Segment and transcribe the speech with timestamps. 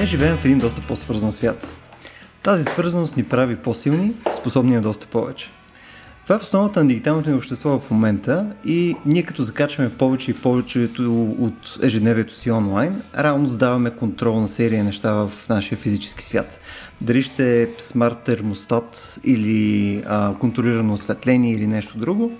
[0.00, 1.76] Днес живеем в един доста по-свързан свят.
[2.42, 5.50] Тази свързаност ни прави по-силни, способни на доста повече.
[6.22, 10.30] Това е в основата на дигиталното ни общество в момента и ние като закачваме повече
[10.30, 10.90] и повече
[11.38, 16.60] от ежедневието си онлайн, реално сдаваме контрол на серия неща в нашия физически свят.
[17.00, 22.32] Дали ще е смарт термостат или а, контролирано осветление или нещо друго,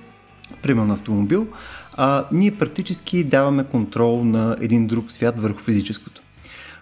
[0.62, 1.46] примерно автомобил,
[1.92, 6.22] а, ние практически даваме контрол на един друг свят върху физическото.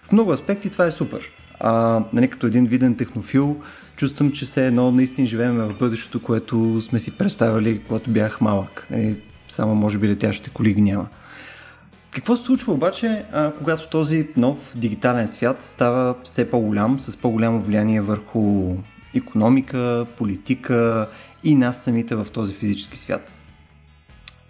[0.09, 1.21] В много аспекти това е супер.
[1.59, 3.61] А, нали, като един виден технофил,
[3.95, 8.87] чувствам, че все едно наистина живеем в бъдещето, което сме си представили, когато бях малък.
[8.91, 11.07] Нали, само може би летящите коли ги няма.
[12.11, 17.61] Какво се случва обаче, а, когато този нов дигитален свят става все по-голям, с по-голямо
[17.61, 18.75] влияние върху
[19.15, 21.07] економика, политика
[21.43, 23.35] и нас самите в този физически свят?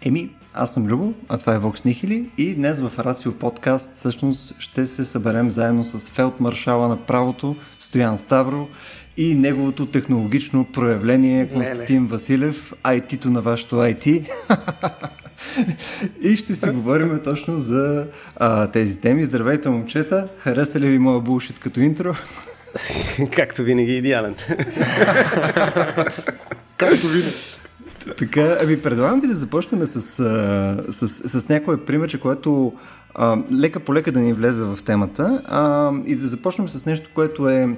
[0.04, 4.54] Еми, аз съм Любо, а това е Vox Nihili и днес в Рацио подкаст всъщност
[4.58, 8.68] ще се съберем заедно с фелдмаршала на правото Стоян Ставро
[9.16, 14.30] и неговото технологично проявление Константин Василев, IT-то на вашето IT.
[16.22, 19.24] и ще си говорим точно за а, тези теми.
[19.24, 20.28] Здравейте, момчета!
[20.38, 22.14] Хареса ли ви моя булшит като интро?
[23.32, 24.34] Както винаги, идеален.
[26.76, 27.59] Както винаги.
[28.18, 32.72] Така, ами предлагам ви да започнем с, с, с, с някое примерче, което
[33.14, 37.10] а, лека по лека да ни влезе в темата а, и да започнем с нещо,
[37.14, 37.76] което е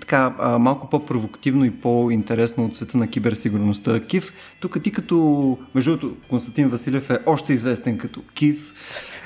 [0.00, 4.00] така а, малко по-провокативно и по-интересно от света на киберсигурността.
[4.00, 8.72] Кив, тук ти като, между другото, Константин Василев е още известен като Кив.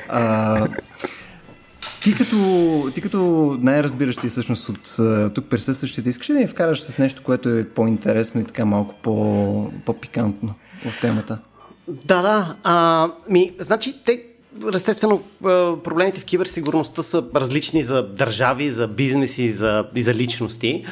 [0.08, 0.66] А,
[2.02, 4.96] ти като, ти като най-разбиращи всъщност от
[5.34, 8.94] тук присъстващите, искаш ли да ни вкараш с нещо, което е по-интересно и така малко
[9.02, 10.54] по, по-пикантно
[10.90, 11.38] в темата?
[11.88, 12.56] Да, да.
[12.64, 14.24] А, ми, значи, те
[14.74, 15.22] Естествено,
[15.84, 20.84] проблемите в киберсигурността са различни за държави, за бизнеси за, и за личности.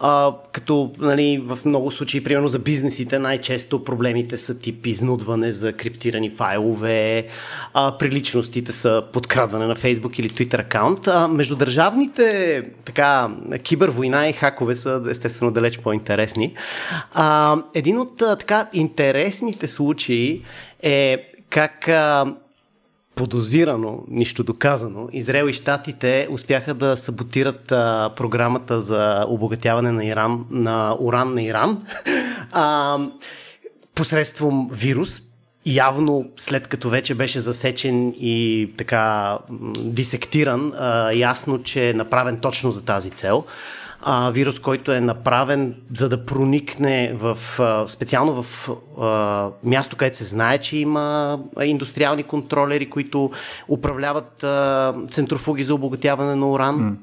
[0.00, 5.72] А, като нали, в много случаи, примерно за бизнесите, най-често проблемите са тип изнудване за
[5.72, 7.26] криптирани файлове,
[7.74, 11.08] а, при личностите са подкрадване на Facebook или Twitter акаунт.
[11.08, 13.30] А, между държавните така,
[13.62, 16.54] кибервойна и хакове са естествено далеч по-интересни.
[17.12, 20.42] А, един от така интересните случаи
[20.82, 22.34] е как а,
[23.18, 30.44] подозирано, нищо доказано, Израел и Штатите успяха да саботират а, програмата за обогатяване на, Иран,
[30.50, 31.82] на уран на Иран
[32.52, 32.98] а,
[33.94, 35.22] посредством вирус,
[35.66, 39.38] явно след като вече беше засечен и така
[39.78, 43.44] дисектиран, а, ясно, че е направен точно за тази цел
[44.02, 48.68] а, вирус, който е направен за да проникне в, а, специално в
[49.00, 53.30] а, място, където се знае, че има индустриални контролери, които
[53.68, 56.80] управляват а, центрофуги за обогатяване на уран.
[56.80, 56.96] Mm.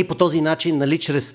[0.00, 1.34] И по този начин, нали, чрез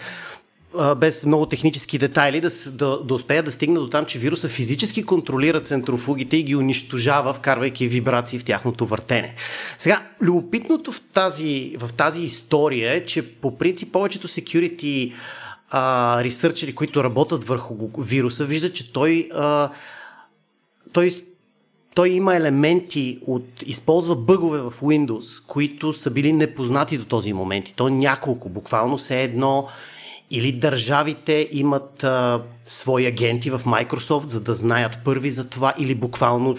[0.98, 5.04] без много технически детайли, да, да, да успеят да стигнат до там, че вируса физически
[5.04, 9.36] контролира центрофугите и ги унищожава, вкарвайки вибрации в тяхното въртене.
[9.78, 15.14] Сега, любопитното в тази, в тази история е, че по принцип повечето security
[15.70, 19.72] а, ресърчери, които работят върху вируса, виждат, че той, а,
[20.92, 21.12] той
[21.94, 23.46] той има елементи от...
[23.66, 27.70] използва бъгове в Windows, които са били непознати до този момент.
[27.70, 29.68] И то няколко, буквално се едно
[30.32, 35.96] или държавите имат а, свои агенти в Microsoft, за да знаят първи за това, или
[35.96, 36.56] буквално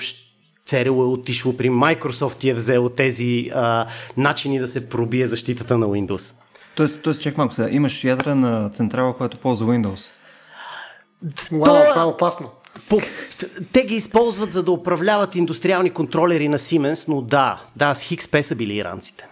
[0.67, 5.79] ЦРУ е отишло при Microsoft и е взело тези а, начини да се пробие защитата
[5.79, 6.35] на Windows.
[6.75, 10.05] Тоест, тоест чек малко сега, имаш ядра на централа, която ползва Windows.
[11.53, 11.91] Уау, То...
[11.91, 12.51] това е опасно.
[12.89, 13.01] По,
[13.73, 18.41] те ги използват за да управляват индустриални контролери на Siemens, но да, да, с XP
[18.43, 19.27] са били иранците.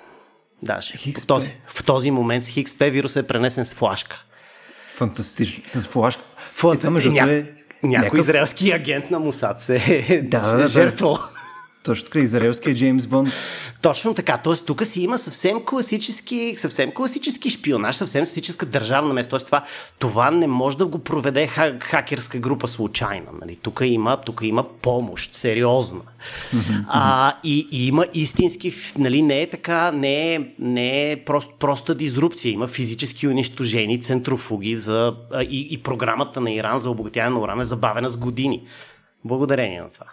[0.62, 0.95] Даже.
[1.19, 4.25] В този, в този момент с XP вирус е пренесен с флашка.
[5.01, 5.65] Фантастично.
[5.67, 6.23] С флашка.
[6.55, 7.33] Фу, е, между ня...
[7.33, 7.45] е...
[7.83, 8.19] Някой някакъв...
[8.19, 11.15] израелски агент на Мусад се е да, да, жертвал.
[11.15, 11.40] Да,
[11.82, 13.28] точно така, израелския Джеймс Бонд.
[13.82, 14.38] Точно така.
[14.38, 14.54] Т.е.
[14.66, 19.30] тук си има съвсем класически, съвсем класически шпионаж, съвсем класическа държавна место.
[19.30, 19.65] Тоест това,
[19.98, 23.27] това не може да го проведе ха, хакерска група случайно.
[23.41, 23.56] Нали?
[23.62, 26.00] Тук, има, тук има помощ, сериозна.
[26.88, 31.94] а, и, и, има истински, нали, не е така, не е, не е просто, проста
[31.94, 32.53] дизрупция.
[32.53, 37.65] Има физически унищожени центрофуги за, и, и програмата на Иран за обогатяване на уран е
[37.65, 38.62] забавена с години.
[39.24, 40.06] Благодарение на това.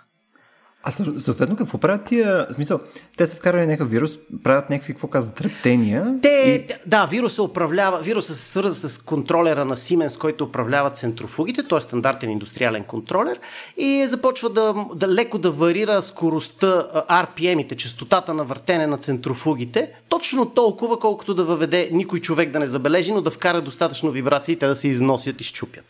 [0.88, 2.48] А съответно какво правят тия?
[2.50, 2.80] В смисъл,
[3.18, 4.12] те са вкарали някакъв вирус,
[4.44, 6.16] правят някакви, какво казват, трептения.
[6.22, 6.74] Те, и...
[6.86, 11.80] Да, вируса управлява, вируса се свърза с контролера на Siemens, който управлява центрофугите, т.е.
[11.80, 13.39] стандартен индустриален контролер
[13.78, 20.50] и започва да, да леко да варира скоростта, RPM-ите, частотата на въртене на центрофугите, точно
[20.50, 24.68] толкова, колкото да въведе никой човек да не забележи, но да вкара достатъчно вибрации те
[24.68, 25.86] да се износят и щупят.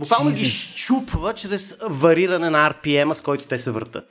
[0.00, 4.04] Буквално ги щупва чрез вариране на RPM-а, с който те се въртат.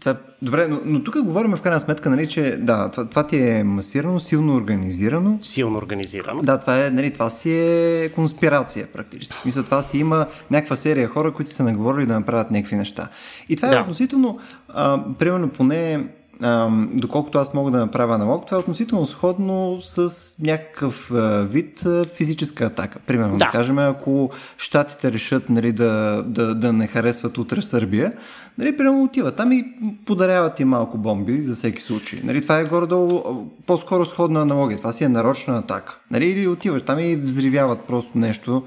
[0.00, 3.36] Това, добре, но, но тук говорим в крайна сметка, нали, че да, това, това ти
[3.36, 5.38] е масирано, силно организирано.
[5.42, 6.42] Силно организирано.
[6.42, 9.36] Да, това, е, нали, това си е конспирация практически.
[9.36, 13.08] В смисъл, това си има някаква серия хора, които са наговорили да направят някакви неща.
[13.48, 13.76] И това е да.
[13.76, 14.38] е относително,
[14.68, 16.06] а, примерно поне
[16.42, 21.86] ам, доколкото аз мога да направя аналог, това е относително сходно с някакъв а, вид
[21.86, 22.98] а, физическа атака.
[23.06, 23.44] Примерно, да.
[23.44, 28.12] да кажем, ако щатите решат нали, да, да, да не харесват утре Сърбия,
[28.58, 29.64] нали, примерно отиват там и
[30.06, 32.20] подаряват и малко бомби за всеки случай.
[32.24, 33.22] Нали, това е горе-долу
[33.66, 34.78] по-скоро сходна аналогия.
[34.78, 35.98] Това си е нарочна атака.
[36.10, 38.62] Нали, или отиваш там и взривяват просто нещо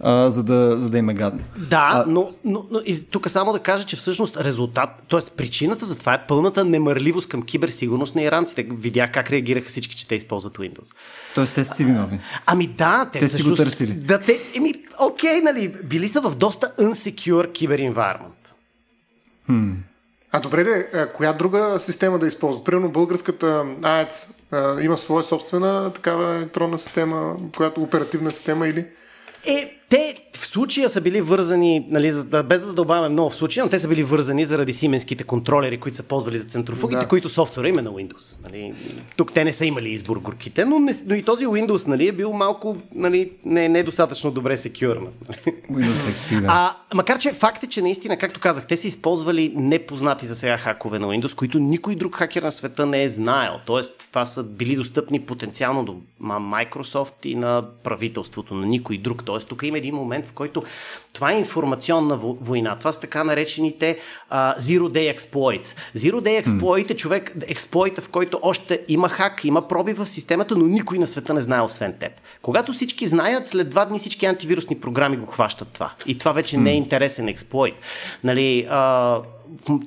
[0.00, 1.40] а, за, да, за да им е гадно.
[1.56, 2.04] Да, а...
[2.08, 5.20] но, но, но и тук само да кажа, че всъщност резултат, т.е.
[5.36, 8.66] причината за това е пълната немърливост към киберсигурност на иранците.
[8.70, 10.94] Видях как реагираха всички, че те използват Windows.
[11.34, 12.20] Тоест те са си виновни.
[12.46, 13.92] Ами да, те, те си го търсили.
[13.92, 18.48] Да, те, еми, окей, нали, били са в доста unsecure кибер environment.
[19.46, 19.70] Хм.
[20.32, 22.64] А добре де, коя друга система да използват?
[22.64, 24.34] Примерно българската АЕЦ
[24.82, 28.86] има своя собствена такава електронна система, която оперативна система или?
[29.46, 32.12] Е, те в случая са били вързани, нали,
[32.44, 35.96] без да задълбаваме много в случая, но те са били вързани заради сименските контролери, които
[35.96, 37.08] са ползвали за центрофугите, да.
[37.08, 38.36] които софтуера има на Windows.
[38.44, 38.74] Нали.
[39.16, 42.12] Тук те не са имали избор горките, но, не, но и този Windows нали, е
[42.12, 45.08] бил малко нали, не, не е достатъчно добре секюрна.
[45.72, 46.46] Windows XP, да.
[46.50, 50.58] А, макар че факт е, че наистина, както казах, те са използвали непознати за сега
[50.58, 53.52] хакове на Windows, които никой друг хакер на света не е знаел.
[53.66, 59.22] Тоест, това са били достъпни потенциално до Microsoft и на правителството, на никой друг.
[59.24, 60.62] Тоест, тук има един момент, в който
[61.12, 62.76] това е информационна война.
[62.78, 63.98] Това са така наречените
[64.32, 65.76] uh, Zero Day Exploits.
[65.96, 70.56] Zero Day Exploit е човек, експлойта, в който още има хак, има проби в системата,
[70.56, 72.12] но никой на света не знае освен теб.
[72.42, 75.92] Когато всички знаят, след два дни всички антивирусни програми го хващат това.
[76.06, 77.74] И това вече не е интересен експлойт.
[78.24, 79.22] Нали, uh,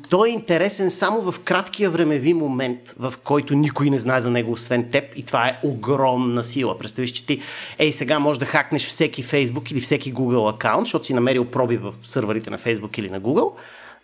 [0.09, 4.51] той е интересен само в краткия времеви момент, в който никой не знае за него,
[4.51, 6.77] освен теб, и това е огромна сила.
[6.77, 7.41] Представиш, че ти,
[7.79, 11.77] ей, сега можеш да хакнеш всеки Facebook или всеки Google акаунт, защото си намерил проби
[11.77, 13.51] в сървърите на Facebook или на Google,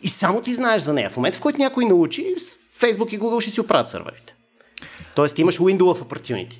[0.03, 1.09] и само ти знаеш за нея.
[1.09, 2.35] В момента, в който някой научи,
[2.79, 4.33] Facebook и Google ще си оправят сървърите.
[5.15, 6.57] Тоест имаш window of opportunity.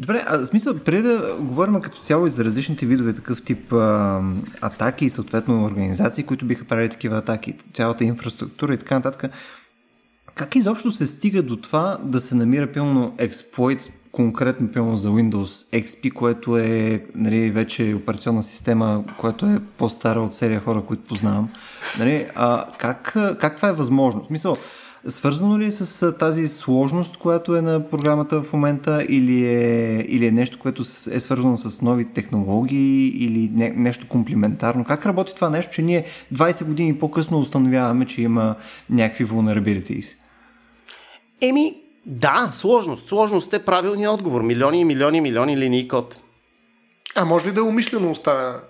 [0.00, 4.22] Добре, а смисъл, преди да говорим като цяло и за различните видове такъв тип а,
[4.60, 9.32] атаки и съответно организации, които биха правили такива атаки, цялата инфраструктура и така нататък,
[10.34, 15.82] как изобщо се стига до това да се намира пълно експлойт конкретно пълно за Windows
[15.82, 21.50] XP, което е нали, вече операционна система, която е по-стара от серия хора, които познавам.
[21.98, 24.22] Нали, а как, как това е възможно?
[24.22, 24.56] В смисъл,
[25.08, 30.26] Свързано ли е с тази сложност, която е на програмата в момента или е, или
[30.26, 34.84] е нещо, което е свързано с нови технологии или не, нещо комплиментарно?
[34.84, 38.54] Как работи това нещо, че ние 20 години по-късно установяваме, че има
[38.90, 40.16] някакви vulnerabilities?
[41.40, 41.76] Еми,
[42.06, 43.08] да, сложност.
[43.08, 44.42] Сложност е правилният отговор.
[44.42, 46.16] Милиони и милиони, милиони линии код.
[47.14, 48.60] А може ли да е умишлено оставя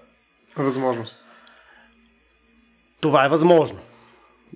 [0.56, 1.16] възможност?
[3.00, 3.78] Това е възможно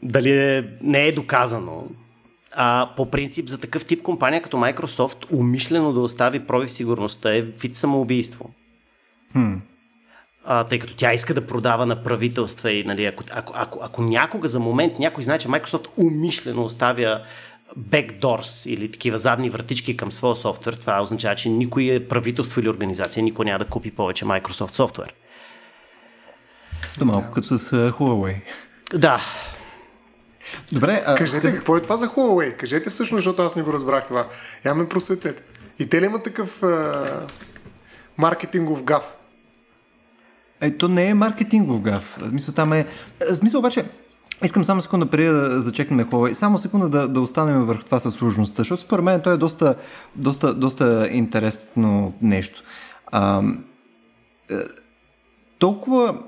[0.03, 1.85] дали е, не е доказано.
[2.55, 7.35] А, по принцип за такъв тип компания като Microsoft умишлено да остави проби в сигурността
[7.35, 8.51] е вид самоубийство.
[9.37, 9.59] Hmm.
[10.45, 14.03] А, тъй като тя иска да продава на правителства и нали, ако, ако, ако, ако
[14.03, 17.21] някога за момент някой знае, че Microsoft умишлено оставя
[17.79, 22.69] backdoors или такива задни вратички към своя софтуер, това означава, че никой е правителство или
[22.69, 25.15] организация никой няма да купи повече Microsoft софтуер.
[26.99, 28.41] Да, малко като с uh, Huawei.
[28.95, 29.21] Да,
[30.73, 31.15] Добре, а...
[31.15, 32.57] Кажете, какво е това за Huawei?
[32.57, 34.29] Кажете всъщност, защото аз не го разбрах това.
[34.65, 35.43] Я ме просветете.
[35.79, 37.27] И те ли има такъв а...
[38.19, 39.05] маркетингов гаф?
[40.61, 42.19] Е, то не е маркетингов гаф.
[42.29, 42.87] Смисъл там е...
[43.35, 43.85] Смисъл обаче,
[44.45, 46.33] Искам само секунда преди да зачекнем Huawei.
[46.33, 49.75] Само секунда да, да останем върху това със сложността, защото според мен то е доста,
[50.17, 52.63] доста, доста интересно нещо.
[53.07, 53.43] А,
[54.51, 54.55] е,
[55.59, 56.19] толкова...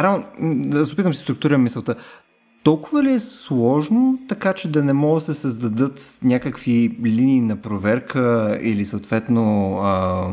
[0.00, 1.94] Рано, да се опитам си структурирам мисълта
[2.62, 7.56] толкова ли е сложно, така че да не могат да се създадат някакви линии на
[7.56, 10.26] проверка или съответно а,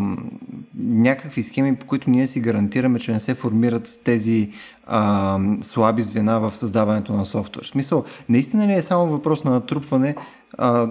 [0.77, 4.51] някакви схеми, по които ние си гарантираме, че не се формират тези
[4.87, 7.65] а, слаби звена в създаването на софтуер.
[7.65, 10.15] В смисъл, наистина ли е само въпрос на натрупване
[10.57, 10.89] а,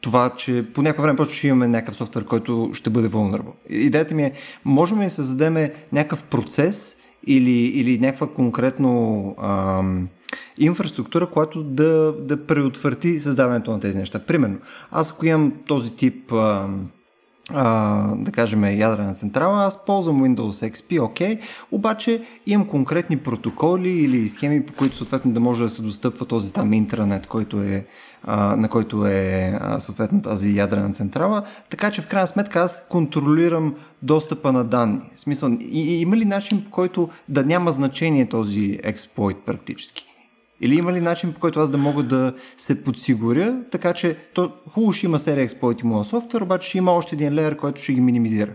[0.00, 3.52] това, че по някакво време просто ще имаме някакъв софтуер, който ще бъде vulnerable.
[3.68, 4.32] Идеята ми е,
[4.64, 10.08] можем ли да създадем някакъв процес или, или някаква конкретно ам,
[10.58, 14.18] инфраструктура, която да, да преотвърти създаването на тези неща.
[14.18, 14.58] Примерно,
[14.90, 16.88] аз ако имам този тип ам,
[17.54, 23.88] а, да кажем ядрена централа, аз ползвам Windows XP, окей, okay, обаче имам конкретни протоколи
[23.88, 27.86] или схеми, по които съответно да може да се достъпва този там интранет, който е,
[28.22, 32.86] а, на който е а, съответно тази ядрена централа, така че в крайна сметка аз
[32.88, 35.00] контролирам достъпа на данни.
[35.14, 40.08] В смисъл, и, и, има ли начин, по който да няма значение този експлойт практически?
[40.60, 44.52] Или има ли начин по който аз да мога да се подсигуря, така че то,
[44.70, 47.92] хубаво ще има серия експлойти моя софтуер, обаче ще има още един леер, който ще
[47.92, 48.52] ги минимизира.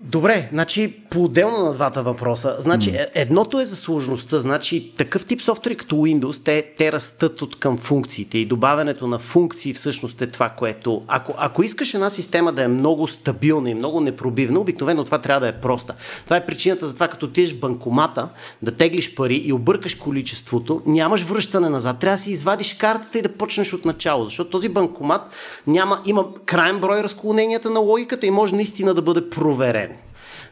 [0.00, 2.56] Добре, значи по-отделно на двата въпроса.
[2.58, 3.08] Значи, mm.
[3.14, 4.40] едното е за сложността.
[4.40, 9.18] Значи, такъв тип софтуери като Windows, те, те растат от към функциите и добавянето на
[9.18, 11.02] функции всъщност е това, което...
[11.08, 15.40] Ако, ако искаш една система да е много стабилна и много непробивна, обикновено това трябва
[15.40, 15.94] да е проста.
[16.24, 18.28] Това е причината за това, като тиеш в банкомата,
[18.62, 21.98] да теглиш пари и объркаш количеството, нямаш връщане назад.
[21.98, 25.22] Трябва да си извадиш картата и да почнеш от начало, защото този банкомат
[25.66, 29.93] няма, има крайен брой разклоненията на логиката и може наистина да бъде проверен.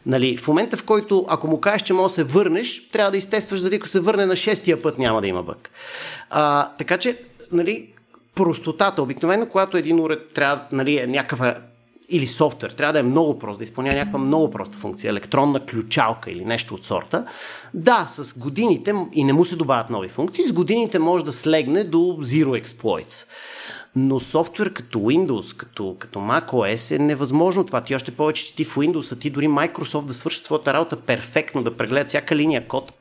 [0.07, 3.17] Нали, в момента, в който ако му кажеш, че може да се върнеш, трябва да
[3.17, 5.71] изтестваш дали ако се върне на шестия път няма да има бък.
[6.31, 7.19] А, така че,
[7.53, 7.89] нали,
[8.35, 11.57] простотата, обикновено, когато един уред трябва, нали, е някаква
[12.09, 16.31] или софтуер, трябва да е много прост, да изпълнява някаква много проста функция, електронна ключалка
[16.31, 17.27] или нещо от сорта.
[17.75, 21.85] Да, с годините, и не му се добавят нови функции, с годините може да слегне
[21.85, 23.27] до Zero Exploits.
[23.97, 27.81] Но софтуер като Windows, като, като macOS е невъзможно това.
[27.81, 30.97] Ти още повече, че ти в Windows, а ти дори Microsoft да свършат своята работа
[30.97, 32.93] перфектно, да прегледат всяка линия код,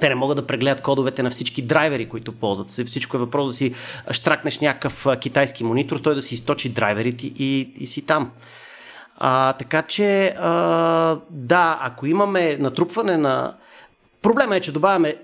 [0.00, 2.68] те не могат да прегледат кодовете на всички драйвери, които ползват.
[2.68, 3.74] Всичко е въпрос да си
[4.12, 8.30] штракнеш някакъв китайски монитор, той да си източи драйверите и, и си там.
[9.16, 13.54] А, така че, а, да, ако имаме натрупване на.
[14.22, 15.16] Проблема е, че добавяме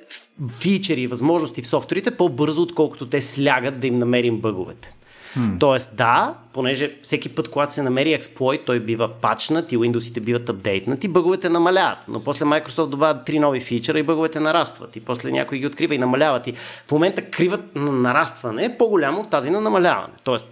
[0.59, 4.95] фичери и възможности в софтуерите по-бързо, отколкото те слягат да им намерим бъговете.
[5.37, 5.61] Hmm.
[5.61, 10.49] Тоест, да, понеже всеки път, когато се намери експлойт, той бива пачнат и Windows-ите биват
[10.49, 11.99] апдейтнати, бъговете намаляват.
[12.09, 14.97] Но после Microsoft добавят три нови фичера и бъговете нарастват.
[14.97, 16.47] И после някой ги открива и намаляват.
[16.47, 16.55] И
[16.87, 20.15] в момента криват на нарастване е по-голямо от тази на намаляване.
[20.25, 20.47] Тоест,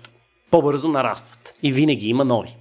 [0.50, 1.54] по-бързо нарастват.
[1.62, 2.56] И винаги има нови.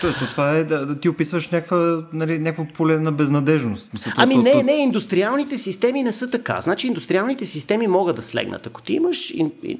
[0.00, 3.92] Тоест, това е да, ти описваш някаква, нали, някаква поле на безнадежност.
[3.92, 4.62] Мисля, ами то, не, то...
[4.62, 6.60] не, индустриалните системи не са така.
[6.60, 8.66] Значи индустриалните системи могат да слегнат.
[8.66, 9.34] Ако ти имаш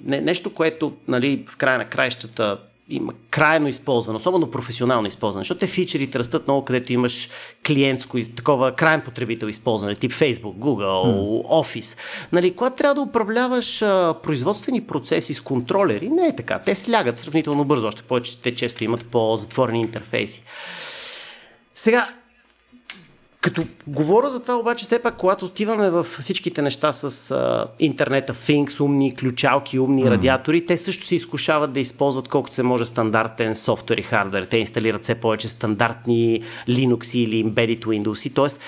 [0.05, 2.59] нещо, което нали, в края на краищата
[2.91, 7.29] има крайно използване, особено професионално използване, защото те фичерите растат много, където имаш
[7.67, 11.47] клиентско такова крайен потребител използване, тип Facebook, Google, hmm.
[11.47, 11.99] Office.
[12.33, 16.59] Нали, когато трябва да управляваш а, производствени процеси с контролери, не е така.
[16.59, 20.45] Те слягат сравнително бързо, още повече те често имат по-затворени интерфейси.
[21.75, 22.09] Сега,
[23.41, 28.35] като говоря за това обаче, все пак, когато отиваме в всичките неща с а, интернета,
[28.35, 30.11] Things, умни ключалки, умни mm.
[30.11, 34.47] радиатори, те също се изкушават да използват колкото се може стандартен софтуер и хардвер.
[34.47, 38.35] Те инсталират все повече стандартни Linux или Embedded Windows.
[38.35, 38.61] Тоест,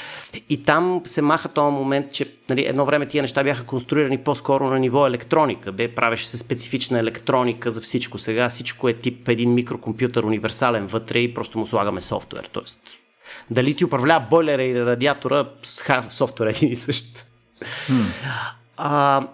[0.49, 4.71] и там се маха този момент, че нали, едно време тия неща бяха конструирани по-скоро
[4.71, 5.73] на ниво електроника.
[5.73, 8.19] Бе, правеше се специфична електроника за всичко.
[8.19, 12.49] Сега всичко е тип един микрокомпютър универсален вътре и просто му слагаме софтуер.
[12.53, 12.79] Тоест,
[13.51, 15.45] дали ти управлява бойлера или радиатора,
[16.09, 17.27] софтуер е един и същ.
[17.63, 18.25] Hmm.
[18.77, 19.27] А,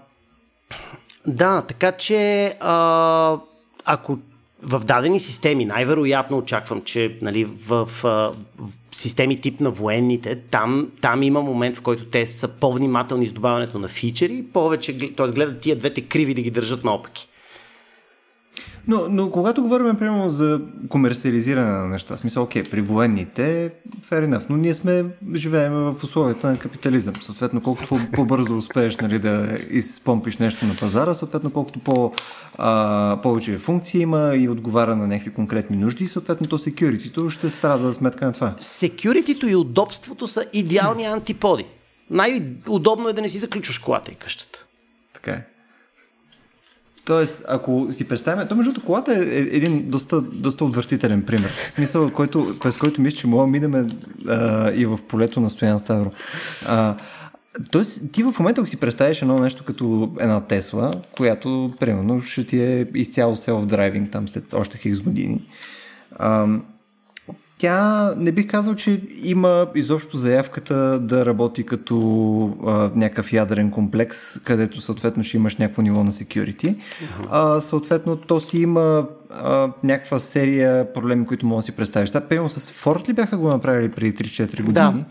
[1.26, 3.36] да, така че а,
[3.84, 4.18] ако
[4.62, 10.90] в дадени системи, най-вероятно очаквам, че нали, в, в, в системи тип на военните, там,
[11.00, 15.26] там има момент, в който те са по-внимателни с добавянето на фичери, повече, т.е.
[15.26, 17.28] гледат тия двете криви да ги държат наопаки.
[18.88, 23.72] Но, но когато говорим, примерно, за комерциализиране на неща, смисъл, окей, при военните,
[24.04, 25.04] fair enough, но ние сме,
[25.34, 27.14] живеем в условията на капитализъм.
[27.20, 32.12] Съответно, колкото по-бързо успееш нали, да изпомпиш нещо на пазара, съответно, колкото по,
[32.58, 37.84] а, повече функции има и отговаря на някакви конкретни нужди, съответно, то security ще страда
[37.84, 38.54] за сметка на това.
[38.58, 41.66] Security и удобството са идеални антиподи.
[42.10, 44.64] Най-удобно е да не си заключваш колата и къщата.
[45.14, 45.57] Така е.
[47.08, 51.50] Тоест, ако си представим, то между колата е един доста, доста отвратителен пример.
[51.68, 53.90] В смисъл, който, през който мисля, че мога да минем
[54.74, 56.10] и в полето на Стоян Ставро.
[56.66, 56.96] А,
[57.70, 62.46] Тоест, ти в момента, ако си представиш едно нещо като една Тесла, която, примерно, ще
[62.46, 65.48] ти е изцяло селф-драйвинг там след още хикс години,
[66.18, 66.46] А,
[67.58, 71.96] тя не бих казал, че има изобщо заявката да работи като
[72.66, 76.76] а, някакъв ядрен комплекс, където съответно ще имаш някакво ниво на security.
[77.30, 82.10] А, съответно, то си има а, някаква серия проблеми, които мога да си представиш.
[82.10, 84.72] Сега, пълно с Ford ли бяха го направили преди 3-4 години?
[84.72, 85.04] Да.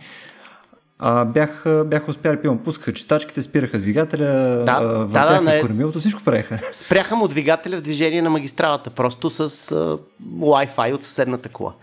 [1.00, 5.62] А, бях, бях успяли, пилно, пускаха чистачките, спираха двигателя, Да, да, въртяха да, не.
[5.62, 6.60] кормилото, всичко правеха.
[6.74, 9.40] Спряха му двигателя в движение на магистралата, просто с
[9.72, 9.98] а,
[10.40, 11.74] Wi-Fi от съседната кола.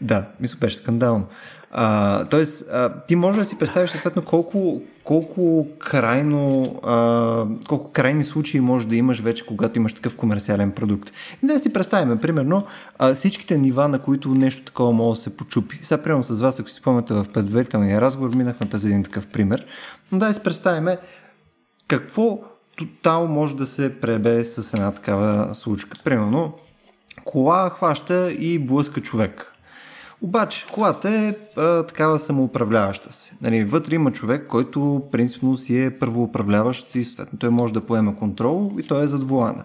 [0.00, 1.26] Да, мисля, беше скандално.
[1.72, 8.24] А, тоест, а, ти можеш да си представиш съответно колко, колко, крайно, а, колко крайни
[8.24, 11.12] случаи може да имаш вече, когато имаш такъв комерциален продукт.
[11.42, 12.66] И да си представим, примерно,
[12.98, 15.78] а, всичките нива, на които нещо такова може да се почупи.
[15.82, 19.66] Сега, примерно с вас, ако си спомняте в предварителния разговор, минахме през един такъв пример.
[20.12, 20.88] Но да си представим
[21.88, 22.38] какво
[22.76, 25.98] тотално може да се пребе с една такава случка.
[26.04, 26.54] Примерно,
[27.24, 29.49] кола хваща и блъска човек.
[30.22, 33.34] Обаче, колата е а, такава самоуправляваща се.
[33.42, 38.16] Нали, вътре има човек, който принципно си е първоуправляващ и съответно той може да поема
[38.16, 39.64] контрол и той е зад вулана.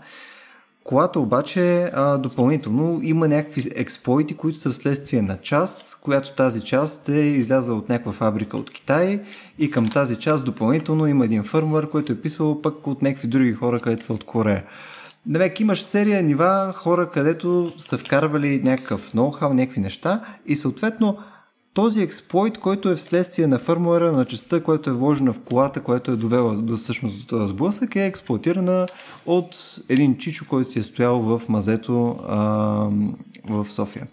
[0.83, 7.09] Колата обаче а, допълнително има някакви експлойти, които са вследствие на част, която тази част
[7.09, 9.21] е излязла от някаква фабрика от Китай
[9.59, 13.53] и към тази част допълнително има един фърмвър, който е писал пък от някакви други
[13.53, 14.63] хора, където са от Корея.
[15.27, 21.17] Навек имаш серия нива хора, където са вкарвали някакъв ноу-хау, някакви неща и съответно
[21.73, 26.11] този експлойт, който е вследствие на фърмуера на частта, която е вложена в колата, която
[26.11, 28.85] е довела до всъщност до този сблъсък, е експлуатирана
[29.25, 29.55] от
[29.89, 32.37] един чичо, който си е стоял в мазето а,
[33.49, 34.07] в София.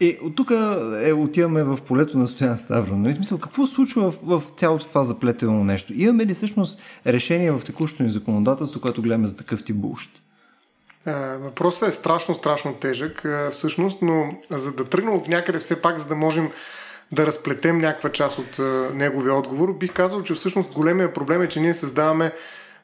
[0.00, 0.52] И от тук
[1.04, 2.96] е, отиваме в полето на Стоян Ставро.
[2.96, 3.14] Нали?
[3.14, 5.92] Смисъл, какво случва в, в цялото това заплетено нещо?
[5.96, 10.22] Имаме ли всъщност решение в текущото ни законодателство, което гледаме за такъв тип булшит?
[11.06, 15.82] Е, Въпросът е страшно, страшно тежък е, всъщност, но за да тръгна от някъде все
[15.82, 16.50] пак, за да можем
[17.12, 18.62] да разплетем някаква част от е,
[18.94, 22.32] неговия отговор, бих казал, че всъщност големия проблем е, че ние създаваме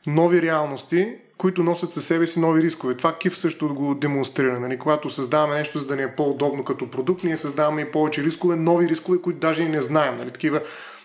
[0.06, 2.96] нови реалности, които носят със себе си нови рискове.
[2.96, 4.60] Това Кив също го демонстрира.
[4.60, 4.78] Нали?
[4.78, 8.56] Когато създаваме нещо, за да ни е по-удобно като продукт, ние създаваме и повече рискове,
[8.56, 10.18] нови рискове, които даже и не знаем.
[10.18, 10.30] Нали?
[10.30, 10.60] Такива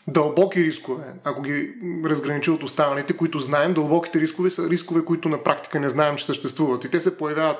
[0.07, 1.73] дълбоки рискове, ако ги
[2.05, 6.25] разграничи от останалите, които знаем, дълбоките рискове са рискове, които на практика не знаем, че
[6.25, 6.83] съществуват.
[6.83, 7.57] И те се появяват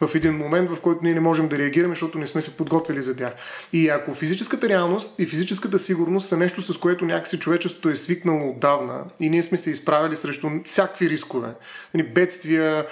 [0.00, 3.02] в един момент, в който ние не можем да реагираме, защото не сме се подготвили
[3.02, 3.32] за тях.
[3.72, 8.50] И ако физическата реалност и физическата сигурност са нещо, с което някакси човечеството е свикнало
[8.50, 11.48] отдавна и ние сме се изправили срещу всякакви рискове,
[11.94, 12.86] нали, бедствия,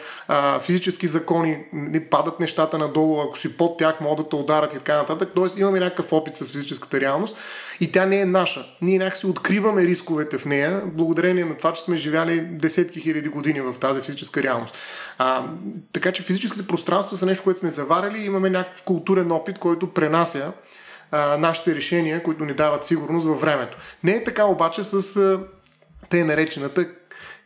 [0.63, 4.79] физически закони, ни падат нещата надолу, ако си под тях могат да те ударят и
[4.79, 5.29] така нататък.
[5.35, 7.37] Тоест имаме някакъв опит с физическата реалност
[7.81, 8.65] и тя не е наша.
[8.83, 13.61] Ние някакси откриваме рисковете в нея, благодарение на това, че сме живяли десетки хиляди години
[13.61, 14.75] в тази физическа реалност.
[15.19, 15.47] А,
[15.93, 19.95] така че физическите пространства са нещо, което сме заварили и имаме някакъв културен опит, който
[19.95, 20.53] пренася
[21.11, 23.79] а, нашите решения, които ни дават сигурност във времето.
[24.05, 25.39] Не е така обаче с
[26.11, 26.87] те наречената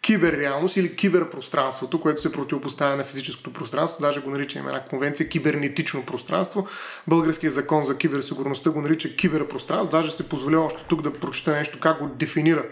[0.03, 4.03] киберреалност или киберпространството, което се противопоставя на физическото пространство.
[4.03, 6.67] Даже го наричаме една конвенция кибернетично пространство.
[7.09, 9.91] Българският закон за киберсигурността го нарича киберпространство.
[9.91, 12.65] Даже се позволя още тук да прочета нещо как го дефинира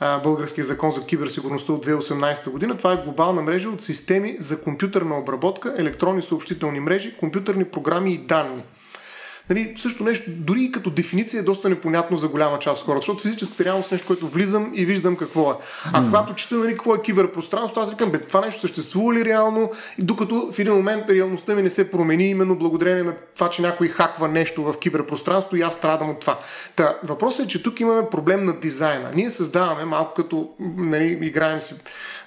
[0.00, 2.76] Българския закон за киберсигурността от 2018 година.
[2.76, 8.18] Това е глобална мрежа от системи за компютърна обработка, електронни съобщителни мрежи, компютърни програми и
[8.18, 8.64] данни.
[9.50, 13.00] Нали, също нещо, дори и като дефиниция е доста непонятно за голяма част от хората,
[13.00, 15.54] защото физическата реалност е нещо, което влизам и виждам какво е.
[15.92, 16.06] А mm.
[16.06, 20.02] когато чета нали, какво е киберпространство, аз викам, бе, това нещо съществува ли реално, и
[20.02, 23.88] докато в един момент реалността ми не се промени, именно благодарение на това, че някой
[23.88, 26.38] хаква нещо в киберпространство и аз страдам от това.
[26.76, 29.10] Та, въпросът е, че тук имаме проблем на дизайна.
[29.14, 31.74] Ние създаваме малко като нали, играем си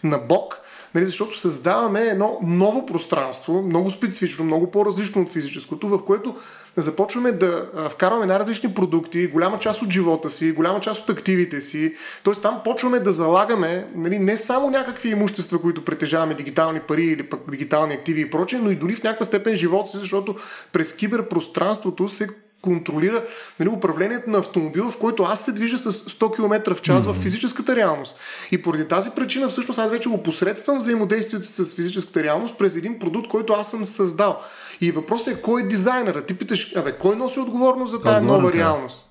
[0.03, 0.64] на бок,
[0.95, 6.35] нали, защото създаваме едно ново пространство, много специфично, много по-различно от физическото, в което
[6.77, 11.95] започваме да вкарваме най-различни продукти, голяма част от живота си, голяма част от активите си.
[12.23, 17.29] Тоест там почваме да залагаме нали, не само някакви имущества, които притежаваме дигитални пари или
[17.29, 20.35] пък дигитални активи и прочее, но и дори в някаква степен живота си, защото
[20.73, 22.29] през киберпространството се
[22.65, 23.23] контролира
[23.59, 27.11] нали, управлението на автомобил, в който аз се движа с 100 км в час mm-hmm.
[27.11, 28.15] в физическата реалност.
[28.51, 32.99] И поради тази причина всъщност аз вече го посредствам взаимодействието с физическата реалност през един
[32.99, 34.41] продукт, който аз съм създал.
[34.81, 36.25] И въпросът е кой е дизайнера?
[36.25, 39.01] Ти питаш, абе, кой носи отговорност за тази нова реалност?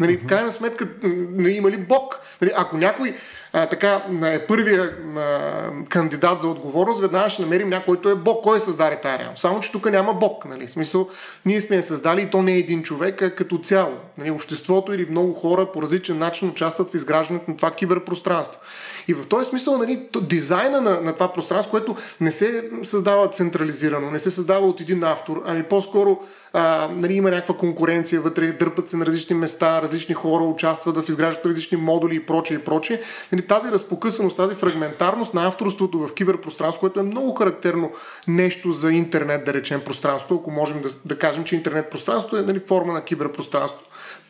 [0.00, 2.20] Нали, в крайна сметка, нали, има ли Бог?
[2.40, 3.16] Нали, ако някой
[3.52, 4.82] така е първия
[5.16, 5.50] а,
[5.88, 8.44] кандидат за отговорност, веднага ще намерим някой, който е Бог.
[8.44, 9.40] Кой създаде тази реалност?
[9.40, 10.44] Само, че тук няма Бог.
[10.44, 10.66] Нали?
[10.66, 11.08] В смисъл,
[11.46, 13.94] ние сме я създали и то не е един човек, а като цяло.
[14.18, 14.30] Нали?
[14.30, 18.60] Обществото или много хора по различен начин участват в изграждането на това киберпространство.
[19.08, 24.10] И в този смисъл нали, дизайна на, на това пространство, което не се създава централизирано,
[24.10, 26.20] не се създава от един автор, ами по-скоро
[26.52, 31.08] а, нали, има някаква конкуренция вътре, дърпат се на различни места, различни хора участват в
[31.08, 33.00] изграждането различни модули и прочее и прочее.
[33.32, 37.92] Нали, тази разпокъсаност, тази фрагментарност на авторството в киберпространство, което е много характерно
[38.28, 42.42] нещо за интернет, да речем пространство, ако можем да, да кажем, че интернет пространство е
[42.42, 43.80] нали, форма на киберпространство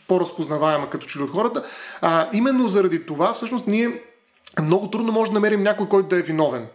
[0.09, 1.65] по-разпознаваема като че от хората.
[2.01, 4.03] А, именно заради това, всъщност, ние
[4.63, 6.67] много трудно може да намерим някой, който да е виновен.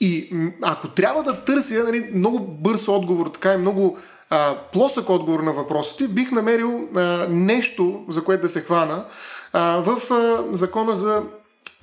[0.00, 3.98] И ако трябва да търся нали, много бърз отговор, така и много
[4.30, 9.04] а, плосък отговор на въпросите, бих намерил а, нещо, за което да се хвана
[9.52, 11.22] а, в а, закона за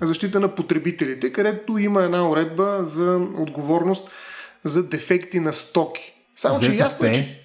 [0.02, 4.10] защита на потребителите, където има една уредба за отговорност
[4.64, 6.14] за дефекти на стоки.
[6.38, 7.39] Само, че ясно е, че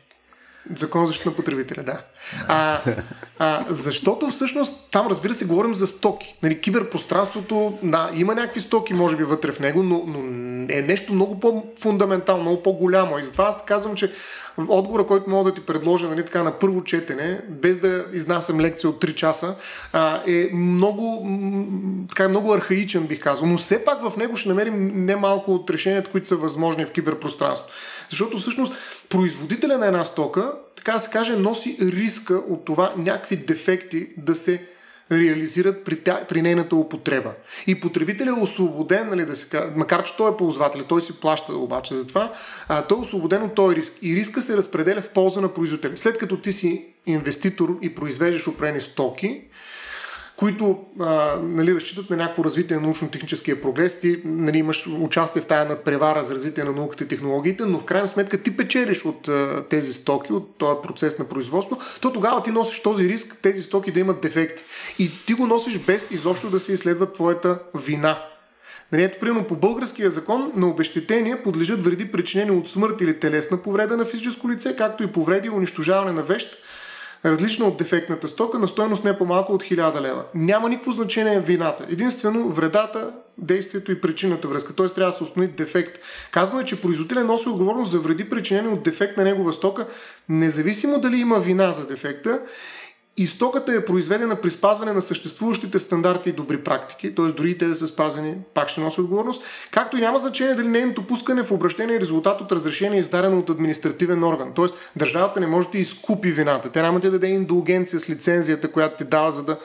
[0.76, 2.00] Закон за защита на потребителя, да.
[2.48, 2.80] А,
[3.38, 6.36] а, защото всъщност там, разбира се, говорим за стоки.
[6.42, 10.18] Нали, киберпространството, да, има някакви стоки, може би, вътре в него, но, но
[10.72, 13.18] е нещо много по-фундаментално, много по-голямо.
[13.18, 14.12] И затова аз казвам, че
[14.58, 18.90] отговора, който мога да ти предложа нали, така, на първо четене, без да изнасям лекция
[18.90, 19.54] от 3 часа,
[19.92, 21.28] а, е много,
[22.08, 23.46] така, много архаичен, бих казал.
[23.46, 27.72] Но все пак в него ще намерим немалко от решенията, които са възможни в киберпространството.
[28.10, 28.74] Защото всъщност
[29.08, 34.34] производителя на една стока, така да се каже, носи риска от това някакви дефекти да
[34.34, 34.66] се
[35.12, 37.32] реализират при, тя, при нейната употреба.
[37.66, 41.56] И потребителят е освободен, нали, да се макар че той е ползвател, той си плаща
[41.56, 42.32] обаче за това,
[42.68, 43.92] а, той е освободен от този риск.
[44.02, 45.96] И риска се разпределя в полза на производителя.
[45.96, 49.40] След като ти си инвеститор и произвеждаш опрени стоки,
[50.36, 54.00] които а, нали, разчитат на някакво развитие на научно-техническия прогрес.
[54.00, 57.84] Ти нали, имаш участие в тая надпревара за развитие на науката и технологиите, но в
[57.84, 62.42] крайна сметка ти печелиш от а, тези стоки, от този процес на производство, то тогава
[62.42, 64.62] ти носиш този риск тези стоки да имат дефекти.
[64.98, 68.18] И ти го носиш без изобщо да се изследва твоята вина.
[68.92, 73.62] Нали, ето, примерно по българския закон на обещетение подлежат вреди причинени от смърт или телесна
[73.62, 76.58] повреда на физическо лице, както и повреди и унищожаване на вещ,
[77.24, 80.24] различна от дефектната стока, на стоеност не по-малко от 1000 лева.
[80.34, 81.86] Няма никакво значение вината.
[81.88, 84.74] Единствено вредата, действието и причината връзка.
[84.74, 84.86] Т.е.
[84.86, 85.98] трябва да се установи дефект.
[86.30, 89.86] Казано е, че производителя носи отговорност за вреди причинени от дефект на негова стока,
[90.28, 92.40] независимо дали има вина за дефекта
[93.16, 97.24] и стоката е произведена при спазване на съществуващите стандарти и добри практики, т.е.
[97.24, 101.06] дори те да са спазени, пак ще носи отговорност, както и няма значение дали нейното
[101.06, 104.52] пускане в обращение е резултат от разрешение издадено от административен орган.
[104.56, 104.66] Т.е.
[104.98, 106.70] държавата не може да изкупи вината.
[106.72, 109.58] Тя няма да даде индулгенция с лицензията, която ти дава, за да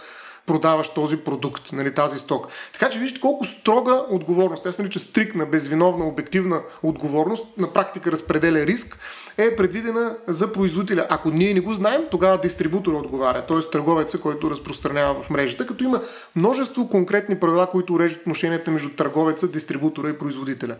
[0.50, 2.48] продаваш този продукт, нали, тази сток.
[2.74, 8.12] Така че вижте колко строга отговорност, тя се нарича стрикна, безвиновна, обективна отговорност, на практика
[8.12, 9.00] разпределя риск,
[9.38, 11.06] е предвидена за производителя.
[11.10, 13.70] Ако ние не го знаем, тогава дистрибутора отговаря, т.е.
[13.72, 16.02] търговеца, който разпространява в мрежата, като има
[16.36, 20.76] множество конкретни правила, които уреждат отношенията между търговеца, дистрибутора и производителя.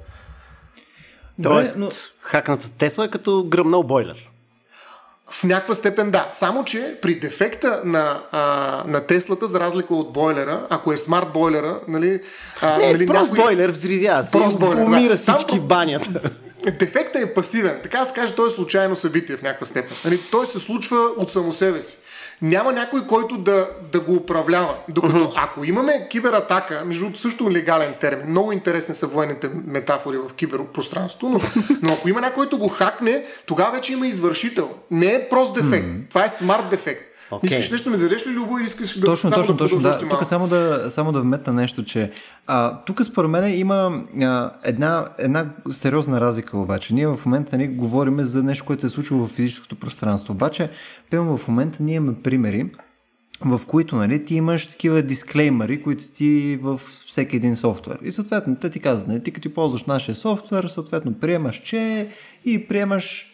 [1.44, 1.90] Тоест, но...
[2.22, 4.29] хакната Тесла е като гръмнал бойлер.
[5.32, 6.28] В някаква степен да.
[6.32, 8.40] Само, че при дефекта на, а,
[8.88, 12.22] на Теслата, за разлика от бойлера, ако е смарт бойлера, нали...
[12.62, 13.46] А, не, нали прост някой...
[13.46, 15.18] бойлер взривя се, прост бойлер, умира да.
[15.18, 16.22] всички Там, в банята.
[16.80, 17.80] Дефектът е пасивен.
[17.84, 19.98] Така да се каже, той е случайно събитие в някаква степен.
[20.06, 21.98] Нали, той се случва от само себе си
[22.42, 24.76] няма някой, който да, да го управлява.
[24.90, 25.34] Докато uh-huh.
[25.36, 31.40] ако имаме кибератака, между също легален термин, много интересни са военните метафори в киберпространството, но,
[31.82, 34.70] но ако има някой, който го хакне, тогава вече има извършител.
[34.92, 36.10] Не е прост дефект, uh-huh.
[36.10, 37.09] това е смарт дефект.
[37.32, 37.46] Okay.
[37.46, 39.80] Искаш нещо ме зареш ли, Любо, или искаш да Точно, точно, да точно.
[39.80, 40.00] Да.
[40.00, 42.12] Тук само да, само да вметна нещо, че
[42.48, 46.94] а, тук според мен има а, една, една сериозна разлика обаче.
[46.94, 50.34] Ние в момента не говорим за нещо, което се е случило в физическото пространство.
[50.34, 50.70] Обаче,
[51.12, 52.72] пълно в момента ние имаме примери,
[53.46, 58.00] в които нали, ти имаш такива дисклеймери, които си ти в всеки един софтуер.
[58.04, 62.10] И съответно, те ти казват, нали, ти като ти ползваш нашия софтуер, съответно приемаш, че
[62.46, 63.28] и приемаш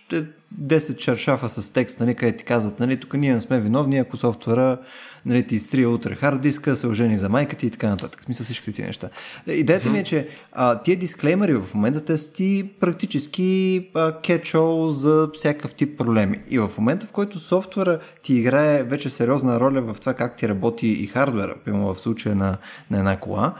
[0.61, 4.17] 10 чершафа с текст, нали, къде ти казват, нали, тук ние не сме виновни, ако
[4.17, 4.77] софтуера
[5.25, 8.21] нали, ти изтрия утре хард диска, се ожени за майка ти и така нататък.
[8.21, 9.09] В смисъл всички ти неща.
[9.47, 13.87] Идеята ми е, че а, тия дисклеймери в момента те са ти практически
[14.23, 16.41] кетчол за всякакъв тип проблеми.
[16.49, 20.47] И в момента, в който софтуера ти играе вече сериозна роля в това как ти
[20.47, 22.57] работи и хардвера, примерно в случая на,
[22.91, 23.53] на една кола,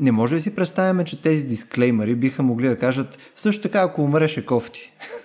[0.00, 4.02] не може да си представяме, че тези дисклеймери биха могли да кажат също така, ако
[4.02, 4.92] умреше кофти.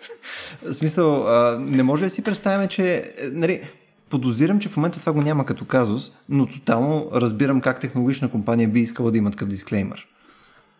[0.63, 1.25] В смисъл,
[1.59, 3.69] не може да си представяме, че нали,
[4.09, 8.67] подозирам, че в момента това го няма като казус, но тотално разбирам как технологична компания
[8.67, 10.07] би искала да има такъв дисклеймер.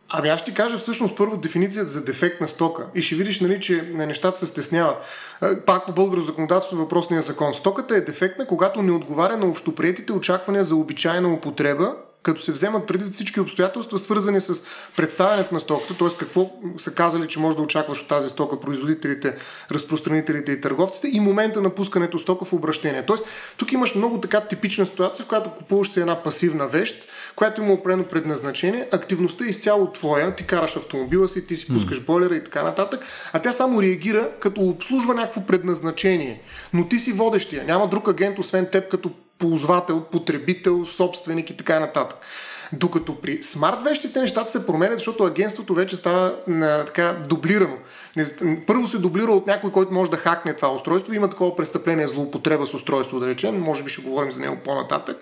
[0.10, 3.62] Ами аз ще кажа всъщност първо дефиницията за дефект на стока и ще видиш, нали,
[3.62, 4.98] че нещата се стесняват.
[5.66, 7.54] Пак по българско законодателство въпросния закон.
[7.54, 12.88] Стоката е дефектна, когато не отговаря на общоприетите очаквания за обичайна употреба като се вземат
[12.88, 14.64] преди всички обстоятелства, свързани с
[14.96, 16.08] представянето на стоката, т.е.
[16.20, 19.38] какво са казали, че може да очакваш от тази стока производителите,
[19.72, 23.06] разпространителите и търговците и момента на пускането стока в обращение.
[23.06, 23.26] Тоест,
[23.58, 27.74] тук имаш много така типична ситуация, в която купуваш си една пасивна вещ, която има
[27.74, 32.44] определено предназначение, активността е изцяло твоя, ти караш автомобила си, ти си пускаш бойлера и
[32.44, 36.42] така нататък, а тя само реагира като обслужва някакво предназначение.
[36.74, 41.80] Но ти си водещия, няма друг агент освен теб като ползвател, потребител, собственик и така
[41.80, 42.18] нататък.
[42.74, 47.78] Докато при смарт вещите нещата се променят, защото агентството вече става а, така дублирано.
[48.68, 51.14] Първо се дублира от някой, който може да хакне това устройство.
[51.14, 53.62] Има такова престъпление, злоупотреба с устройство, да речем.
[53.62, 55.18] Може би ще говорим за него по-нататък.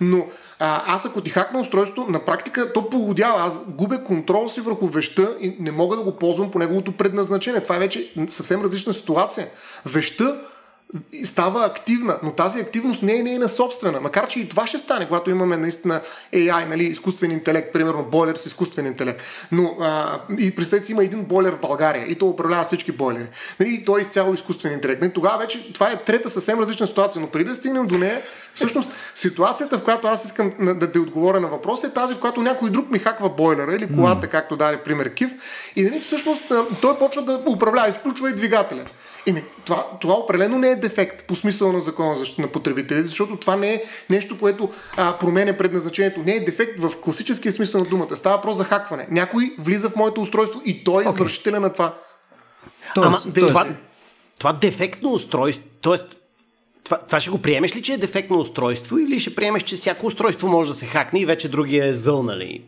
[0.00, 0.26] Но
[0.58, 3.42] а, аз ако ти хакна устройството, на практика то полудява.
[3.42, 7.62] Аз губя контрол си върху веща и не мога да го ползвам по неговото предназначение.
[7.62, 9.46] Това е вече съвсем различна ситуация.
[9.86, 10.40] Веща
[11.24, 14.00] става активна, но тази активност не е нейна собствена.
[14.00, 16.02] Макар, че и това ще стане, когато имаме наистина
[16.34, 19.20] AI, нали, изкуствен интелект, примерно бойлер с изкуствен интелект.
[19.52, 23.26] Но а, и представете си, има един бойлер в България и то управлява всички бойлери.
[23.60, 25.02] Нали, и той е изцяло изкуствен интелект.
[25.02, 28.20] Нали, тогава вече това е трета съвсем различна ситуация, но преди да стигнем до нея,
[28.54, 32.42] всъщност ситуацията, в която аз искам да те отговоря на въпрос е тази, в която
[32.42, 34.30] някой друг ми хаква бойлера или колата, mm.
[34.30, 35.30] както даде пример Кив,
[35.76, 38.84] и нали, всъщност той почва да управлява, изключва и двигателя.
[39.26, 43.08] Еми, това, това определено не е дефект по смисъла на закона за защита на потребителите,
[43.08, 46.20] защото това не е нещо, което а, променя предназначението.
[46.20, 48.16] Не е дефект в класическия смисъл на думата.
[48.16, 49.06] Става въпрос за хакване.
[49.10, 51.10] Някой влиза в моето устройство и той е okay.
[51.10, 51.94] извършителя на това.
[52.94, 53.48] Тоест, Ама, тоест...
[53.48, 53.66] Това,
[54.38, 56.19] това дефектно устройство, т.е.
[56.84, 60.06] Това, това ще го приемеш ли, че е дефектно устройство или ще приемеш, че всяко
[60.06, 62.62] устройство може да се хакне и вече другия е зъл, нали?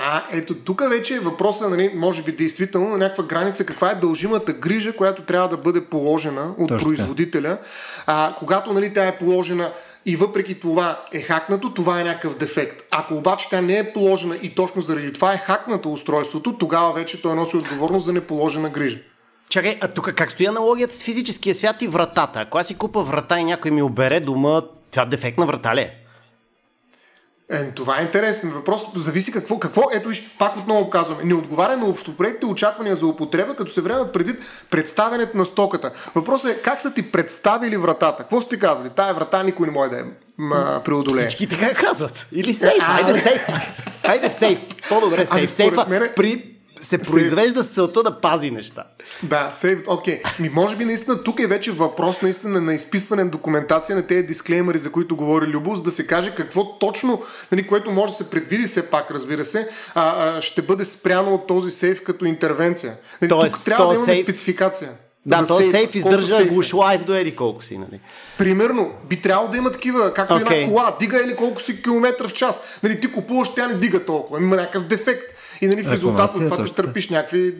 [0.00, 3.94] А, ето тук вече е въпросът, нали, може би действително на някаква граница, каква е
[3.94, 6.86] дължимата грижа, която трябва да бъде положена от Точно.
[6.88, 7.58] производителя.
[8.06, 9.72] А, когато нали, тя е положена
[10.06, 12.82] и въпреки това е хакнато, това е някакъв дефект.
[12.90, 17.22] Ако обаче тя не е положена и точно заради това е хакнато устройството, тогава вече
[17.22, 18.98] той носи отговорност за неположена грижа.
[19.54, 22.40] Чакай, а тук как стои аналогията с физическия свят и вратата?
[22.40, 25.94] Ако аз си купа врата и някой ми обере дома, това дефектна врата ли е?
[27.50, 28.82] Е, това е интересен въпрос.
[28.96, 33.72] Зависи какво, какво ето пак отново казваме, не отговаря на общопредите очаквания за употреба, като
[33.72, 34.34] се време преди
[34.70, 35.92] представянето на стоката.
[36.14, 38.22] Въпросът е как са ти представили вратата?
[38.22, 38.88] Какво сте казали?
[38.96, 40.04] Тая врата никой не може да е
[40.84, 41.28] преодолее.
[41.28, 42.26] Всички така казват.
[42.32, 42.82] Или сейф.
[42.88, 43.46] Айде сейф.
[44.02, 44.58] Айде сейф.
[44.88, 45.50] По-добре сейф.
[45.50, 46.53] Сейфа при
[46.84, 48.84] се произвежда с целта да пази неща.
[49.22, 50.22] Да, сейв, окей.
[50.22, 50.40] Okay.
[50.40, 54.26] Ми, може би наистина тук е вече въпрос наистина на изписване на документация на тези
[54.26, 58.16] дисклеймери, за които говори Любо, за да се каже какво точно, нали, което може да
[58.16, 62.24] се предвиди все пак, разбира се, а, а, ще бъде спряно от този сейф като
[62.24, 62.94] интервенция.
[63.22, 64.24] Нали, Тоест, тук трябва да имаме сейф...
[64.24, 64.90] спецификация.
[65.26, 68.00] Да, то сейф издържа глуш лайф до еди колко си, нали?
[68.38, 70.54] Примерно, би трябвало да има такива, както okay.
[70.54, 72.62] една кола, дига или колко си километра в час.
[72.82, 75.33] Нали, ти купуваш, тя не дига толкова, има някакъв дефект.
[75.64, 77.54] И нали, в резултат от това ще търпиш някакви.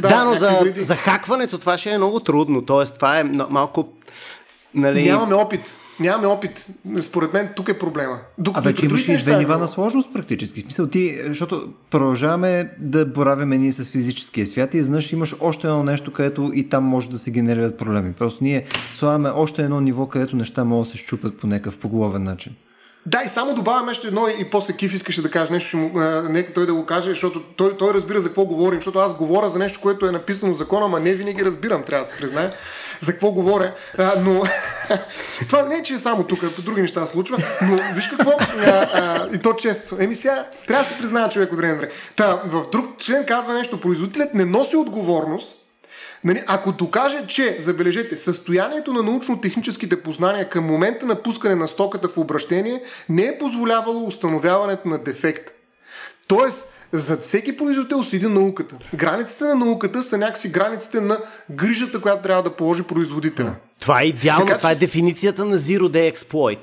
[0.00, 2.62] Да, да но за, за хакването това ще е много трудно.
[2.62, 3.88] Тоест, това е малко.
[4.74, 5.02] Нали...
[5.02, 5.74] Нямаме опит.
[6.00, 6.66] Нямаме опит.
[7.00, 8.18] Според мен тук е проблема.
[8.38, 10.60] Докато а вече имаш и две нива на сложност практически.
[10.60, 15.66] В смисъл ти, защото продължаваме да боравяме ние с физическия свят и изведнъж имаш още
[15.66, 18.12] едно нещо, където и там може да се генерират проблеми.
[18.12, 22.22] Просто ние слагаме още едно ниво, където неща могат да се щупят по някакъв поголовен
[22.22, 22.52] начин.
[23.06, 25.76] Да, и само добавям още едно и после Киф искаше да каже нещо,
[26.28, 29.48] нека той да го каже, защото той, той разбира за какво говорим, защото аз говоря
[29.48, 32.52] за нещо, което е написано в закона, ама не винаги разбирам, трябва да се признае
[33.00, 33.74] за какво говоря.
[33.98, 34.42] А, но
[35.48, 38.30] това не е, че е само тук, по други неща се случва, но виж какво,
[38.30, 39.96] а, а, и то често.
[40.00, 41.90] Еми сега, трябва да се признава човек от време.
[42.16, 45.61] Та, в друг член казва нещо, производителят не носи отговорност
[46.24, 52.08] Нали, ако докаже, че, забележете, състоянието на научно-техническите познания към момента на пускане на стоката
[52.08, 55.48] в обращение не е позволявало установяването на дефект.
[56.28, 58.76] Тоест, за всеки производител седи науката.
[58.94, 61.18] Границите на науката са някакси границите на
[61.50, 63.54] грижата, която трябва да положи производителя.
[63.80, 66.58] Това е идеално, така, това е дефиницията на Zero Day Exploit.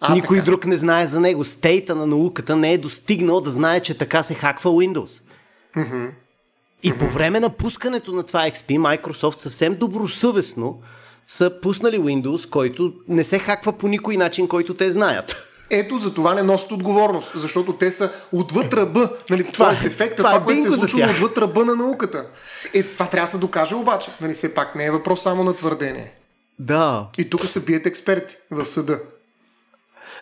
[0.00, 0.44] А, Никой така.
[0.44, 1.44] друг не знае за него.
[1.44, 5.22] Стейта на науката не е достигнал да знае, че така се хаква Windows.
[5.76, 6.10] Mm-hmm.
[6.82, 10.82] И по време на пускането на това XP, Microsoft съвсем добросъвестно
[11.26, 15.46] са пуснали Windows, който не се хаква по никой начин, който те знаят.
[15.70, 19.10] Ето за това не носят отговорност, защото те са отвъд ръба.
[19.30, 22.26] Нали, това, това е дефекта, това, това, което се е случило отвъд ръба на науката.
[22.74, 24.10] Е, това трябва да се докаже обаче.
[24.20, 26.12] Нали, все пак не е въпрос само на твърдение.
[26.58, 27.06] Да.
[27.18, 29.00] И тук се бият експерти в съда.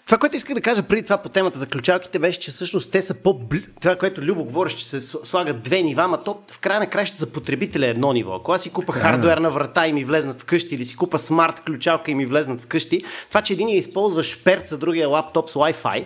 [0.09, 3.03] Това, което исках да кажа преди това по темата за ключалките, беше, че всъщност те
[3.03, 3.41] са по
[3.81, 7.21] Това, което Любо говориш, че се слагат две нива, ама то в края на кращата
[7.21, 8.35] за потребителя е едно ниво.
[8.35, 12.11] Ако аз си купа хардуерна врата и ми влезнат вкъщи, или си купа смарт ключалка
[12.11, 16.05] и ми влезнат вкъщи, това, че един я използва шперт за другия лаптоп с Wi-Fi,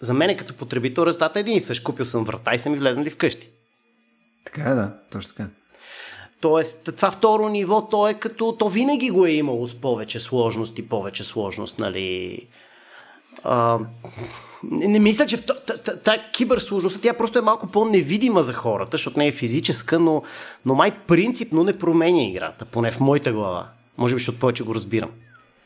[0.00, 1.82] за мен е като потребител резултата е един и същ.
[1.82, 3.48] Купил съм врата и са ми влезнали вкъщи.
[4.44, 5.48] Така е, да, точно така.
[6.40, 10.78] Тоест, това второ ниво, то е като, то винаги го е имало с повече сложност
[10.78, 12.38] и повече сложност, нали?
[13.44, 13.78] А,
[14.70, 15.46] не, мисля, че
[16.04, 20.22] тази киберсложността, тя просто е малко по-невидима за хората, защото не е физическа, но,
[20.64, 23.68] но май принципно не променя играта, поне в моята глава.
[23.98, 25.10] Може би, защото повече го разбирам.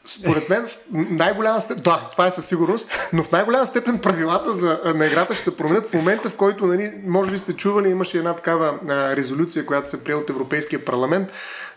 [0.05, 4.81] Според мен, най-голяма степен, да, това е със сигурност, но в най-голяма степен правилата за,
[4.95, 8.19] на играта ще се променят в момента, в който, нали, може би сте чували, имаше
[8.19, 11.29] една такава а, резолюция, която се прие от Европейския парламент,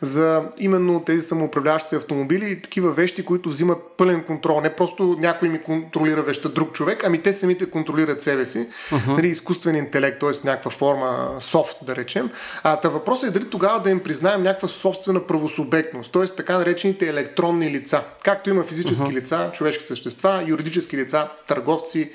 [0.01, 4.61] за именно тези самоуправляващи автомобили и такива вещи, които взимат пълен контрол.
[4.61, 8.67] Не просто някой ми контролира веща друг човек, ами те самите контролират себе си.
[8.91, 9.07] Uh-huh.
[9.07, 10.47] Нали, изкуствен интелект, т.е.
[10.47, 12.29] някаква форма софт, да речем.
[12.63, 16.25] А та въпросът е дали тогава да им признаем някаква собствена правосубектност, т.е.
[16.25, 18.03] така наречените електронни лица.
[18.23, 19.13] Както има физически uh-huh.
[19.13, 22.11] лица, човешки същества, юридически лица, търговци,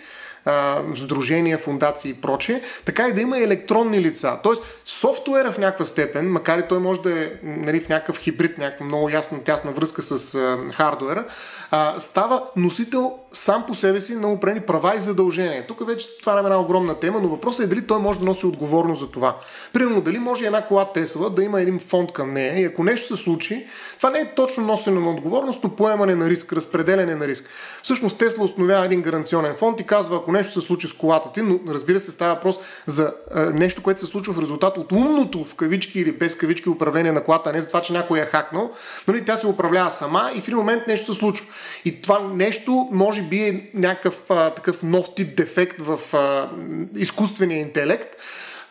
[0.96, 4.38] сдружения, фундации и прочее, така и да има електронни лица.
[4.42, 8.58] Тоест, софтуера в някаква степен, макар и той може да е нали, в някакъв хибрид,
[8.58, 11.24] някаква много ясна, тясна връзка с а, хардуера,
[11.70, 15.66] а, става носител сам по себе си на определени права и задължения.
[15.66, 18.46] Тук вече това е една огромна тема, но въпросът е дали той може да носи
[18.46, 19.36] отговорност за това.
[19.72, 23.16] Примерно, дали може една кола Тесла да има един фонд към нея и ако нещо
[23.16, 27.26] се случи, това не е точно носене на отговорност, но поемане на риск, разпределяне на
[27.28, 27.48] риск.
[27.82, 31.42] Всъщност Тесла установява един гаранционен фонд и казва, ако нещо се случи с колата ти,
[31.42, 35.44] но разбира се става въпрос за а, нещо, което се случва в резултат от умното
[35.44, 38.70] в кавички или без кавички управление на колата, не за това, че някой е хакнал,
[39.08, 41.46] нали, тя се управлява сама и в един момент нещо се случва.
[41.84, 46.50] И това нещо може би е някакъв а, такъв нов тип дефект в а,
[46.96, 48.14] изкуствения интелект,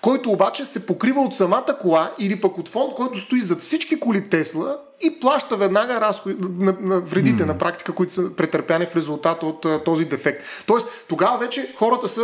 [0.08, 4.00] който обаче се покрива от самата кола или пък от фонд, който стои зад всички
[4.00, 7.46] коли Тесла и плаща веднага разходи, на, на вредите mm.
[7.46, 10.46] на практика, които са претърпяни в резултат от а, този дефект.
[10.66, 12.22] Тоест, тогава вече хората са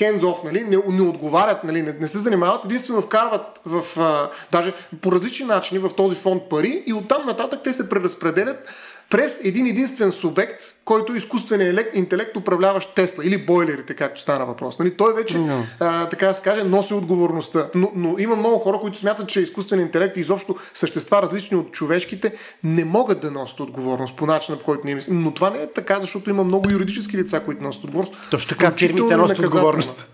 [0.00, 4.72] hands-off, нали, не, не отговарят, нали, не, не се занимават, единствено вкарват в, а, даже
[5.00, 8.68] по различни начини в този фонд пари и оттам нататък те се преразпределят
[9.10, 14.78] през един единствен субект, който е изкуственият интелект, управляващ Тесла или бойлерите, както стана въпрос.
[14.78, 14.96] Нали?
[14.96, 15.62] Той вече, no.
[15.80, 17.68] а, така да се каже, носи отговорността.
[17.74, 21.72] Но, но има много хора, които смятат, че изкуственият интелект и изобщо същества, различни от
[21.72, 22.32] човешките,
[22.64, 25.22] не могат да носят отговорност по начина, по който ние мислим.
[25.22, 28.14] Но това не е така, защото има много юридически лица, които носят отговорност.
[28.30, 30.06] Точно така, фирмите носят отговорност.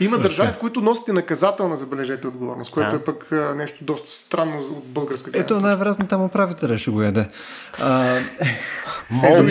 [0.00, 2.96] Има държави, в които носите наказателна, забележете, отговорност, което а?
[2.96, 5.44] е пък а, нещо доста странно от българска гледна.
[5.44, 7.28] Ето, най-вероятно там управителя ще го яде.
[7.82, 8.18] А,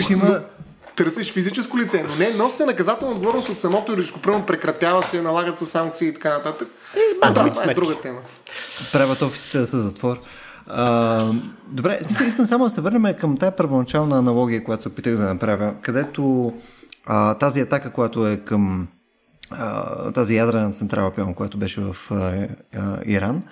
[0.00, 0.40] ще има...
[0.96, 4.20] Търсиш физическо лице, но не носи се наказателна отговорност от самото юридическо.
[4.46, 6.68] Прекратява се, налагат се санкции и така нататък.
[6.96, 8.18] И, да, това е друга тема.
[8.92, 10.18] Правят офисите да са затвор.
[10.66, 11.24] А,
[11.66, 15.22] добре, смисъл, искам само да се върнем към тази първоначална аналогия, която се опитах да
[15.22, 16.52] направя, където
[17.06, 18.88] а, тази атака, която е към
[20.14, 21.96] тази ядрена централа, пълно, която беше в
[23.06, 23.42] Иран.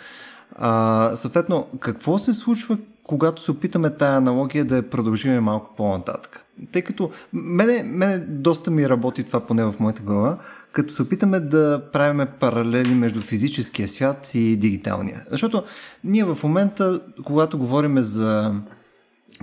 [0.56, 6.44] А, съответно, какво се случва, когато се опитаме тая аналогия да я продължиме малко по-нататък?
[6.72, 10.38] Тъй като мене, мене доста ми работи това поне в моята глава,
[10.72, 15.24] като се опитаме да правиме паралели между физическия свят и дигиталния.
[15.30, 15.64] Защото
[16.04, 18.54] ние в момента, когато говорим за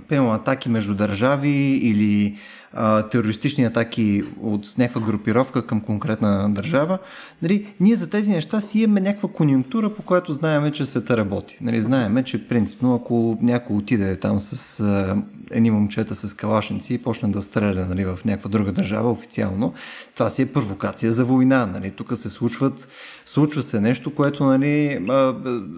[0.08, 2.38] пълно атаки между държави или
[2.72, 6.98] а, терористични атаки от някаква групировка към конкретна държава,
[7.42, 11.58] нали, ние за тези неща си имаме някаква конъюнктура, по която знаеме, че света работи.
[11.60, 15.16] Нали, знаеме, че принципно ако някой отиде там с а,
[15.50, 19.74] едни момчета с калашници и почне да стреля нали, в някаква друга държава официално,
[20.14, 21.66] това си е провокация за война.
[21.66, 21.90] Нали.
[21.90, 22.88] Тук се случват,
[23.24, 25.06] случва се нещо, което нали,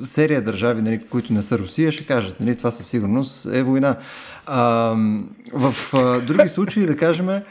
[0.05, 3.97] серия държави, нали, които не са Русия, ще кажат, нали, това със сигурност е война.
[4.47, 4.57] А,
[5.53, 5.75] в
[6.27, 7.43] други случаи, да кажем,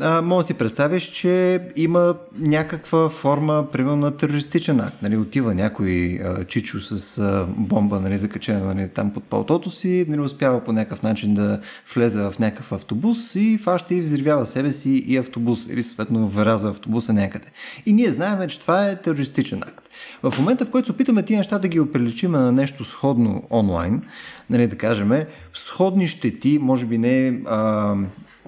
[0.00, 5.02] а, може да си представиш, че има някаква форма, примерно, на терористичен акт.
[5.02, 10.06] Нали, отива някой а, чичо с а, бомба, нали, закачена нали, там под палтото си,
[10.08, 11.60] нали, успява по някакъв начин да
[11.94, 16.70] влезе в някакъв автобус и фаща и взривява себе си и автобус, или съответно вразва
[16.70, 17.46] автобуса някъде.
[17.86, 19.90] И ние знаем, че това е терористичен акт.
[20.22, 24.02] В момента, в който се опитаме тия неща да ги оприличим на нещо сходно онлайн,
[24.50, 25.12] нали, да кажем,
[25.54, 27.94] сходни щети, може би не а,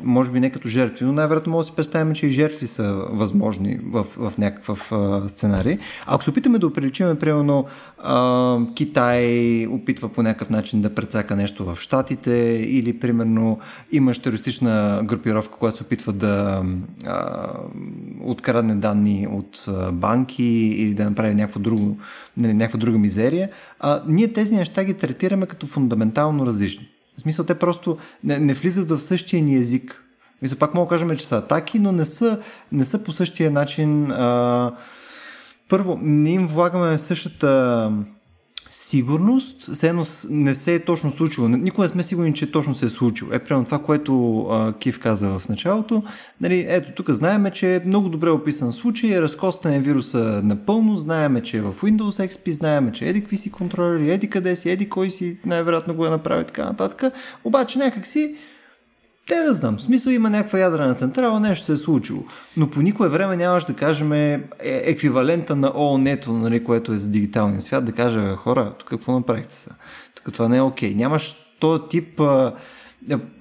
[0.04, 3.06] може би не като жертви, но най-вероятно може да си представим, че и жертви са
[3.10, 4.92] възможни в, в някакъв
[5.26, 5.78] сценарий.
[6.06, 7.66] Ако се опитаме да оприличиме, примерно,
[7.98, 12.32] а, Китай опитва по някакъв начин да прецака нещо в Штатите
[12.68, 13.58] или, примерно,
[13.92, 16.64] имаш терористична групировка, която се опитва да
[17.06, 17.48] а,
[18.24, 21.98] открадне данни от банки или да направи някакво друго,
[22.36, 23.50] нали, някаква друга мизерия,
[23.80, 26.91] а, ние тези неща ги третираме като фундаментално различни.
[27.16, 30.04] В смисъл, те просто не, не влизат в същия ни език.
[30.42, 32.40] Мисля, пак мога да кажем, че са атаки, но не са,
[32.72, 34.12] не са по същия начин.
[34.12, 34.76] А...
[35.68, 37.92] Първо, не им влагаме същата
[38.70, 41.48] сигурност, все едно не се е точно случило.
[41.48, 43.32] Никога не сме сигурни, че точно се е случило.
[43.32, 46.02] Е, примерно това, което а, Кив каза в началото.
[46.40, 51.42] Нали, ето тук знаеме, че е много добре описан случай, разкостен е вируса напълно, знаеме,
[51.42, 54.88] че е в Windows XP, знаеме, че еди какви си контролери, еди къде си, еди
[54.88, 57.12] кой си най-вероятно го е направил така нататък.
[57.44, 58.36] Обаче някак си
[59.28, 59.76] те да знам.
[59.76, 62.24] В смисъл има някаква ядрена централа, нещо се е случило.
[62.56, 67.10] Но по никое време нямаш да кажем е, еквивалента на ООН-ето, нали, което е за
[67.10, 69.70] дигиталния свят, да каже хора, тук какво направихте са?
[70.14, 70.92] Тук това не е окей.
[70.92, 70.96] Okay.
[70.96, 72.54] Нямаш този тип а,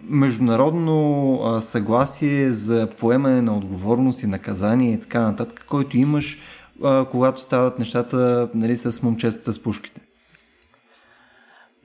[0.03, 6.41] международно а, съгласие за поемане на отговорност и наказание и така нататък, който имаш,
[6.83, 10.01] а, когато стават нещата нали, с момчетата с пушките.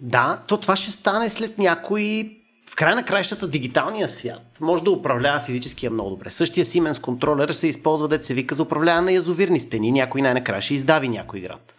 [0.01, 2.39] Да, то това ще стане след някои
[2.71, 6.31] в край на краищата дигиталния свят може да управлява физическия много добре.
[6.31, 9.93] Същия Siemens контролер се използва, се вика, за управляване на язовирни стени.
[9.93, 11.73] Някой най-накрая ще издави някой град.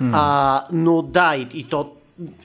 [0.00, 0.10] Mm.
[0.14, 1.90] А, но да, и, и то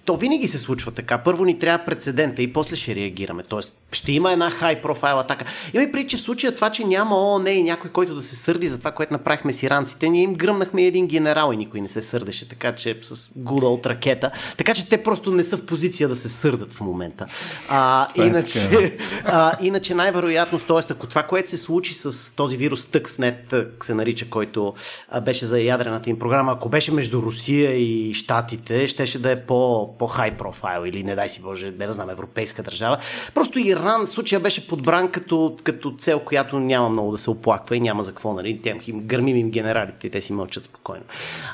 [0.05, 1.17] то винаги се случва така.
[1.17, 3.43] Първо ни трябва прецедента и после ще реагираме.
[3.43, 5.45] Тоест, ще има една хай профайл атака.
[5.73, 8.35] Има и преди, че в случая това, че няма ООН и някой, който да се
[8.35, 11.89] сърди за това, което направихме с иранците, ние им гръмнахме един генерал и никой не
[11.89, 14.31] се сърдеше, така че с гуда от ракета.
[14.57, 17.25] Така че те просто не са в позиция да се сърдат в момента.
[17.69, 20.91] А, е иначе, а, иначе най-вероятно, т.е.
[20.93, 24.73] ако това, което се случи с този вирус Stuxnet, се нарича, който
[25.21, 29.56] беше за ядрената им програма, ако беше между Русия и Штатите, щеше да е по
[29.99, 32.97] по-хай профайл или не дай си Боже, не да знам, европейска държава.
[33.33, 37.75] Просто Иран в случая беше подбран като, като цел, която няма много да се оплаква
[37.75, 38.61] и няма за какво, нали?
[38.61, 41.03] Тям им, гърмим им генералите и те си мълчат спокойно.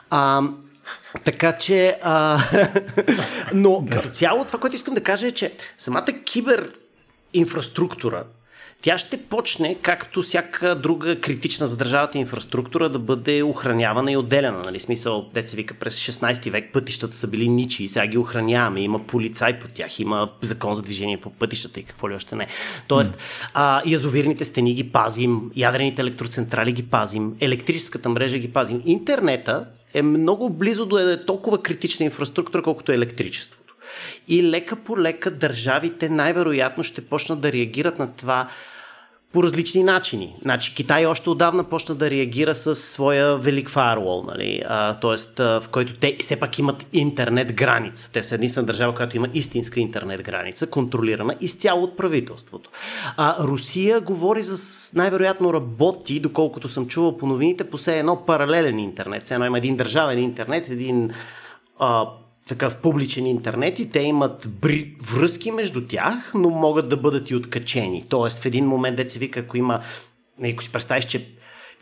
[0.10, 0.42] А,
[1.24, 2.40] така че, а,
[3.54, 6.74] но като цяло това, което искам да кажа е, че самата кибер
[7.34, 8.24] инфраструктура,
[8.84, 14.62] тя ще почне, както всяка друга критична за държавата инфраструктура, да бъде охранявана и отделена.
[14.66, 14.80] Нали?
[14.80, 18.82] Смисъл, деца вика, през 16 век пътищата са били ничи и сега ги охраняваме.
[18.82, 22.48] Има полицай по тях, има закон за движение по пътищата и какво ли още не.
[22.88, 23.18] Тоест,
[23.54, 28.82] а, язовирните стени ги пазим, ядрените електроцентрали ги пазим, електрическата мрежа ги пазим.
[28.86, 33.63] Интернета е много близо до е толкова критична инфраструктура, колкото е електричеството.
[34.28, 38.50] И лека по лека държавите най-вероятно ще почнат да реагират на това
[39.34, 40.36] по различни начини.
[40.42, 44.64] Значи Китай още отдавна почна да реагира с своя велик фаервол, нали?
[45.02, 45.44] т.е.
[45.44, 48.10] в който те все пак имат интернет граница.
[48.14, 52.70] Те са единствена държава, която има истинска интернет граница, контролирана изцяло от правителството.
[53.18, 54.58] А Русия говори за
[54.96, 59.24] най-вероятно работи, доколкото съм чувал по новините, по все едно паралелен интернет.
[59.24, 61.12] Все едно има един държавен интернет, един
[61.80, 62.06] а,
[62.48, 64.96] такъв публичен интернет и те имат бри...
[65.02, 68.06] връзки между тях, но могат да бъдат и откачени.
[68.10, 69.82] Тоест в един момент, деца вика, ако има,
[70.44, 71.28] ако си представиш, че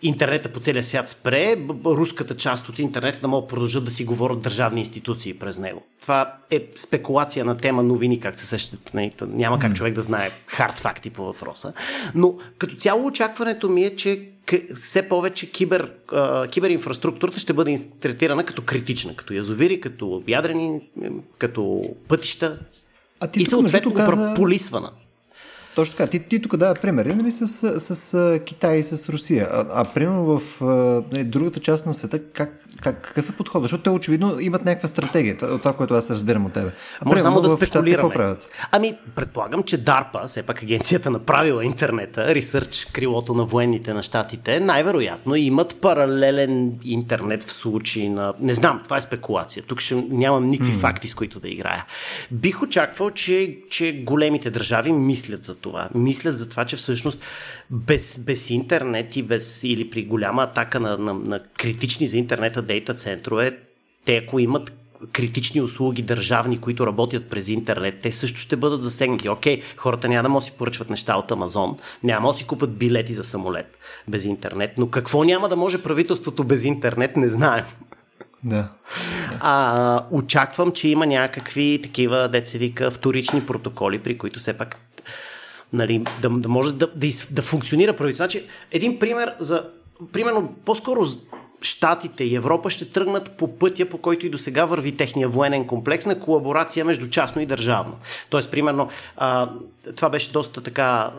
[0.02, 4.42] интернета по целия свят спре, руската част от интернета да могат продължат да си говорят
[4.42, 5.84] държавни институции през него.
[6.02, 8.92] Това е спекулация на тема новини, как се сещат.
[9.28, 11.74] Няма как човек да знае хард факти по въпроса.
[12.16, 14.28] Но като цяло очакването ми е, че
[14.76, 15.92] все повече кибер,
[16.52, 20.82] киберинфраструктурата ще бъде третирана като критична, като язовири, като ядрени,
[21.38, 22.60] като пътища
[23.20, 24.34] а ти и съответно каза...
[24.36, 24.92] полисвана.
[25.76, 26.10] Точно така.
[26.10, 27.48] Ти, ти тук дава примери нали, с,
[27.80, 29.48] с, с Китай и с Русия.
[29.52, 30.62] А, а примерно в
[31.12, 33.62] нали, другата част на света, как, как, какъв е подход?
[33.62, 36.72] Защото те очевидно имат някаква стратегия, от това, което аз разбирам от тебе.
[37.02, 38.14] А Може само да спекулираме.
[38.14, 38.50] Правят?
[38.72, 44.60] Ами, предполагам, че DARPA, все пак агенцията направила интернета, ресърч крилото на военните на щатите,
[44.60, 48.34] най-вероятно имат паралелен интернет в случай на...
[48.40, 49.64] Не знам, това е спекулация.
[49.64, 50.80] Тук ще нямам никакви mm.
[50.80, 51.86] факти, с които да играя.
[52.32, 55.90] Бих очаквал, че, че големите държави мислят за това.
[55.96, 57.22] Мислят за това, че всъщност
[57.70, 62.62] без, без интернет и без, или при голяма атака на, на, на критични за интернета
[62.62, 63.58] дейта центрове,
[64.06, 64.74] те ако имат
[65.12, 69.30] критични услуги държавни, които работят през интернет, те също ще бъдат засегнати.
[69.30, 73.14] Окей, хората няма да могат си поръчват неща от Амазон, няма да си купат билети
[73.14, 77.66] за самолет без интернет, но какво няма да може правителството без интернет, не знаем.
[78.44, 78.70] Да.
[79.40, 84.78] А, очаквам, че има някакви такива, деца вика, вторични протоколи, при които все пак
[85.74, 88.24] нали, да, да може да, да, да функционира правителство.
[88.24, 89.64] Значи, един пример за,
[90.12, 91.06] примерно, по-скоро
[91.64, 95.68] Штатите и Европа ще тръгнат по пътя, по който и до сега върви техния военен
[95.68, 97.96] комплекс на колаборация между частно и държавно.
[98.30, 99.50] Тоест, примерно, а,
[99.96, 101.12] това беше доста така а,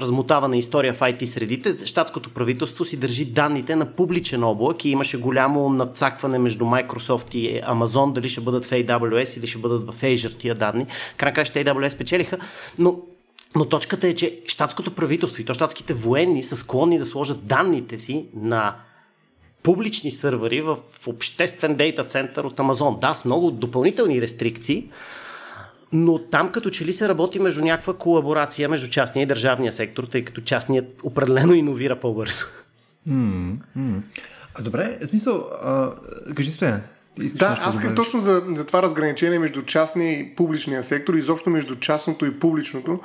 [0.00, 1.86] размотавана история в IT средите.
[1.86, 7.62] Штатското правителство си държи данните на публичен облак и имаше голямо надцакване между Microsoft и
[7.62, 10.86] Amazon, дали ще бъдат в AWS или ще бъдат в Azure тия данни.
[11.16, 12.38] Крайна ще AWS печелиха,
[12.78, 12.96] но
[13.56, 17.98] но точката е, че щатското правителство и то щатските военни са склонни да сложат данните
[17.98, 18.76] си на
[19.62, 20.76] публични сървъри в
[21.06, 22.98] обществен дейта център от Амазон.
[23.00, 24.90] Да, с много допълнителни рестрикции,
[25.92, 30.04] но там като че ли се работи между някаква колаборация между частния и държавния сектор,
[30.04, 32.44] тъй като частният определено иновира по-бързо.
[33.08, 34.00] Mm-hmm.
[34.54, 35.92] А добре, смисъл, а,
[36.36, 36.82] кажи Стоян,
[37.18, 41.76] да, аз исках точно за, за това разграничение между частния и публичния сектор, изобщо между
[41.76, 43.00] частното и публичното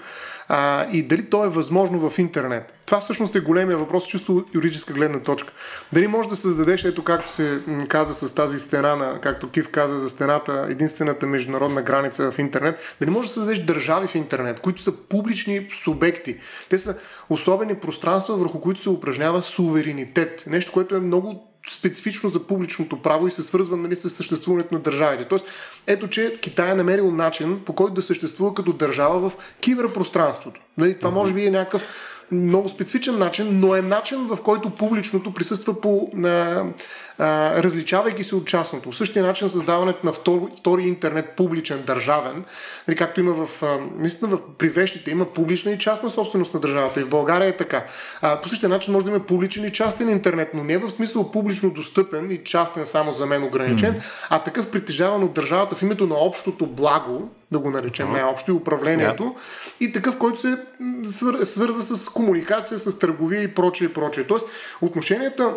[0.48, 2.74] а, и дали то е възможно в интернет.
[2.86, 5.54] Това всъщност е големия въпрос, чисто юридическа гледна точка.
[5.94, 10.00] Дали можеш да създадеш, ето както се каза с тази стена, на, както Кив каза
[10.00, 14.82] за стената, единствената международна граница в интернет, дали можеш да създадеш държави в интернет, които
[14.82, 16.38] са публични субекти.
[16.70, 16.98] Те са
[17.30, 20.44] особени пространства, върху които се упражнява суверенитет.
[20.48, 24.82] Нещо, което е много специфично за публичното право и се свързва нали, с съществуването на
[24.82, 25.28] държавите.
[25.28, 25.46] Тоест,
[25.88, 30.62] ето, че Китай е намерил начин, по който да съществува като държава в киберпространството.
[30.78, 31.88] Нали, това може би е някакъв
[32.32, 36.28] много специфичен начин, но е начин, в който публичното присъства по, а,
[37.18, 38.92] а, различавайки се от частното.
[38.92, 42.44] В същия начин създаването на втори, втори интернет публичен, държавен,
[42.88, 46.60] нали, както има в, а, наистина в, при вещите, има публична и частна собственост на
[46.60, 47.86] държавата и в България е така.
[48.22, 51.32] А, по същия начин може да има публичен и частен интернет, но не в смисъл
[51.32, 54.04] публично достъпен и частен само за мен ограничен, mm.
[54.30, 58.56] а такъв притежаван от държавата в името на общото благо, да го наречем най-общо, и
[58.56, 59.88] управлението, yeah.
[59.88, 60.58] и такъв, който се
[61.44, 64.28] свърза с комуникация, с търговия и прочее и прочее.
[64.28, 64.48] Тоест,
[64.82, 65.54] отношенията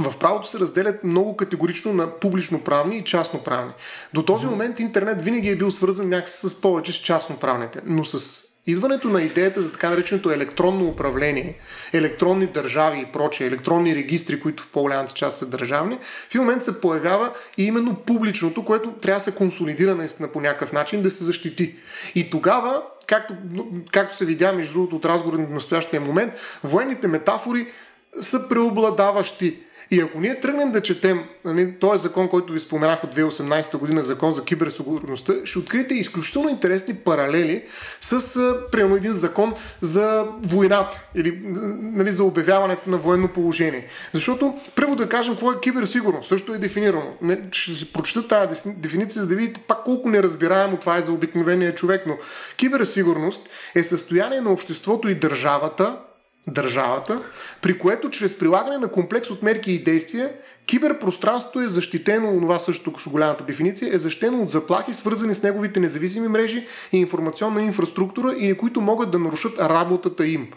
[0.00, 3.72] в правото се разделят много категорично на публично-правни и частно-правни.
[4.14, 8.42] До този момент интернет винаги е бил свързан някакси с повече с частно-правните, но с
[8.70, 11.58] идването на идеята за така нареченото електронно управление,
[11.92, 15.98] електронни държави и прочее, електронни регистри, които в по-голямата част са държавни,
[16.30, 20.72] в момент се появява и именно публичното, което трябва да се консолидира наистина по някакъв
[20.72, 21.74] начин, да се защити.
[22.14, 23.34] И тогава, както,
[23.92, 26.32] както се видя между другото от разговора на настоящия момент,
[26.64, 27.66] военните метафори
[28.20, 29.58] са преобладаващи
[29.90, 34.02] и ако ние тръгнем да четем нали, този закон, който ви споменах от 2018 година,
[34.02, 37.64] закон за киберсигурността, ще откриете изключително интересни паралели
[38.00, 38.40] с,
[38.72, 41.40] примерно, един закон за войната или
[41.82, 43.86] нали, за обявяването на военно положение.
[44.12, 47.16] Защото, първо да кажем какво е киберсигурност, също е дефинирано.
[47.22, 51.12] Не, ще си прочета тази дефиниция, за да видите пак колко неразбираемо това е за
[51.12, 52.16] обикновения човек, но
[52.56, 55.96] киберсигурност е състояние на обществото и държавата,
[56.46, 57.22] държавата,
[57.62, 60.32] при което чрез прилагане на комплекс от мерки и действия
[60.70, 65.80] Киберпространството е защитено, това също с голямата дефиниция, е защитено от заплахи, свързани с неговите
[65.80, 70.48] независими мрежи и информационна инфраструктура или които могат да нарушат работата им.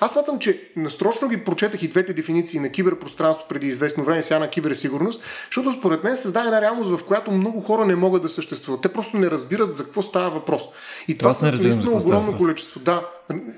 [0.00, 4.38] Аз смятам, че настрочно ги прочетах и двете дефиниции на киберпространство преди известно време, сега
[4.38, 8.28] на киберсигурност, защото според мен създава една реалност, в която много хора не могат да
[8.28, 8.82] съществуват.
[8.82, 10.62] Те просто не разбират за какво става въпрос.
[11.08, 12.80] И това са наистина огромно количество.
[12.80, 13.06] Да,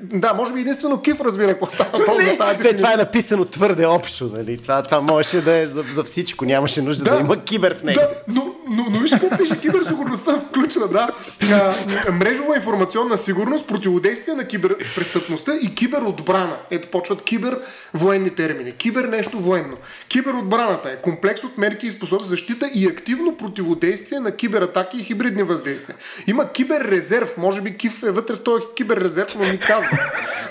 [0.02, 2.76] да, може би единствено Киф разбира какво става въпрос за тази.
[2.76, 4.30] Това е написано твърде общо.
[4.36, 4.62] Нали?
[4.62, 6.44] Това, това можеше да е за, за всичко.
[6.44, 8.00] Нямаше нужда да, да има кибер в него.
[8.00, 9.60] Да, но, но, но виж какво пише.
[9.60, 11.08] Киберсигурността включва, да.
[11.52, 11.74] А,
[12.12, 16.56] мрежова информационна сигурност, противодействие на киберпрестъпността и киберотбрана.
[16.70, 17.60] Ето почват кибер
[17.94, 18.72] военни термини.
[18.72, 19.76] Кибер нещо военно.
[20.08, 25.42] Киберотбраната е комплекс от мерки и способ защита и активно противодействие на кибератаки и хибридни
[25.42, 25.96] въздействия.
[26.26, 27.36] Има киберрезерв.
[27.38, 29.98] Може би Киф е вътре в този киберрезерв, но ми казва.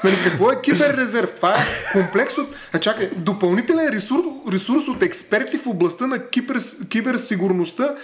[0.04, 1.32] Нали, какво е киберрезерв?
[1.36, 2.50] Това е комплекс от...
[2.74, 7.96] А чакай, допълнителен ресурс, ресурс от експерти в областта на кибер, киберсигурността,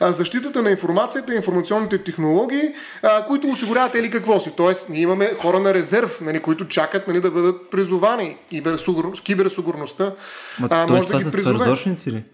[0.00, 4.52] защитата на информацията и информационните технологии, а, които осигуряват или какво си.
[4.56, 8.36] Тоест, ние имаме хора на резерв, нали, които чакат нали, да бъдат призовани.
[9.24, 10.12] Киберсигурността
[10.70, 11.30] а, може това да ги
[11.98, 12.24] са ли?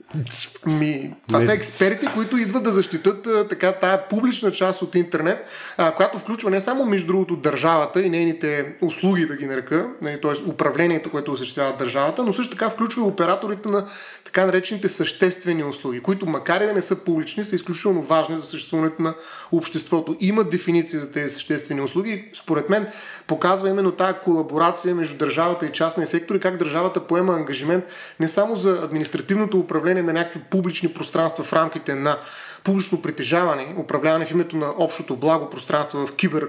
[0.66, 5.46] Ми, това са експерти, които идват да защитат а, така тая публична част от интернет,
[5.76, 10.20] а, която включва не само между другото държавата и нейните услуги, да ги нарека, нали,
[10.20, 10.50] т.е.
[10.50, 13.86] управлението, което осъществява държавата, но също така включва и операторите на
[14.24, 18.42] така наречените съществени услуги, които макар и да не са публични, са изключително важни за
[18.42, 19.14] съществуването на
[19.52, 20.16] обществото.
[20.20, 22.86] Има дефиниция за тези съществени услуги според мен
[23.26, 27.84] показва именно тази колаборация между държавата и частния сектор и как държавата поема ангажимент
[28.20, 32.18] не само за административното управление на някакви публични пространства в рамките на
[32.64, 36.48] публично притежаване, управляване в името на общото благо пространство в кибер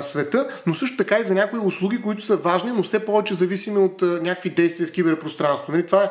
[0.00, 3.78] света, но също така и за някои услуги, които са важни, но все повече зависими
[3.78, 5.72] от някакви действия в киберпространство.
[5.72, 5.86] Нали?
[5.86, 6.10] Това е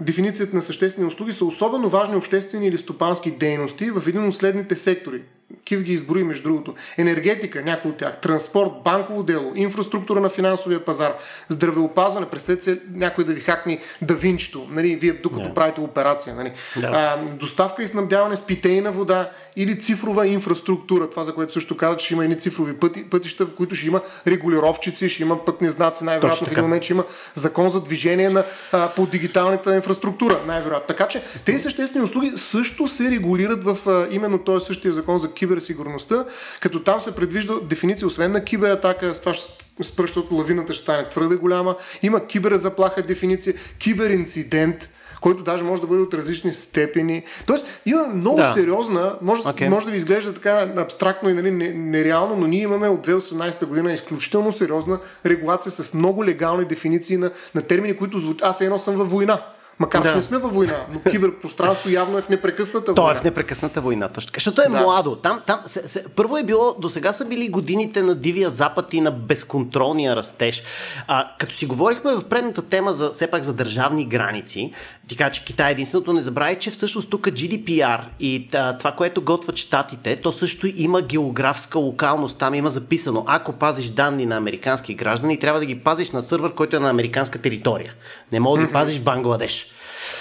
[0.00, 4.76] дефиницията на съществени услуги са особено важни обществени или стопански дейности в един от следните
[4.76, 5.22] сектори.
[5.64, 6.74] Кив ги изброи, между другото.
[6.98, 11.14] Енергетика, някои от тях, транспорт, банково дело, инфраструктура на финансовия пазар,
[11.48, 15.54] здравеопазване, представете се някой да ви хакне да винчето, нали, вие докато yeah.
[15.54, 16.34] правите операция.
[16.34, 16.52] Нали.
[16.76, 16.90] Yeah.
[16.92, 21.96] А, доставка и снабдяване с питейна вода или цифрова инфраструктура, това за което също каза,
[21.96, 26.04] че има едни цифрови пъти, пътища, в които ще има регулировчици, ще има пътни знаци,
[26.04, 27.04] най-вероятно в един момент ще има
[27.34, 30.86] закон за движение на, а, по дигиталната инфраструктура, най-вероятно.
[30.86, 35.32] Така че тези съществени услуги също се регулират в а, именно този същия закон за
[35.32, 36.24] киберсигурността,
[36.60, 39.52] като там се предвижда дефиниция, освен на кибератака, с това ще
[39.82, 44.90] спръща от лавината ще стане твърде голяма, има киберзаплаха дефиниция, киберинцидент,
[45.20, 47.24] който даже може да бъде от различни степени.
[47.46, 48.52] Тоест, има много да.
[48.52, 49.68] сериозна, може, okay.
[49.68, 53.92] може да ви изглежда така абстрактно и нали, нереално, но ние имаме от 2018 година
[53.92, 58.42] изключително сериозна регулация с много легални дефиниции на, на термини, които звучат.
[58.42, 59.42] Аз едно съм във война.
[59.78, 60.10] Макар да.
[60.10, 63.12] че не сме във война, но киберпространство явно е в непрекъсната война.
[63.12, 64.36] То е в непрекъсната война, точно така.
[64.36, 64.80] Защото е да.
[64.80, 65.16] младо.
[65.16, 68.94] Там, там, се, се, първо е било, до сега са били годините на дивия запад
[68.94, 70.62] и на безконтролния растеж.
[71.06, 74.72] А, като си говорихме в предната тема за, все пак за държавни граници,
[75.08, 78.48] така че Китай е единственото, не забравяй, че всъщност тук GDPR и
[78.78, 82.38] това, което готват щатите, то също има географска локалност.
[82.38, 86.54] Там има записано, ако пазиш данни на американски граждани, трябва да ги пазиш на сървър,
[86.54, 87.94] който е на американска територия.
[88.32, 89.65] Не мога да ги пазиш в Бангладеш.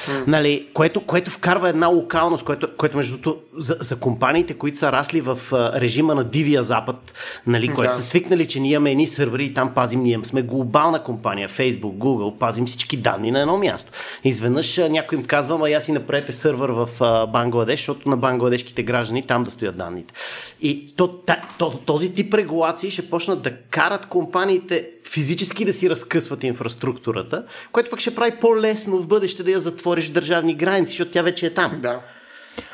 [0.06, 0.28] Mm.
[0.28, 4.92] Нали, което, което вкарва една локалност, което, което между другото за, за компаниите, които са
[4.92, 7.14] расли в режима на Дивия Запад,
[7.48, 7.96] нали, които да.
[7.96, 11.98] са свикнали, че ние имаме едни сървъри и там пазим, ние сме глобална компания, Facebook,
[11.98, 13.92] Google, пазим всички данни на едно място.
[14.24, 16.90] Изведнъж някой им казва, ама я си направете сървър в
[17.32, 20.14] Бангладеш, защото на бангладешките граждани там да стоят данните.
[20.62, 21.20] И то,
[21.58, 27.90] то, този тип регулации ще почнат да карат компаниите физически да си разкъсват инфраструктурата, което
[27.90, 31.46] пък ще прави по-лесно в бъдеще да я затвориш в държавни граници, защото тя вече
[31.46, 31.80] е там.
[31.82, 32.02] Да.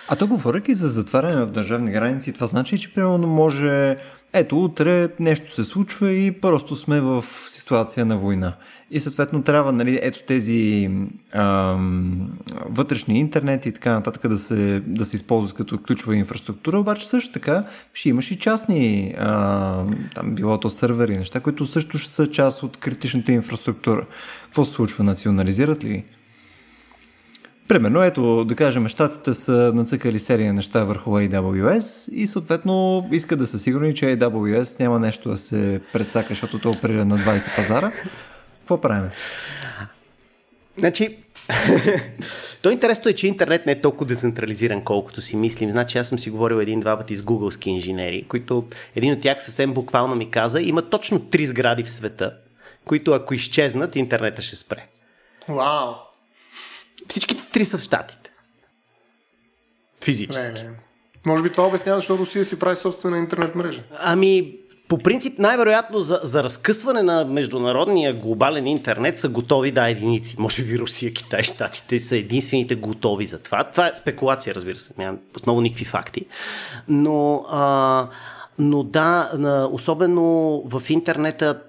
[0.07, 3.97] А то говоряки за затваряне в държавни граници, това значи, че примерно може
[4.33, 8.53] ето утре нещо се случва и просто сме в ситуация на война.
[8.91, 10.89] И съответно трябва нали, ето тези
[11.31, 12.31] ам,
[12.65, 17.33] вътрешни интернет и така нататък да се, да се използват като ключова инфраструктура, обаче също
[17.33, 22.27] така ще имаш и частни, а, там било то сървъри, неща, които също ще са
[22.27, 24.05] част от критичната инфраструктура.
[24.43, 25.03] Какво се случва?
[25.03, 26.03] Национализират ли?
[27.67, 33.47] Примерно, ето, да кажем, щатите са нацъкали серия неща върху AWS и съответно искат да
[33.47, 37.91] са сигурни, че AWS няма нещо да се предсака, защото то оперира на 20 пазара.
[38.59, 39.09] Какво правим?
[40.77, 41.17] Значи,
[42.61, 45.71] то интересно е, че интернет не е толкова децентрализиран, колкото си мислим.
[45.71, 49.73] Значи аз съм си говорил един-два пъти с гугълски инженери, които един от тях съвсем
[49.73, 52.33] буквално ми каза, има точно три сгради в света,
[52.85, 54.85] които ако изчезнат, интернета ще спре.
[55.49, 55.93] Вау!
[57.07, 58.29] Всичките три са в щатите.
[60.03, 60.43] Физически.
[60.43, 60.69] Не, не.
[61.25, 63.83] Може би това обяснява, защо Русия си прави собствена интернет мрежа.
[63.99, 64.55] Ами,
[64.87, 70.35] по принцип, най-вероятно за, за разкъсване на международния глобален интернет са готови да единици.
[70.39, 73.63] Може би Русия, Китай, Штатите са единствените готови за това.
[73.63, 74.93] Това е спекулация, разбира се.
[74.97, 76.25] Няма отново никакви факти.
[76.87, 78.07] Но, а,
[78.59, 79.31] но да,
[79.71, 80.21] особено
[80.65, 81.61] в интернета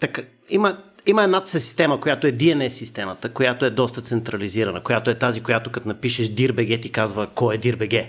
[0.00, 0.78] така, има
[1.08, 5.70] има една система, която е DNS системата, която е доста централизирана, която е тази, която
[5.70, 8.06] като напишеш DIRBG ти казва кой е DIRBG.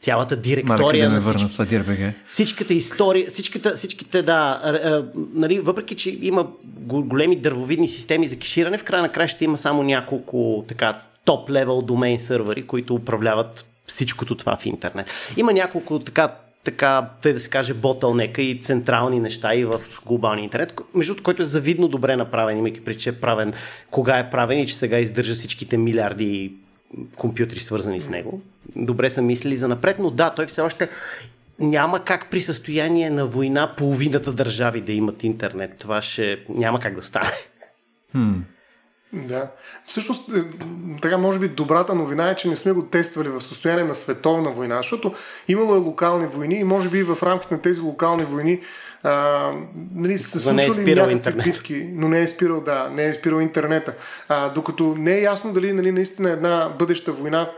[0.00, 6.18] Цялата директория да на всички, това всичката история, всичките, всичките да, е, нали, въпреки, че
[6.22, 6.46] има
[6.86, 11.82] големи дървовидни системи за кеширане, в края на края ще има само няколко така топ-левел
[11.82, 15.06] домейн сървъри, които управляват всичкото това в интернет.
[15.36, 16.34] Има няколко така
[16.64, 21.42] така, тъй да се каже, ботълнека и централни неща и в глобалния интернет, между който
[21.42, 23.52] е завидно добре направен, имайки при че е правен,
[23.90, 26.52] кога е правен и че сега издържа всичките милиарди
[27.16, 28.42] компютри свързани с него.
[28.76, 30.88] Добре са мислили за напред, но да, той все още
[31.58, 35.76] няма как при състояние на война половината държави да имат интернет.
[35.78, 37.30] Това ще няма как да стане.
[38.14, 38.40] Hmm.
[39.14, 39.50] Да.
[39.84, 40.42] Всъщност, е,
[41.02, 44.50] така може би добрата новина е, че не сме го тествали в състояние на световна
[44.50, 45.14] война, защото
[45.48, 48.60] имало е локални войни и може би в рамките на тези локални войни
[49.04, 49.52] а,
[49.94, 51.44] нали, се случвали не е спирал интернет.
[51.44, 53.94] битки, но не е спирал, да, не е спирал интернета.
[54.28, 57.50] А, докато не е ясно дали нали, наистина една бъдеща война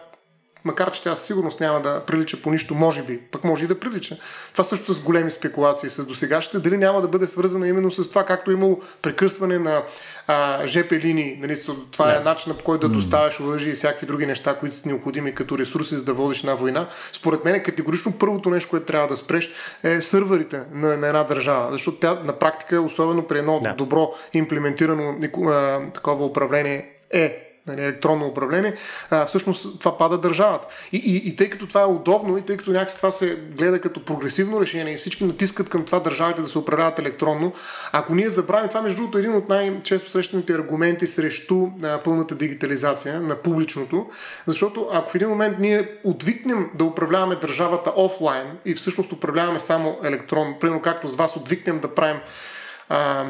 [0.65, 3.69] макар че тя със сигурност няма да прилича по нищо, може би, пък може и
[3.69, 4.17] да прилича.
[4.53, 8.25] Това също с големи спекулации с досегащите, дали няма да бъде свързана именно с това,
[8.25, 9.83] както е имало прекъсване на
[10.27, 11.39] а, ЖП линии.
[11.41, 11.59] Нали,
[11.91, 15.35] това е начинът по който да доставяш оръжие и всякакви други неща, които са необходими
[15.35, 16.89] като ресурси, за да водиш една война.
[17.13, 19.53] Според мен категорично първото нещо, което трябва да спреш
[19.83, 23.75] е сървърите на, на една държава, защото тя на практика, особено при едно Да.
[23.75, 25.15] добро имплементирано
[25.47, 28.75] а, такова управление е нали, електронно управление,
[29.11, 30.67] а, всъщност това пада държавата.
[30.93, 33.81] И, и, и тъй като това е удобно и тъй като някакси това се гледа
[33.81, 37.53] като прогресивно решение и всички натискат към това държавите да се управляват електронно,
[37.93, 42.35] ако ние забравим това, между другото, е един от най-често срещаните аргументи срещу а, пълната
[42.35, 44.11] дигитализация на публичното,
[44.47, 49.99] защото ако в един момент ние отвикнем да управляваме държавата офлайн и всъщност управляваме само
[50.05, 52.21] електронно, примерно както с вас отвикнем да правим
[52.89, 53.25] а,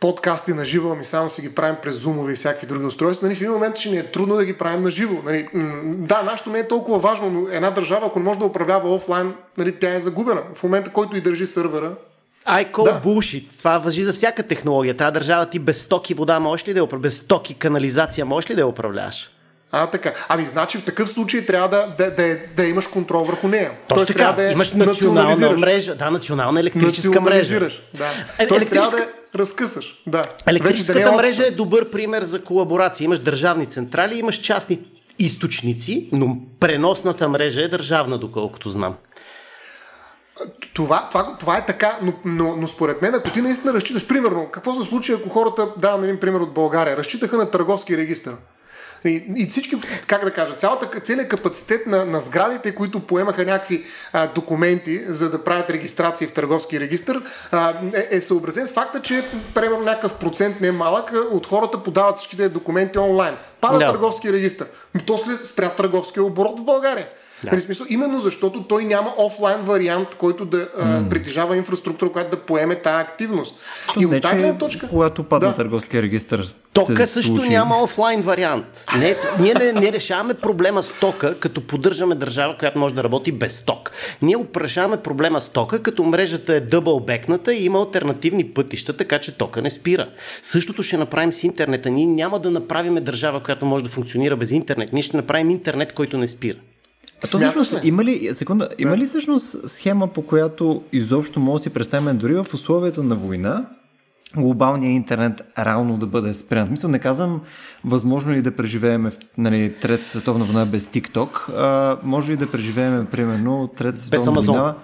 [0.00, 3.36] подкасти на живо, ами само си ги правим през зумови и всякакви други устройства, нали,
[3.36, 5.16] в един момент ще ни е трудно да ги правим на живо.
[5.24, 5.48] Нали.
[5.84, 9.34] Да, нашето не е толкова важно, но една държава, ако не може да управлява офлайн,
[9.58, 10.42] нали, тя е загубена.
[10.54, 11.92] В момента, който и държи сървъра,
[12.48, 13.00] I call Да.
[13.04, 13.44] bullshit.
[13.58, 14.96] Това въжи за всяка технология.
[14.96, 17.12] Тази държава ти без токи вода можеш ли да я управляваш?
[17.12, 19.30] Без токи канализация можеш ли да я управляваш?
[19.72, 20.14] а така.
[20.28, 23.70] Ами, значи в такъв случай трябва да, да, да, да имаш контрол върху нея.
[23.88, 24.18] Точно Тоест, така.
[24.18, 25.94] трябва да Имаш национална мрежа.
[25.94, 27.58] Да, национална електрическа мрежа.
[27.58, 27.66] Да.
[28.38, 30.02] Е, Тоест, трябва електрическа- да я разкъсаш.
[30.06, 30.22] Да.
[30.46, 33.04] Електрическата да мрежа е добър пример за колаборация.
[33.04, 34.78] Имаш държавни централи, имаш частни
[35.18, 38.94] източници, но преносната мрежа е държавна, доколкото знам.
[40.74, 44.48] Това, това, това е така, но, но, но според мен, ако ти наистина разчиташ, примерно,
[44.52, 48.30] какво се случи, ако хората, давам един пример от България, разчитаха на търговски регистр.
[49.04, 49.76] И, и всички,
[50.06, 55.30] как да кажа, цялата, целият капацитет на, на сградите, които поемаха някакви а, документи, за
[55.30, 57.16] да правят регистрации в търговски регистр,
[57.52, 61.82] а, е, е съобразен с факта, че примерно някакъв процент не е малък от хората
[61.82, 63.36] подават всичките документи онлайн.
[63.60, 63.92] Пада Да.
[63.92, 64.64] търговски регистр.
[65.06, 67.08] То след спря търговския оборот в България.
[67.44, 67.60] Да.
[67.60, 72.82] Смисъл, именно защото той няма офлайн вариант, който да а, притежава инфраструктура, която да поеме
[72.82, 73.58] тази активност.
[73.94, 74.88] То и не, от тази точка.
[74.88, 75.54] когато падна Да.
[75.54, 77.48] търговския регистр Тока се също случи...
[77.48, 78.66] няма офлайн вариант.
[78.98, 83.32] Не, ние не, не решаваме проблема с тока, като поддържаме държава, която може да работи
[83.32, 83.90] без ток.
[84.22, 89.38] Ние решаваме проблема с тока, като мрежата е дъбълбекната и има альтернативни пътища, така че
[89.38, 90.08] тока не спира.
[90.42, 91.90] Същото ще направим с интернета.
[91.90, 94.92] Ние няма да направим държава, която може да функционира без интернет.
[94.92, 96.56] Ние ще направим интернет, който не спира.
[97.24, 101.62] А то всъщност, има ли, секунда, има ли всъщност схема, по която изобщо може да
[101.62, 103.66] си представим дори в условията на война,
[104.36, 106.66] глобалният интернет реално да бъде спрян?
[106.66, 107.40] Смисъл, не казвам
[107.84, 113.06] възможно ли да преживеем нали, Трета световна война без TikTok, а, може ли да преживеем,
[113.06, 114.74] примерно, Трета световна война...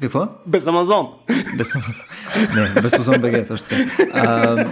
[0.00, 0.28] Какво?
[0.46, 1.08] Без Амазон.
[1.58, 2.04] Без Амазон.
[2.54, 3.84] Не, без Озон БГ, точно така.
[4.12, 4.66] А,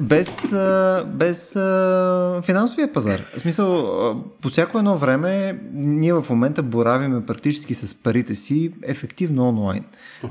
[0.00, 3.24] без а, без а, финансовия пазар.
[3.36, 8.72] В смисъл, а, по всяко едно време ние в момента боравиме практически с парите си
[8.84, 9.84] ефективно онлайн.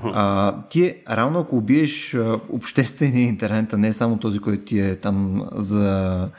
[0.03, 4.95] А, ти, реално, ако убиеш а, обществения интернет, а не само този, който ти е
[4.95, 6.29] там за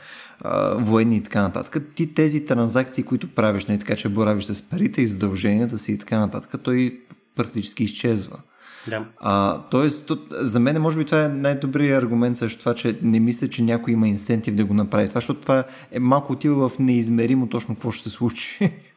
[0.75, 5.01] военни и така нататък, ти тези транзакции, които правиш, не така, че боравиш с парите
[5.01, 6.99] и задълженията си и така нататък, той
[7.43, 8.37] практически изчезва.
[8.87, 9.05] Да.
[9.17, 13.19] А, тоест, тут, за мен, може би, това е най-добрият аргумент също това, че не
[13.19, 15.09] мисля, че някой има инсентив да го направи.
[15.09, 18.59] Това, защото това е малко отива в неизмеримо точно какво ще се случи.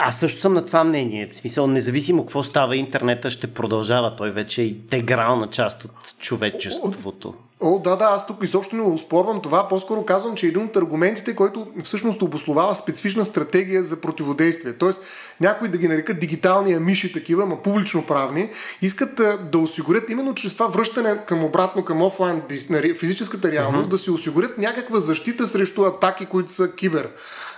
[0.00, 1.30] Аз също съм на това мнение.
[1.32, 4.16] В смисъл, независимо какво става, интернета ще продължава.
[4.16, 7.34] Той вече е интегрална част от човечеството.
[7.60, 9.68] О, да, да, аз тук изобщо не успорвам това.
[9.68, 14.72] По-скоро казвам, че един от аргументите, който всъщност обословава специфична стратегия за противодействие.
[14.72, 15.02] Тоест,
[15.40, 18.50] някои да ги нарекат дигитални амиши такива, ама публично правни,
[18.82, 19.20] искат
[19.52, 23.90] да осигурят именно чрез това връщане към обратно към офлайн дис- на ре- физическата реалност,
[23.90, 27.08] да си осигурят някаква защита срещу атаки, които са кибер.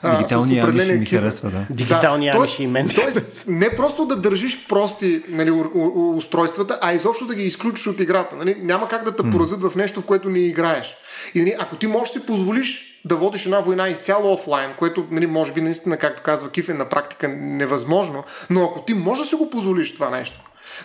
[0.02, 1.66] А, с Дигитални определен амиши ми харесва, да.
[1.70, 2.90] Дигитални Да, амиши и мен.
[2.94, 7.86] Тоест, не просто да държиш прости нали, у- у- устройствата, а изобщо да ги изключиш
[7.86, 8.36] от играта.
[8.36, 8.56] Нали?
[8.60, 10.96] Няма как да те поразят в нещо, в което не играеш.
[11.34, 15.06] И нали, ако ти можеш да си позволиш да водиш една война изцяло офлайн, което
[15.10, 19.28] нали, може би наистина, както казва Кифен, на практика невъзможно, но ако ти можеш да
[19.28, 20.40] си го позволиш това нещо,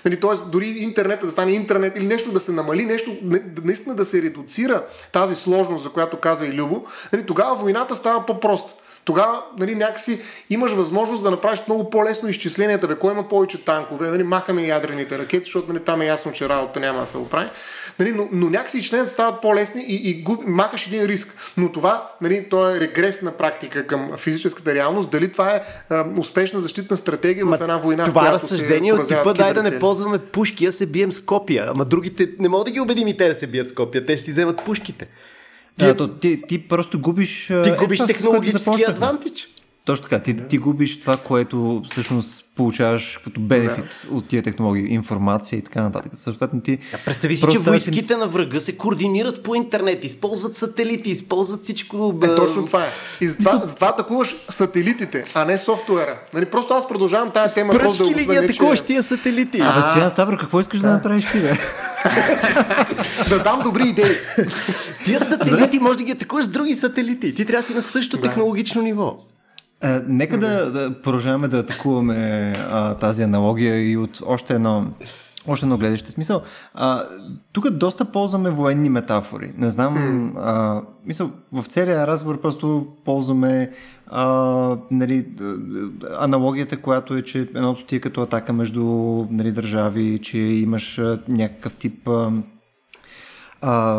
[0.05, 3.61] Нали, Тоест, дори интернета да стане интернет или нещо да се намали, нещо не- да-
[3.65, 8.25] наистина да се редуцира тази сложност, за която каза и Любо, нали, тогава войната става
[8.25, 8.73] по-проста.
[9.05, 14.09] Тогава нали, някакси имаш възможност да направиш много по-лесно изчисленията, бе, кой има повече танкове,
[14.09, 17.49] нали, махаме ядрените ракети, защото нали, там е ясно, че работа няма да се оправи.
[17.99, 21.53] Нали, но, но някакси изчисленията стават по-лесни и, и губ, махаш един риск.
[21.57, 25.11] Но това, нали, то е регрес на практика към физическата реалност.
[25.11, 28.03] Дали това е а, успешна защитна стратегия в една война?
[28.03, 31.65] Това разсъждение от типа дай да не ползваме пушки, а се бием с копия.
[31.67, 34.05] Ама другите не мога да ги убедим и те да се бият с копия.
[34.05, 35.07] Те ще си вземат пушките.
[35.77, 37.47] Да, то, ти, ти просто губиш...
[37.63, 38.89] Ти губиш технологически адвантаж.
[38.89, 39.49] адвантич.
[39.85, 40.19] Точно така.
[40.19, 44.15] Ти, ти губиш това, което всъщност получаваш като бенефит да.
[44.15, 46.11] от тия технологии, информация и така нататък.
[46.15, 46.79] Съответно ти...
[46.93, 48.19] А представи си, че войските си...
[48.19, 52.19] на врага се координират по интернет, използват сателити, използват всичко...
[52.23, 52.89] Е, точно това е.
[53.21, 56.19] И затова, затова атакуваш сателитите, а не софтуера.
[56.33, 57.73] Нали, просто аз продължавам тази тема.
[57.73, 59.61] Пръчки ли ги атакуваш тия сателити?
[59.61, 61.57] Абе, Стоян Ставро, какво искаш да, да направиш ти, бе?
[63.29, 64.15] да дам добри идеи.
[65.05, 67.35] Тия сателити може да ги атакуваш с други сателити.
[67.35, 68.27] Ти трябва да си на същото да.
[68.27, 69.17] технологично ниво.
[69.83, 74.87] А, е, нека да, да продължаваме да атакуваме а, тази аналогия и от още едно
[75.47, 76.41] още едно гледаще смисъл.
[76.73, 77.03] А,
[77.51, 79.53] тук доста ползваме военни метафори.
[79.57, 80.39] Не знам, mm.
[80.41, 83.71] а, мисъл, в целия разговор просто ползваме
[84.07, 84.27] а,
[84.91, 85.25] нали,
[86.19, 88.83] аналогията, която е, че едното ти е като атака между
[89.29, 92.31] нали, държави, че имаш някакъв тип а,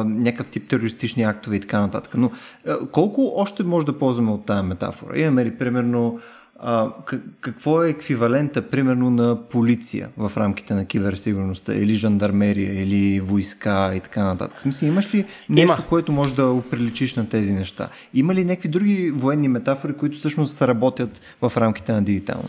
[0.06, 2.12] някакъв тип терористични актове и така нататък.
[2.16, 2.30] Но
[2.68, 5.18] а, колко още може да ползваме от тази метафора?
[5.18, 6.20] Имаме ли, примерно,
[6.66, 6.92] а,
[7.40, 14.00] какво е еквивалента, примерно, на полиция в рамките на киберсигурността, или жандармерия, или войска и
[14.00, 14.58] така нататък?
[14.58, 15.84] В смисъл, имаш ли нещо, Има.
[15.88, 17.88] което може да оприличиш на тези неща?
[18.14, 22.48] Има ли някакви други военни метафори, които всъщност работят в рамките на дигитално?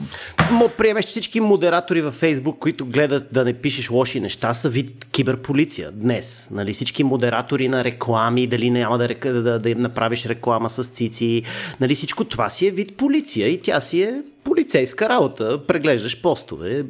[0.51, 5.05] Мо, приемеш, всички модератори във Фейсбук, които гледат да не пишеш лоши неща, са вид
[5.11, 6.49] киберполиция днес.
[6.51, 6.73] Нали?
[6.73, 11.43] Всички модератори на реклами, дали няма да, да, да, да направиш реклама с цици,
[11.81, 11.95] нали?
[11.95, 14.04] всичко това си е вид полиция и тя си е
[14.43, 16.85] полицейска работа, преглеждаш постове.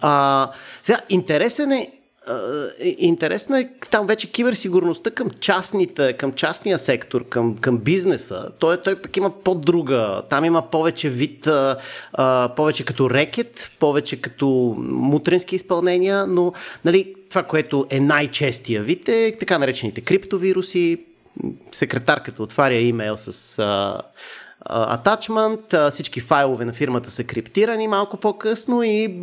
[0.00, 0.50] А,
[0.82, 1.92] сега, интересен е
[2.80, 8.50] Интересно е там вече киберсигурността към частните, към частния сектор, към, към бизнеса.
[8.58, 10.22] Той, той пък има по-друга.
[10.30, 16.52] Там има повече вид, а, повече като рекет, повече като мутренски изпълнения, но
[16.84, 21.04] нали, това, което е най-честия вид е така наречените криптовируси.
[21.72, 24.00] Секретарката отваря имейл с а,
[24.64, 29.16] атачмент, всички файлове на фирмата са криптирани малко по-късно и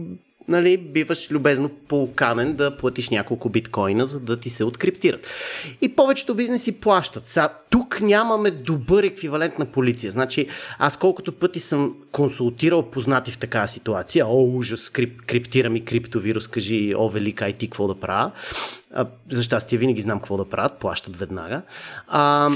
[0.49, 5.27] нали, биваш любезно поканен да платиш няколко биткоина, за да ти се откриптират.
[5.81, 7.29] И повечето бизнеси плащат.
[7.29, 10.11] Сега, тук нямаме добър еквивалент на полиция.
[10.11, 10.47] Значи,
[10.79, 16.47] аз колкото пъти съм консултирал познати в такава ситуация, о, ужас, крип, криптира ми криптовирус,
[16.47, 18.31] кажи, о, велика, ти какво да правя.
[18.93, 21.61] А, за щастие винаги знам какво да правят, плащат веднага.
[22.07, 22.49] А,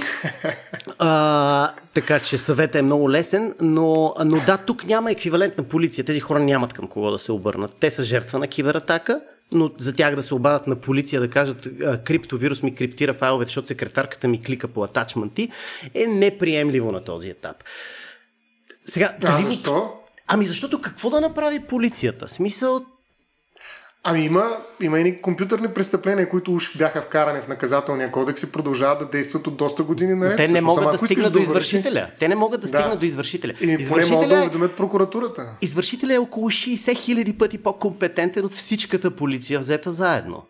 [1.00, 6.06] а, така че съветът е много лесен, но, но да, тук няма еквивалент на полиция.
[6.06, 7.76] Тези хора нямат към кого да се обърнат.
[7.80, 9.22] Те са жертва на кибератака,
[9.52, 11.68] но за тях да се обадат на полиция да кажат
[12.04, 15.50] криптовирус ми криптира файловете, защото секретарката ми клика по атачменти,
[15.94, 17.58] е неприемливо на този етап.
[18.86, 19.94] Сега, а, дали защо?
[20.28, 22.28] Ами защото какво да направи полицията?
[22.28, 22.86] Смисъл,
[24.06, 29.00] Ами има, има и компютърни престъпления, които уж бяха вкарани в наказателния кодекс и продължават
[29.00, 30.38] да действат от доста години наред.
[30.38, 32.08] Те не могат да стигнат до извършителя.
[32.20, 32.80] Те не могат да, да.
[32.80, 33.54] стигнат до извършителя.
[33.62, 35.46] И извършителя могат да уведомят прокуратурата.
[35.62, 40.44] Извършителя е около 60 хиляди пъти по-компетентен от всичката полиция взета заедно.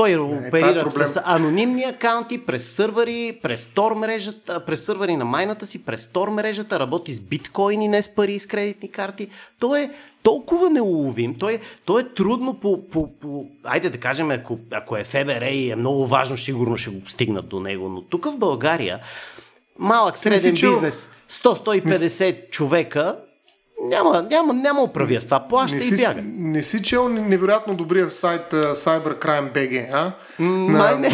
[0.00, 5.24] Той не, оперира е с анонимни акаунти, през сървъри, през стор мрежата, през сървъри на
[5.24, 9.28] майната си, през стор мрежата, работи с биткоини, не с пари и с кредитни карти.
[9.58, 9.90] Той е
[10.22, 13.46] толкова неуловим, той, е, той е трудно по, по, по...
[13.64, 17.48] Айде да кажем, ако, ако е ФБР и е много важно, сигурно ще го стигнат
[17.48, 19.00] до него, но тук в България
[19.78, 23.16] малък среден бизнес, 100-150 човека,
[23.82, 25.48] няма, няма, няма оправия с това.
[25.48, 26.22] Плаща не и бяга.
[26.38, 30.12] Не си чел невероятно добрия сайт uh, CyberCrime.bg, а?
[30.42, 31.08] Май на,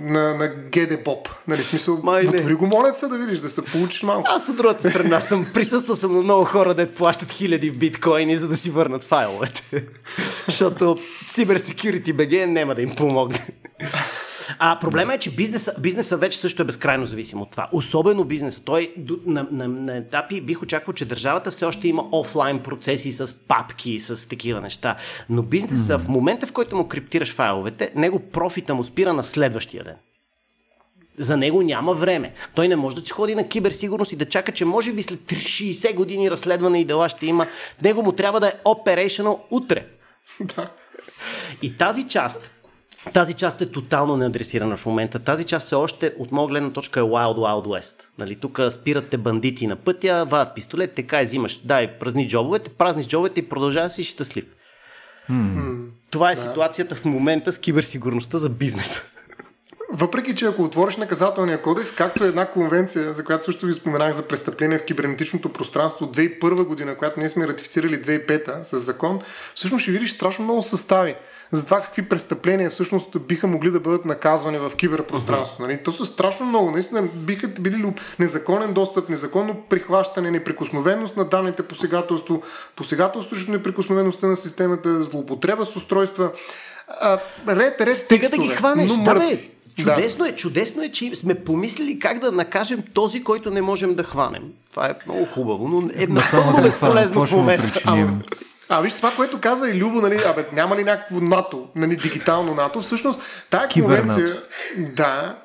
[0.00, 1.28] на, на GD Bob.
[1.48, 2.54] Нали, смисъл, Май не.
[2.54, 4.24] го молят се да видиш, да се получиш малко.
[4.28, 8.36] Аз от другата страна съм присъствал съм на много хора да плащат хиляди в биткоини,
[8.36, 9.62] за да си върнат файловете.
[10.46, 13.46] Защото Cyber Security BG няма да им помогне.
[14.58, 17.68] А проблема е, че бизнеса, бизнеса вече също е безкрайно зависим от това.
[17.72, 18.60] Особено бизнеса.
[18.64, 18.94] Той
[19.26, 23.98] на, на, на етапи бих очаквал, че държавата все още има офлайн процеси с папки,
[23.98, 24.96] с такива неща.
[25.28, 29.84] Но бизнеса в момента, в който му криптираш файловете, него профита му спира на следващия
[29.84, 29.96] ден.
[31.18, 32.32] За него няма време.
[32.54, 35.94] Той не може да ходи на киберсигурност и да чака, че може би след 60
[35.94, 37.46] години разследване и дела ще има.
[37.82, 39.86] Него му трябва да е operational утре.
[40.40, 40.70] Да.
[41.62, 42.50] И тази част,
[43.12, 45.18] тази част е тотално неадресирана в момента.
[45.18, 47.94] Тази част все още от моя гледна точка е Wild Wild West.
[48.18, 53.04] Нали, тук спират те бандити на пътя, вадат пистолет, така взимаш, дай, празни джобовете, празни
[53.04, 54.44] джобовете и продължава си щастлив.
[55.30, 55.86] Hmm.
[56.10, 56.40] Това е да.
[56.40, 59.02] ситуацията в момента с киберсигурността за бизнеса.
[59.92, 64.16] Въпреки, че ако отвориш наказателния кодекс, както е една конвенция, за която също ви споменах
[64.16, 69.20] за престъпление в кибернетичното пространство от 2001 година, която ние сме ратифицирали 2005 с закон,
[69.54, 71.14] всъщност ще видиш страшно много състави
[71.50, 75.62] за това какви престъпления всъщност биха могли да бъдат наказвани в киберпространство.
[75.62, 75.82] Нали?
[75.84, 76.70] То са страшно много.
[76.70, 82.42] Наистина биха били незаконен достъп, незаконно прихващане, неприкосновеност на данните, посегателство,
[82.76, 86.30] посегателство срещу неприкосновеността на системата, злоупотреба с устройства.
[86.88, 87.18] А,
[87.48, 88.90] ред, ред, Стига да ги хванеш.
[89.04, 89.38] Да, бе.
[89.76, 90.30] Чудесно да.
[90.30, 94.42] е, чудесно е, че сме помислили как да накажем този, който не можем да хванем.
[94.70, 97.82] Това е много хубаво, но е много безполезно в момента.
[98.68, 102.54] А виж това, което каза и Любо, нали, абе, няма ли някакво НАТО, нали, дигитално
[102.54, 104.42] НАТО, всъщност тая конвенция,
[104.76, 105.38] да,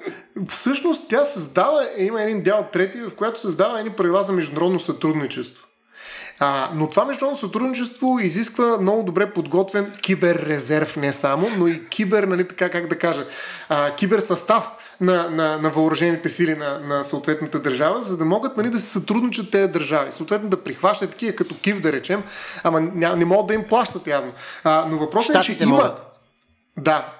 [0.49, 5.67] всъщност тя създава, има един дял трети, в която създава едни правила за международно сътрудничество.
[6.39, 12.23] А, но това международно сътрудничество изисква много добре подготвен киберрезерв не само, но и кибер,
[12.23, 13.25] нали така как да кажа,
[13.69, 14.71] а, киберсъстав
[15.03, 18.87] на, на, на въоръжените сили на, на съответната държава, за да могат нали, да се
[18.87, 20.11] сътрудничат тези държави.
[20.11, 22.23] Съответно да прихващат такива като Кив, да речем,
[22.63, 24.33] ама ня, не могат да им плащат явно.
[24.63, 25.75] А, но въпросът е, че има...
[25.75, 25.97] Могат.
[26.77, 27.13] Да,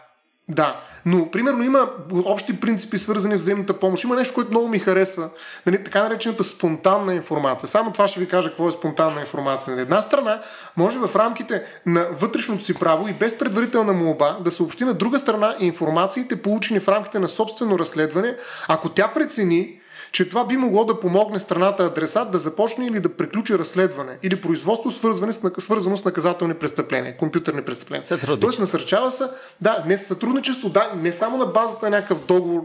[0.50, 0.82] да.
[1.06, 1.90] Но, примерно, има
[2.26, 4.04] общи принципи, свързани с взаимната помощ.
[4.04, 5.30] Има нещо, което много ми харесва.
[5.66, 7.70] Нали, така наречената спонтанна информация.
[7.70, 9.76] Само това ще ви кажа какво е спонтанна информация.
[9.76, 10.42] На една страна,
[10.78, 15.20] може в рамките на вътрешното си право и без предварителна молба да съобщи на друга
[15.20, 18.36] страна информациите, получени в рамките на собствено разследване,
[18.68, 19.80] ако тя прецени,
[20.12, 24.42] че това би могло да помогне страната адресат да започне или да приключи разследване или
[24.42, 28.08] производство свързване с, свързано с наказателни престъпления, компютърни престъпления.
[28.42, 29.24] Тоест насърчава се,
[29.62, 32.62] да, не сътрудничество, да, не само на базата на някакъв договор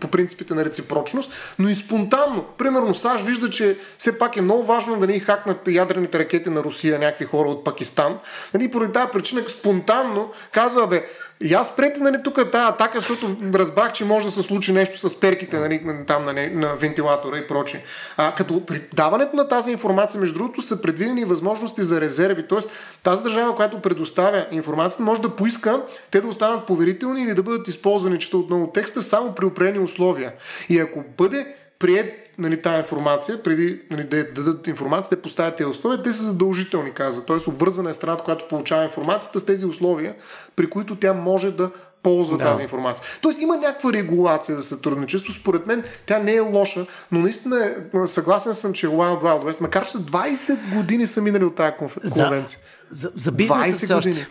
[0.00, 2.44] по принципите на реципрочност, но и спонтанно.
[2.58, 6.62] Примерно САЩ вижда, че все пак е много важно да не хакнат ядрените ракети на
[6.62, 8.18] Русия някакви хора от Пакистан.
[8.54, 11.04] Нали, поради тази причина спонтанно казва, бе,
[11.42, 15.08] и аз преди нали, тук тази атака, защото разбрах, че може да се случи нещо
[15.08, 17.82] с перките нали, там на, на вентилатора и прочее.
[18.16, 22.46] А, като при даването на тази информация, между другото, са предвидени възможности за резерви.
[22.48, 22.70] Тоест,
[23.02, 27.68] тази държава, която предоставя информацията, може да поиска те да останат поверителни или да бъдат
[27.68, 30.32] използвани, чета отново текста, само при определени условия.
[30.68, 31.46] И ако бъде
[31.78, 36.22] прият нали, тази информация, преди нали, да дадат информация, да поставят тези условия, те са
[36.22, 37.24] задължителни, казва.
[37.24, 40.14] Тоест, обвързана е страната, която получава информацията с тези условия,
[40.56, 41.70] при които тя може да
[42.02, 42.44] ползва да.
[42.44, 43.06] тази информация.
[43.22, 45.32] Тоест има някаква регулация за сътрудничество.
[45.32, 49.50] Според мен тя не е лоша, но наистина е, съгласен съм, че е Wild Wild
[49.50, 52.58] West, макар че 20 години са минали от тази конвенция.
[52.90, 54.26] За, за, за бизнеса 20 години.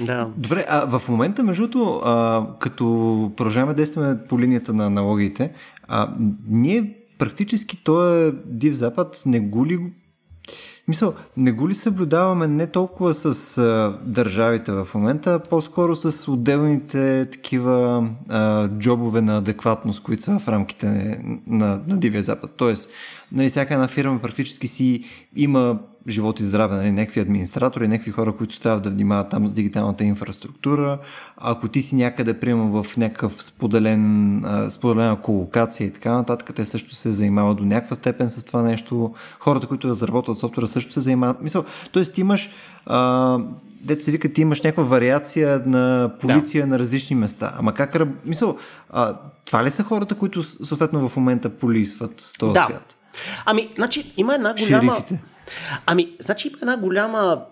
[0.00, 0.28] Да.
[0.36, 2.00] Добре, а в момента, между другото,
[2.60, 2.84] като
[3.36, 5.52] продължаваме да действаме по линията на аналогиите,
[5.88, 6.08] а,
[6.48, 9.92] ние практически този див запад не го ли
[10.88, 16.28] Мисъл, не го ли съблюдаваме не толкова с а, държавите в момента, а по-скоро с
[16.32, 22.50] отделните такива а, джобове на адекватност, които са в рамките на, на, на Дивия Запад.
[22.56, 22.90] Тоест,
[23.32, 25.04] нали, всяка една фирма практически си
[25.36, 29.52] има живот и здраве, нали, някакви администратори, някакви хора, които трябва да внимават там с
[29.52, 30.98] дигиталната инфраструктура.
[31.36, 36.94] Ако ти си някъде, приема в някакъв споделен, споделена колокация и така нататък, те също
[36.94, 39.14] се занимават до някаква степен с това нещо.
[39.40, 41.42] Хората, които разработват софтуера, също се занимават.
[41.42, 42.02] Мисъл, т.е.
[42.02, 42.50] ти имаш
[42.86, 43.38] а,
[43.80, 46.70] дете се вика, ти имаш някаква вариация на полиция да.
[46.70, 47.54] на различни места.
[47.58, 48.56] Ама как, мисъл,
[48.90, 52.64] а, това ли са хората, които съответно в момента полисват този да.
[52.64, 52.98] свят?
[53.44, 54.92] Ами, значи, има една голяма...
[54.92, 55.22] Шерифите.
[55.86, 57.44] Ами, значи има една голяма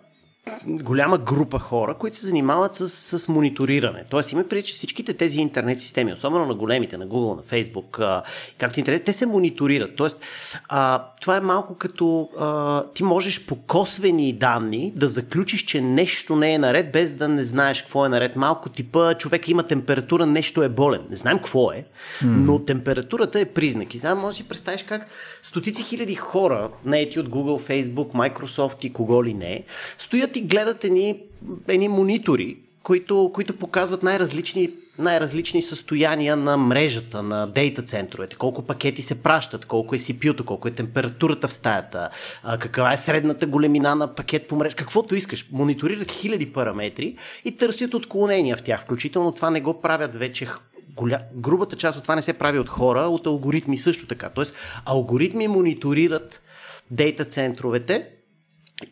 [0.67, 2.89] голяма група хора, които се занимават с,
[3.19, 4.05] с мониториране.
[4.11, 7.99] Тоест, има преди, че всичките тези интернет системи, особено на големите, на Google, на Facebook,
[7.99, 8.23] а,
[8.59, 9.97] както интернет, те се мониторират.
[9.97, 10.21] Тоест,
[10.69, 16.37] а, това е малко като а, ти можеш по косвени данни да заключиш, че нещо
[16.37, 18.37] не е наред, без да не знаеш какво е наред.
[18.37, 21.07] Малко типа, човек има температура, нещо е болен.
[21.11, 21.85] Не знаем какво е,
[22.23, 23.95] но температурата е признак.
[23.95, 25.07] И сега може да си представиш как
[25.43, 29.65] стотици хиляди хора, наети от Google, Facebook, Microsoft и кого ли не,
[29.99, 31.20] стоят ти гледат едни,
[31.68, 39.03] едни монитори, които, които показват най-различни, най-различни състояния на мрежата, на дейта центровете, колко пакети
[39.03, 42.11] се пращат, колко е CPU-то, колко е температурата в стаята,
[42.59, 45.49] каква е средната големина на пакет по мрежа, каквото искаш.
[45.53, 48.82] Мониторират хиляди параметри и търсят отклонения в тях.
[48.82, 50.49] Включително това не го правят вече
[50.97, 51.20] голя...
[51.35, 54.30] грубата част от това не се прави от хора, от алгоритми също така.
[54.30, 56.43] Тоест, алгоритми мониторират
[56.91, 58.09] дейта центровете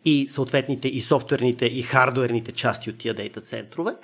[0.05, 3.95] и съответните и софтуерните и хардуерните части от тия дейта центрове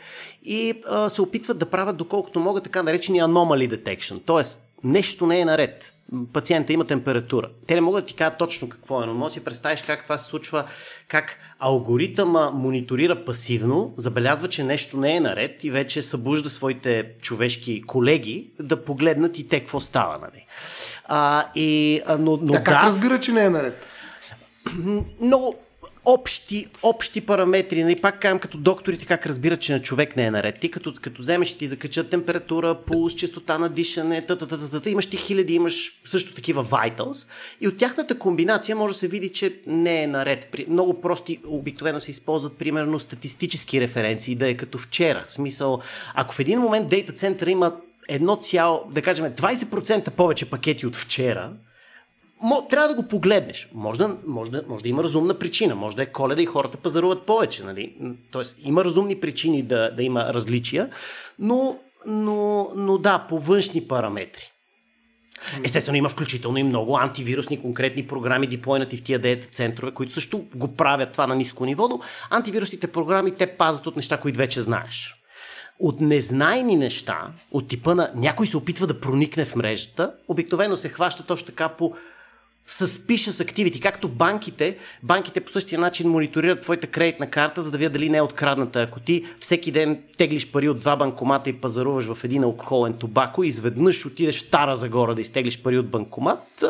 [0.44, 4.60] и а, се опитват да правят доколкото могат така наречени anomaly detection, т.е.
[4.84, 5.92] нещо не е наред.
[6.32, 7.48] Пациента има температура.
[7.66, 10.02] Те не могат да ти кажат точно какво е, но може да си представиш как
[10.02, 10.64] това се случва,
[11.08, 17.82] как алгоритъма мониторира пасивно, забелязва, че нещо не е наред и вече събужда своите човешки
[17.82, 20.18] колеги да погледнат и те какво става.
[20.18, 20.46] Нали?
[21.04, 23.82] А, и, но, но а как да, разбира, че не е наред?
[25.20, 25.56] Много,
[26.04, 27.84] общи, общи параметри.
[27.84, 30.60] Нали, пак казвам, като докторите как разбират, че на човек не е наред.
[30.60, 34.80] Ти като, като вземеш и ти закачат температура, пулс, частота на дишане, та, та, та,
[34.80, 37.28] та, имаш ти хиляди, имаш също такива vitals
[37.60, 40.54] и от тяхната комбинация може да се види, че не е наред.
[40.68, 45.24] Много прости обикновено се използват примерно статистически референции, да е като вчера.
[45.28, 45.80] В смисъл,
[46.14, 47.76] ако в един момент дейта центъра има
[48.08, 51.52] едно цяло, да кажем 20% повече пакети от вчера,
[52.70, 53.68] трябва да го погледнеш.
[53.74, 55.74] Може да, може, да, може да има разумна причина.
[55.74, 57.64] Може да е коледа и хората пазаруват повече.
[57.64, 57.96] Нали?
[58.30, 60.90] Тоест, има разумни причини да, да има различия,
[61.38, 64.52] но, но, но да, по външни параметри.
[65.64, 70.44] Естествено, има включително и много антивирусни конкретни програми, диплойнати в тия деята центрове, които също
[70.54, 74.60] го правят това на ниско ниво, но антивирусните програми те пазят от неща, които вече
[74.60, 75.14] знаеш.
[75.80, 80.88] От незнайни неща, от типа на някой се опитва да проникне в мрежата, обикновено се
[80.88, 81.94] хваща точно така по
[82.68, 87.92] suspicious activity, както банките, банките по същия начин мониторират твоята кредитна карта, за да видят
[87.92, 88.82] дали не е открадната.
[88.82, 93.44] Ако ти всеки ден теглиш пари от два банкомата и пазаруваш в един алкохолен тобако
[93.44, 96.64] и изведнъж отидеш в Стара Загора да изтеглиш пари от банкомат,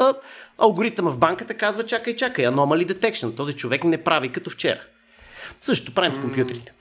[0.59, 3.36] алгоритъм в банката казва чакай, чакай, anomaly detection.
[3.36, 4.80] Този човек не прави като вчера.
[5.61, 6.72] Също правим в компютрите.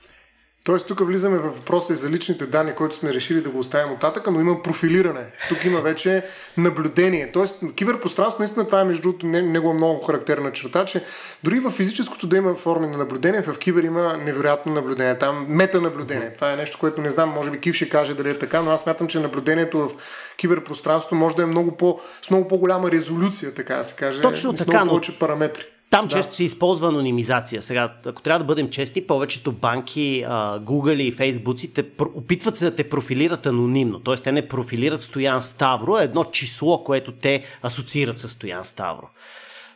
[0.68, 3.92] Тоест тук влизаме в въпроса и за личните данни, които сме решили да го оставим
[3.92, 5.24] оттатък, но има профилиране.
[5.48, 7.30] Тук има вече наблюдение.
[7.32, 11.04] Тоест киберпространство, наистина това е между другото негова много характерна черта, че
[11.44, 15.18] дори в физическото да има форми на наблюдение, в кибер има невероятно наблюдение.
[15.18, 16.34] Там метанаблюдение.
[16.34, 18.70] Това е нещо, което не знам, може би Кив ще каже дали е така, но
[18.70, 19.90] аз смятам, че наблюдението в
[20.36, 24.20] киберпространство може да е много по, с много по-голяма резолюция, така да се каже.
[24.22, 24.90] Точно с много но...
[24.90, 25.66] повече параметри.
[25.90, 26.16] Там да.
[26.16, 27.62] често се използва анонимизация.
[27.62, 30.24] Сега, ако трябва да бъдем честни, повечето банки,
[30.60, 31.84] Google и Facebook те
[32.14, 34.00] опитват се да те профилират анонимно.
[34.00, 39.08] Тоест, те не профилират Стоян Ставро, а едно число, което те асоциират с Стоян Ставро.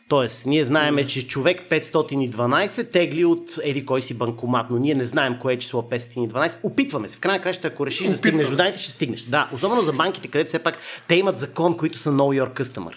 [0.09, 5.05] Тоест, ние знаем, че човек 512 тегли от еди кой си банкомат, но ние не
[5.05, 6.59] знаем кое е число 512.
[6.63, 7.17] Опитваме се.
[7.17, 8.13] В крайна краща, ако решиш Опитваме.
[8.13, 9.21] да стигнеш до данните, ще стигнеш.
[9.23, 12.93] Да, особено за банките, където все пак те имат закон, които са know your customer.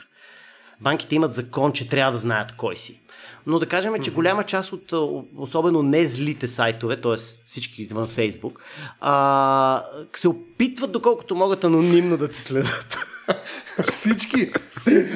[0.82, 3.02] Банките имат закон, че трябва да знаят кой си.
[3.48, 4.94] Но да кажем, че голяма част от
[5.38, 7.16] особено не злите сайтове, т.е.
[7.48, 8.62] всички извън Фейсбук,
[9.00, 9.84] а,
[10.16, 12.98] се опитват доколкото могат анонимно да те следят.
[13.92, 14.52] Всички?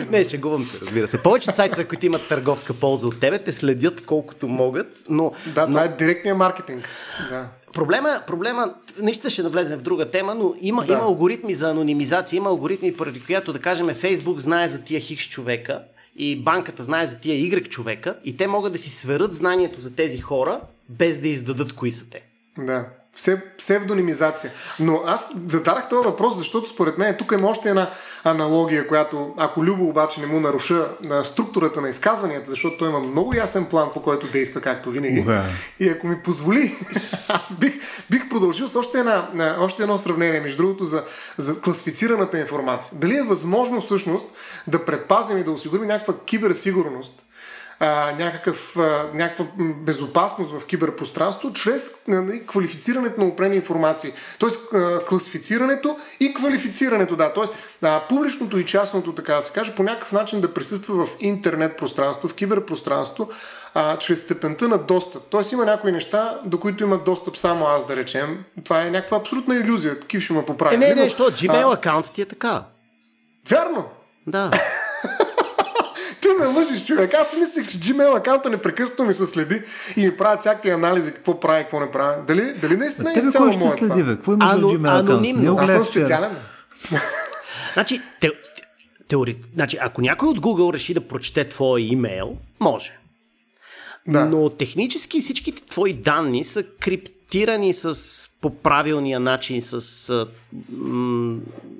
[0.09, 1.23] Не, шегувам се, разбира се.
[1.23, 5.31] Повечето сайтове, които имат търговска полза от тебе, те следят колкото могат, но...
[5.45, 5.85] Да, това но...
[5.85, 6.85] е директния маркетинг.
[7.29, 7.47] Да.
[7.73, 10.93] Проблема, проблема, наистина ще навлезем в друга тема, но има, да.
[10.93, 15.23] има алгоритми за анонимизация, има алгоритми, поради която, да кажем, Фейсбук знае за тия хикс
[15.23, 15.81] човека
[16.15, 19.95] и банката знае за тия Y човека и те могат да си сверат знанието за
[19.95, 22.21] тези хора, без да издадат кои са те.
[22.57, 22.89] Да
[23.57, 24.51] псевдонимизация.
[24.79, 27.91] Но аз зададах този въпрос, защото според мен тук има още една
[28.23, 32.99] аналогия, която, ако Любо обаче не му наруша на структурата на изказванията, защото той има
[32.99, 35.25] много ясен план, по който действа, както винаги.
[35.25, 35.43] Yeah.
[35.79, 36.75] И ако ми позволи,
[37.27, 37.73] аз бих,
[38.09, 41.03] бих продължил с още, една, още едно сравнение, между другото, за,
[41.37, 42.91] за класифицираната информация.
[42.99, 44.27] Дали е възможно всъщност
[44.67, 47.21] да предпазим и да осигурим някаква киберсигурност
[47.79, 54.13] а, някакъв, а, някаква безопасност в киберпространство чрез нали, квалифицирането на опрени информации.
[54.39, 57.33] Тоест а, класифицирането и квалифицирането, да.
[57.33, 61.09] Тоест а, публичното и частното, така да се каже, по някакъв начин да присъства в
[61.19, 63.29] интернет пространство, в киберпространство,
[63.73, 65.23] а, чрез степента на достъп.
[65.29, 68.43] Тоест има някои неща, до които имат достъп само аз, да речем.
[68.63, 69.99] Това е някаква абсолютна иллюзия.
[69.99, 70.75] Такив ще ме поправи.
[70.75, 71.23] Е, не, не, що?
[71.23, 72.63] Gmail аккаунт ти е така.
[73.49, 73.85] Вярно!
[74.27, 74.51] Да.
[76.39, 77.13] ме лъжиш, човек.
[77.13, 79.61] Аз мислех, че Gmail акаунта непрекъснато ми се следи
[79.95, 82.21] и ми правят всякакви анализи, какво прави, какво не прави.
[82.27, 84.15] Дали, дали наистина е изцяло ще следи, бе?
[84.15, 85.57] Какво имаш Ано, в Gmail анонимно.
[85.59, 86.35] Аз съм специален.
[87.73, 88.31] значи, те,
[89.07, 89.37] теори...
[89.53, 92.99] значи, ако някой от Google реши да прочете твой имейл, може.
[94.07, 94.25] Да.
[94.25, 96.63] Но технически всичките твои данни са
[97.29, 97.95] криптирани с
[98.41, 100.27] по правилния начин с,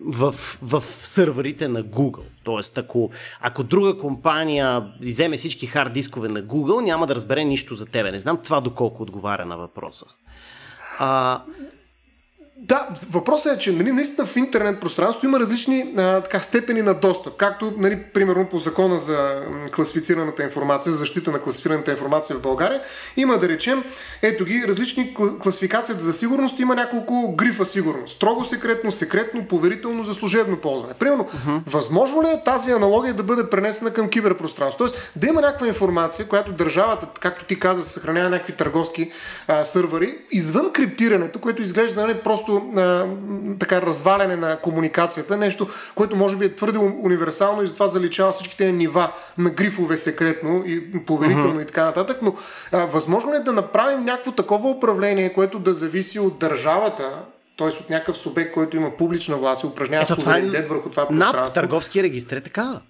[0.06, 2.24] в, в сървърите на Google.
[2.44, 7.76] Тоест, ако, ако друга компания вземе всички хард дискове на Google, няма да разбере нищо
[7.76, 8.12] за тебе.
[8.12, 10.06] Не знам това доколко отговаря на въпроса.
[11.00, 11.44] А,
[12.62, 16.94] да, въпросът е, че нали, наистина в интернет пространството има различни а, така, степени на
[16.94, 17.38] достъп.
[17.38, 19.42] Както, нали, примерно, по закона за
[19.76, 22.82] класифицираната информация, за защита на класифицираната информация в България,
[23.18, 23.84] има, да речем,
[24.22, 28.16] ето ги, различни класификацията за сигурност, има няколко грифа сигурност.
[28.16, 30.94] Строго секретно, секретно, поверително за служебно ползване.
[30.94, 31.62] Примерно, uh-huh.
[31.68, 34.78] възможно ли е тази аналогия да бъде пренесена към киберпространство?
[34.78, 39.12] Тоест, да има някаква информация, която държавата, както ти каза, съхранява някакви търговски
[39.48, 43.08] а, сървъри, извън криптирането, което изглежда нали, просто а,
[43.60, 48.72] така разваляне на комуникацията, нещо, което може би е твърде универсално и затова заличава всичките
[48.72, 51.64] нива на грифове секретно и поверително uh-huh.
[51.64, 52.36] и така нататък, но
[52.72, 57.24] а, възможно е да направим някакво такова управление, което да зависи от държавата,
[57.58, 57.68] т.е.
[57.68, 60.68] от някакъв субект, който има публична власт и упражнява е суверенитет е...
[60.68, 61.42] върху това пространство.
[61.42, 62.82] НАП, търговски регистр е така.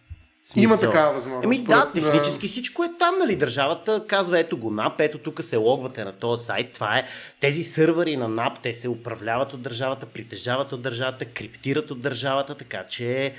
[0.44, 0.64] Смисъл.
[0.64, 1.44] Има такава възможност.
[1.44, 3.36] Еми да, технически всичко е там, нали?
[3.36, 7.08] Държавата казва, ето го НАП, ето тук се логвате на този сайт, това е.
[7.40, 12.56] Тези сървъри на НАП, те се управляват от държавата, притежават от държавата, криптират от държавата,
[12.56, 13.34] така че...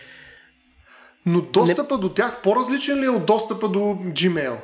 [1.27, 2.01] Но достъпа Не...
[2.01, 4.57] до тях по-различен ли е от достъпа до Gmail?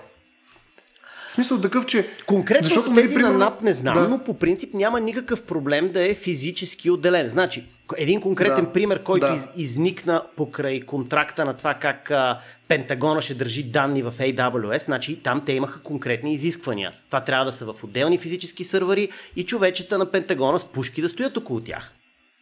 [1.28, 2.08] В смисъл такъв, че...
[2.26, 3.38] Конкретно защото, с тези примерно...
[3.38, 4.08] на НАП не знам, да.
[4.08, 7.28] но по принцип няма никакъв проблем да е физически отделен.
[7.28, 7.64] Значи,
[7.96, 8.72] един конкретен да.
[8.72, 9.34] пример, който да.
[9.34, 15.22] из, изникна покрай контракта на това как а, Пентагона ще държи данни в AWS, значи
[15.22, 16.92] там те имаха конкретни изисквания.
[17.06, 21.08] Това трябва да са в отделни физически сървъри и човечета на Пентагона с пушки да
[21.08, 21.90] стоят около тях.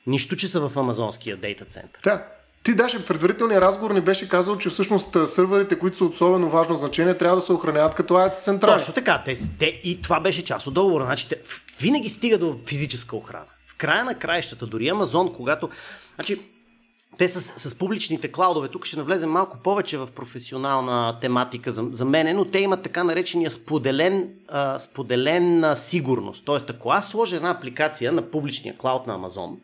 [0.06, 2.00] Нищо, че са в амазонския дейта център.
[2.04, 2.26] Да,
[2.62, 7.18] ти даже предварителния разговор ни беше казал, че всъщност сървърите, които са особено важно значение,
[7.18, 8.78] трябва да се охраняват като АЕЦ централи.
[8.78, 9.22] Точно така.
[9.24, 11.04] Те, те, и това беше част от договора.
[11.04, 11.40] Значи, те,
[11.80, 13.44] винаги стига до физическа охрана.
[13.78, 15.70] Края на краищата, дори Амазон, когато...
[16.14, 16.40] Значи,
[17.18, 22.04] те с, с публичните клаудове, тук ще навлезем малко повече в професионална тематика за, за
[22.04, 26.44] мене, но те имат така наречения споделен, а, споделен а, сигурност.
[26.44, 29.60] Тоест, ако аз сложа една апликация на публичния клауд на Амазон,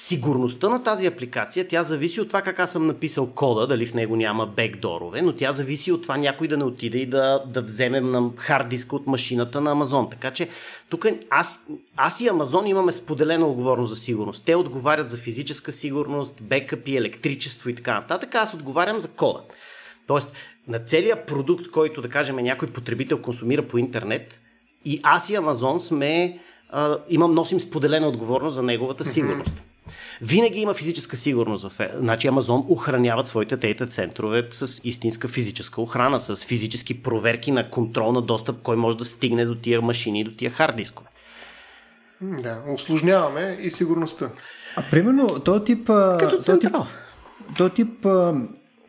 [0.00, 3.94] Сигурността на тази апликация, тя зависи от това как аз съм написал кода, дали в
[3.94, 7.62] него няма бекдорове, но тя зависи от това някой да не отиде и да, да
[7.62, 10.10] вземе на хард диска от машината на Амазон.
[10.10, 10.48] Така че
[10.88, 11.66] тук аз,
[11.96, 14.44] аз и Амазон имаме споделена отговорност за сигурност.
[14.44, 18.34] Те отговарят за физическа сигурност, бекъпи, електричество и така нататък.
[18.34, 19.40] Аз отговарям за кода.
[20.06, 20.32] Тоест,
[20.68, 24.40] на целият продукт, който, да кажем, някой потребител консумира по интернет,
[24.84, 26.38] и аз и Амазон сме,
[26.70, 29.50] а, имам, носим споделена отговорност за неговата сигурност.
[29.50, 29.69] Mm-hmm.
[30.22, 31.68] Винаги има физическа сигурност.
[31.68, 31.80] В...
[31.80, 31.90] Е.
[31.98, 38.12] Значи Амазон охраняват своите дейта центрове с истинска физическа охрана, с физически проверки на контрол
[38.12, 41.08] на достъп, кой може да стигне до тия машини, до тия хард дискове.
[42.22, 44.30] Да, осложняваме и сигурността.
[44.76, 45.86] А примерно, този тип...
[45.86, 46.40] Като.
[46.44, 46.76] Този тип,
[47.74, 48.06] тип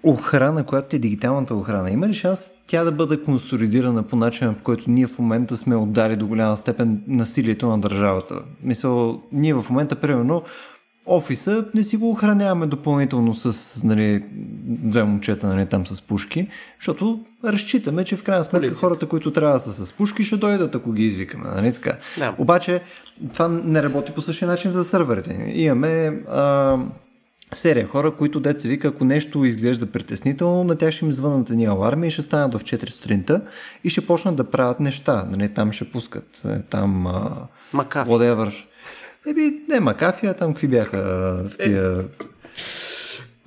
[0.03, 4.64] охрана, която е дигиталната охрана, има ли шанс тя да бъде консолидирана по начина, по
[4.64, 8.41] който ние в момента сме отдали до голяма степен насилието на държавата?
[8.64, 10.44] Мисъл, ние в момента, примерно,
[11.12, 14.24] офиса не си го охраняваме допълнително с нали,
[14.66, 16.48] две момчета нали, там с пушки,
[16.80, 18.80] защото разчитаме, че в крайна сметка Полиция.
[18.80, 21.50] хората, които трябва да са с пушки, ще дойдат, ако ги извикаме.
[21.50, 21.98] Нали, така.
[22.18, 22.36] Да.
[22.38, 22.82] Обаче
[23.34, 25.52] това не работи по същия начин за сървърите.
[25.56, 26.78] Имаме а,
[27.54, 31.66] серия хора, които деца вика, ако нещо изглежда притеснително, на тях ще им звънат ни
[31.66, 33.42] аларми и ще станат в 4 сутринта
[33.84, 35.26] и ще почнат да правят неща.
[35.30, 38.54] Нали, там ще пускат е, там а, whatever
[39.27, 42.03] Еби, не Макафия, там какви бяха тия...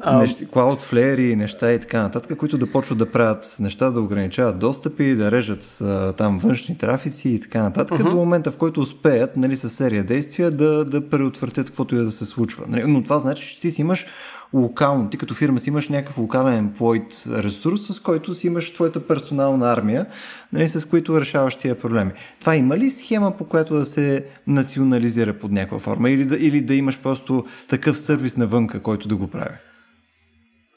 [0.01, 0.19] А...
[0.19, 4.59] Нещи, Cloudflare и неща и така нататък, които да почват да правят неща, да ограничават
[4.59, 8.11] достъпи, да режат а, там външни трафици и така нататък, uh-huh.
[8.11, 12.11] до момента в който успеят нали, с серия действия да, да преотвъртят каквото и да
[12.11, 12.65] се случва.
[12.69, 14.07] Нали, но това значи, че ти си имаш
[14.55, 19.07] локално, ти като фирма си имаш някакъв локален employed ресурс, с който си имаш твоята
[19.07, 20.07] персонална армия,
[20.53, 22.13] нали, с които решаваш тия проблеми.
[22.41, 26.61] Това има ли схема, по която да се национализира под някаква форма или да, или
[26.61, 29.55] да имаш просто такъв сервис навънка, който да го прави?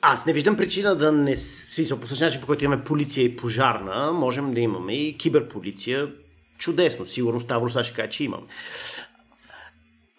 [0.02, 1.36] Аз не виждам причина да не...
[1.36, 6.08] Смисъл, по същия начин, по който имаме полиция и пожарна, можем да имаме и киберполиция.
[6.58, 7.06] Чудесно.
[7.06, 8.41] Сигурно Ставро сега ще каже, че имам.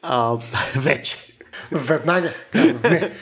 [0.03, 0.37] А,
[0.77, 1.28] вече.
[1.73, 2.33] Веднага.
[2.85, 3.13] Не.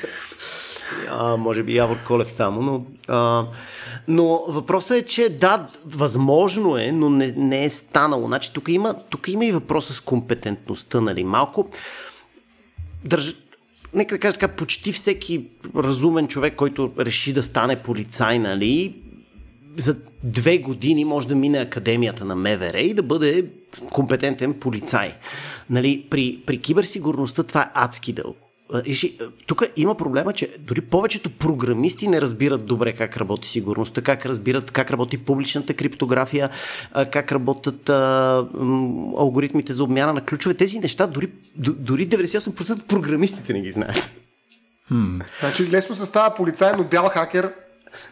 [1.11, 3.47] А, може би Явор Колев само, но, а,
[4.09, 8.27] но въпросът е, че да, възможно е, но не, не е станало.
[8.27, 11.25] Значи, тук, има, тук има и въпроса с компетентността, нали?
[11.25, 11.71] Малко
[13.05, 13.35] държ...
[13.95, 15.45] Нека да кажа така, почти всеки
[15.77, 18.95] разумен човек, който реши да стане полицай, нали,
[19.77, 23.47] за две години може да мине академията на МВР и да бъде
[23.91, 25.15] компетентен полицай.
[25.71, 28.37] Нали, при, при киберсигурността това е адски дълго.
[29.47, 34.71] Тук има проблема, че дори повечето програмисти не разбират добре как работи сигурността, как разбират
[34.71, 36.51] как работи публичната криптография,
[37.13, 38.47] как работят а,
[39.19, 40.55] алгоритмите за обмяна на ключове.
[40.55, 44.11] Тези неща дори, дори 98% от програмистите не ги знаят.
[44.93, 45.25] Hmm.
[45.41, 47.53] Значи лесно се става полицай, но бял хакер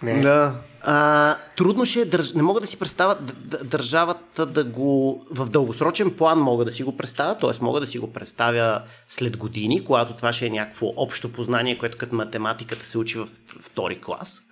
[0.02, 0.20] не.
[0.20, 0.55] Да.
[0.82, 2.32] А, трудно ще е, държ...
[2.32, 3.16] не мога да си представя
[3.65, 7.65] държавата да го в дългосрочен план мога да си го представя, т.е.
[7.65, 11.98] мога да си го представя след години, когато това ще е някакво общо познание, което
[11.98, 13.28] като математиката се учи в
[13.61, 14.43] втори клас.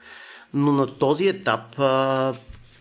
[0.55, 2.35] Но на този етап а,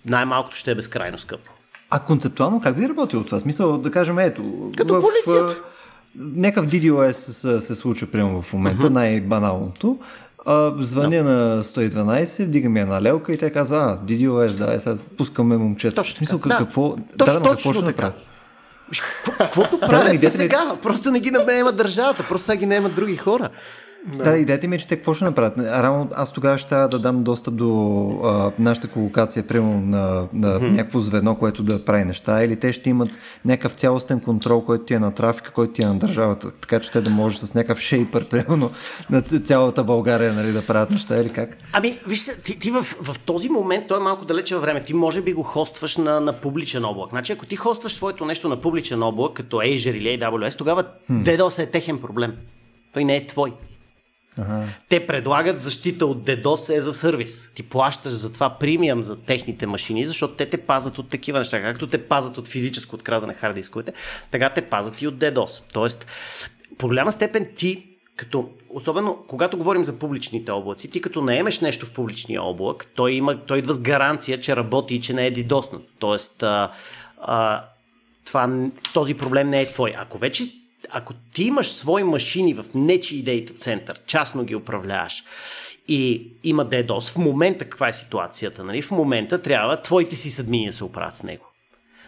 [0.05, 1.51] най-малкото ще е безкрайно скъпо.
[1.89, 3.39] А концептуално как би работило това?
[3.39, 4.71] Смисъл да кажем ето...
[4.77, 5.61] Като в, полицията.
[6.15, 8.93] някакъв DDoS се, се случва прямо в момента, uh-huh.
[8.93, 9.99] най-баналното.
[10.45, 11.21] А, звъня no.
[11.21, 15.57] на 112, вдига ми една лелка и те казва, а, DDoS, да, е, сега пускаме
[15.57, 15.95] момчета.
[15.95, 16.95] Точно в смисъл, какво, Да.
[16.95, 17.87] да, Точно- да, какво ще така.
[17.87, 18.15] направят?
[19.37, 23.49] Каквото правят е- сега, просто не ги наема държавата, просто сега ги наемат други хора.
[24.05, 25.57] Да, идеята ми е, че те какво ще направят?
[25.57, 30.69] Рано аз тогава ще да дам достъп до а, нашата колокация, примерно на, на mm-hmm.
[30.69, 34.93] някакво звено, което да прави неща, или те ще имат някакъв цялостен контрол, който ти
[34.93, 37.79] е на трафика, който ти е на държавата, така че те да може с някакъв
[37.79, 38.71] шейпър, примерно,
[39.09, 41.57] на цялата България, нали, да правят неща, или как?
[41.73, 44.93] Ами, вижте, ти, ти в, в този момент, той е малко далече във време, ти
[44.93, 47.09] може би го хостваш на, на публичен облак.
[47.09, 51.63] Значи, ако ти хостваш своето нещо на публичен облак, като Azure или AWS, тогава DDoS
[51.63, 52.33] е техен проблем.
[52.93, 53.53] Той не е твой.
[54.37, 54.67] Ага.
[54.89, 57.51] Те предлагат защита от DDoS е за сервис.
[57.55, 61.61] Ти плащаш за това премиум за техните машини, защото те те пазят от такива неща.
[61.61, 63.93] Както те пазят от физическо открадане хард дисковете,
[64.31, 65.63] така те пазят и от DDoS.
[65.73, 66.05] Тоест,
[66.77, 71.85] по голяма степен ти, като, особено когато говорим за публичните облаци, ти като наемеш нещо
[71.85, 75.31] в публичния облак, той, има, той идва с гаранция, че работи и че не е
[75.31, 75.83] дидоснат.
[75.99, 76.71] Тоест, а,
[77.21, 77.65] а,
[78.25, 79.93] това, този проблем не е твой.
[79.97, 80.60] Ако вече
[80.93, 85.23] ако ти имаш свои машини в нечи дейта център, частно ги управляваш
[85.87, 88.63] и има DDoS, в момента каква е ситуацията?
[88.63, 88.81] Нали?
[88.81, 91.45] В момента трябва твоите си съдмини да се оправят с него.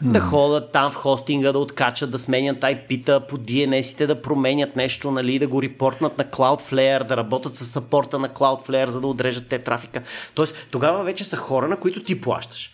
[0.02, 5.12] Да ходят там в хостинга, да откачат, да сменят IP-та по DNS-ите, да променят нещо,
[5.12, 9.48] нали, да го репортнат на Cloudflare, да работят с сапорта на Cloudflare, за да отрежат
[9.48, 10.02] те трафика.
[10.36, 12.72] Тоест, тогава вече са хора, на които ти плащаш.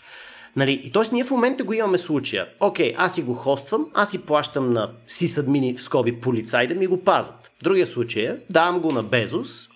[0.56, 1.04] Нали, и т.е.
[1.12, 2.48] ние в момента го имаме случая.
[2.60, 6.88] Окей, аз си го хоствам, аз си плащам на сисадмини в скоби полицай да ми
[6.88, 7.36] го пазят.
[7.64, 9.70] Другия случай е, давам го на Безос,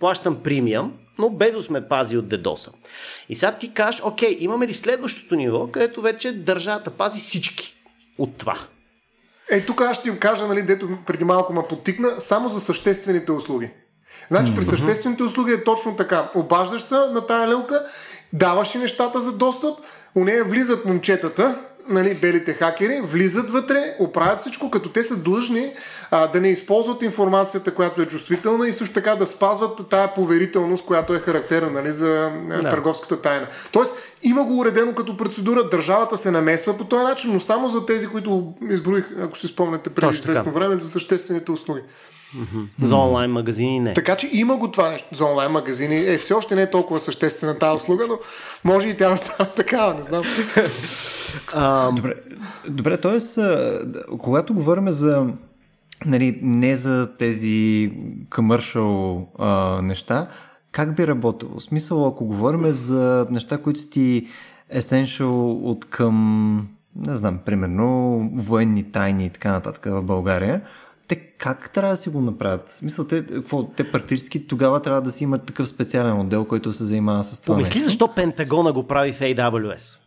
[0.00, 2.72] плащам премиум, но Безос ме пази от дедоса.
[3.28, 7.74] И сега ти кажеш, окей, имаме ли следващото ниво, където вече държавата пази всички
[8.18, 8.58] от това.
[9.50, 13.32] Е, тук аз ще им кажа, нали, дето преди малко ме подтикна, само за съществените
[13.32, 13.70] услуги.
[14.30, 16.30] Значи при съществените услуги е точно така.
[16.34, 17.86] Обаждаш се на тая лелка,
[18.32, 19.78] даваш и нещата за достъп,
[20.18, 21.58] у нея влизат момчетата,
[21.88, 25.72] нали, белите хакери, влизат вътре, оправят всичко, като те са длъжни
[26.10, 30.84] а, да не използват информацията, която е чувствителна и също така да спазват тая поверителност,
[30.84, 32.70] която е характерна нали, за да.
[32.70, 33.46] търговската тайна.
[33.72, 37.86] Тоест, има го уредено като процедура, държавата се намесва по този начин, но само за
[37.86, 41.80] тези, които изброих, ако си спомняте преди известно време, за съществените услуги.
[42.82, 43.94] За онлайн магазини не.
[43.94, 45.96] Така че има го това нещо за онлайн магазини.
[45.96, 48.18] Е, все още не е толкова съществена тази услуга, но
[48.64, 50.22] може и тя да стане такава, не знам.
[51.52, 52.14] А, Добре,
[52.68, 53.18] добре т.е.
[54.18, 55.26] когато говорим за
[56.06, 57.92] нали, не за тези
[58.30, 60.28] commercial а, неща,
[60.72, 61.58] как би работило?
[61.58, 64.26] В смисъл, ако говорим за неща, които са ти
[64.74, 70.62] essential от към, не знам, примерно военни тайни и така нататък в България,
[71.08, 72.68] те как трябва да си го направят?
[72.68, 76.72] В смисъл, те, какво, те практически тогава трябва да си имат такъв специален отдел, който
[76.72, 79.98] се занимава с това Помисли защо Пентагона го прави в AWS.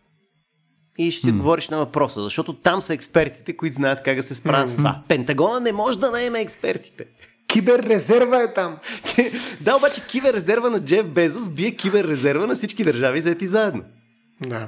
[0.98, 4.36] И ще си говориш на въпроса, защото там са експертите, които знаят как да се
[4.36, 5.02] справят с това.
[5.07, 7.06] Пентагона не може да наеме експертите.
[7.48, 8.78] Киберрезерва е там.
[9.61, 13.84] да, обаче киберрезерва на Джеф Безос бие киберрезерва на всички държави заети заедно.
[14.48, 14.68] Да.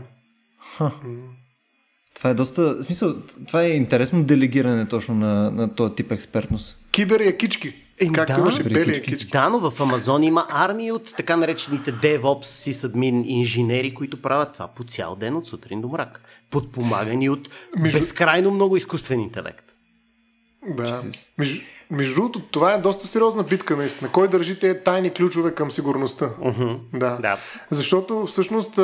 [2.13, 2.61] Това е доста...
[2.75, 3.15] В смисъл,
[3.47, 6.79] това е интересно делегиране точно на, на този тип експертност.
[6.91, 7.73] Кибер якички.
[8.01, 8.39] Еми Както да.
[8.39, 9.31] имаше бели якички.
[9.31, 14.67] Да, но в Амазон има армии от така наречените DevOps, sysadmin инженери, които правят това
[14.67, 16.21] по цял ден от сутрин до мрак.
[16.49, 19.65] Подпомагани от Между- безкрайно много изкуствен интелект.
[20.77, 21.01] Да.
[21.37, 21.59] Между,
[21.91, 24.11] между другото, това е доста сериозна битка, наистина.
[24.11, 26.29] Кой държи тези тайни ключове към сигурността?
[26.41, 26.73] Мгм.
[26.93, 27.17] Да.
[27.21, 27.37] Да.
[27.71, 28.77] Защото всъщност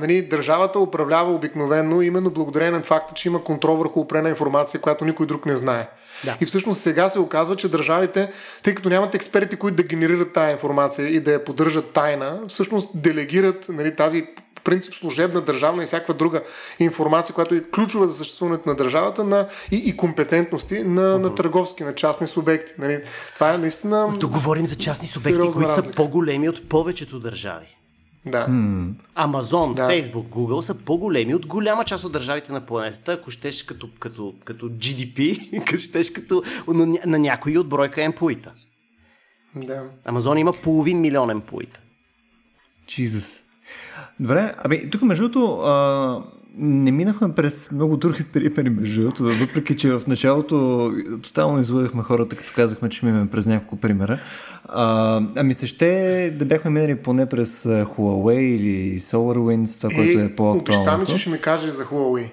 [0.00, 5.04] нали, държавата управлява обикновено именно благодарение на факта, че има контрол върху опрена информация, която
[5.04, 5.88] никой друг не знае.
[6.24, 6.36] Да.
[6.40, 10.52] И всъщност сега се оказва, че държавите, тъй като нямат експерти, които да генерират тая
[10.52, 14.26] информация и да я поддържат тайна, всъщност делегират нали, тази
[14.66, 16.42] принцип служебна, държавна и всякаква друга
[16.78, 21.22] информация, която е ключова за съществуването на държавата на, и, и компетентности на, uh-huh.
[21.22, 22.72] на търговски, на частни субекти.
[22.78, 23.02] Нали.
[23.34, 24.18] Това е наистина...
[24.20, 25.94] Тук говорим за частни субекти, които са разлика.
[25.94, 27.76] по-големи от повечето държави.
[28.26, 28.46] Да.
[29.14, 29.88] Амазон, Да.
[29.88, 34.34] Facebook, Google са по-големи от голяма част от държавите на планетата, ако щеш като, като,
[34.44, 38.52] като GDP, ако щеш като на, на някои от бройка емпуита.
[39.56, 39.82] да.
[40.04, 41.80] Амазон има половин милион емпуита.
[42.88, 43.45] Jesus.
[44.20, 46.22] Добре, ами тук между другото а,
[46.58, 50.90] не минахме през много други примери между другото, въпреки че в началото
[51.22, 54.20] тотално излъгахме хората, като казахме, че минем през няколко примера.
[54.64, 60.14] А, ами се ще да бяхме минали поне през Huawei или SolarWinds, това, което е
[60.14, 61.12] Обещам, по-актуалното.
[61.12, 62.30] че ще ми кажеш за Huawei.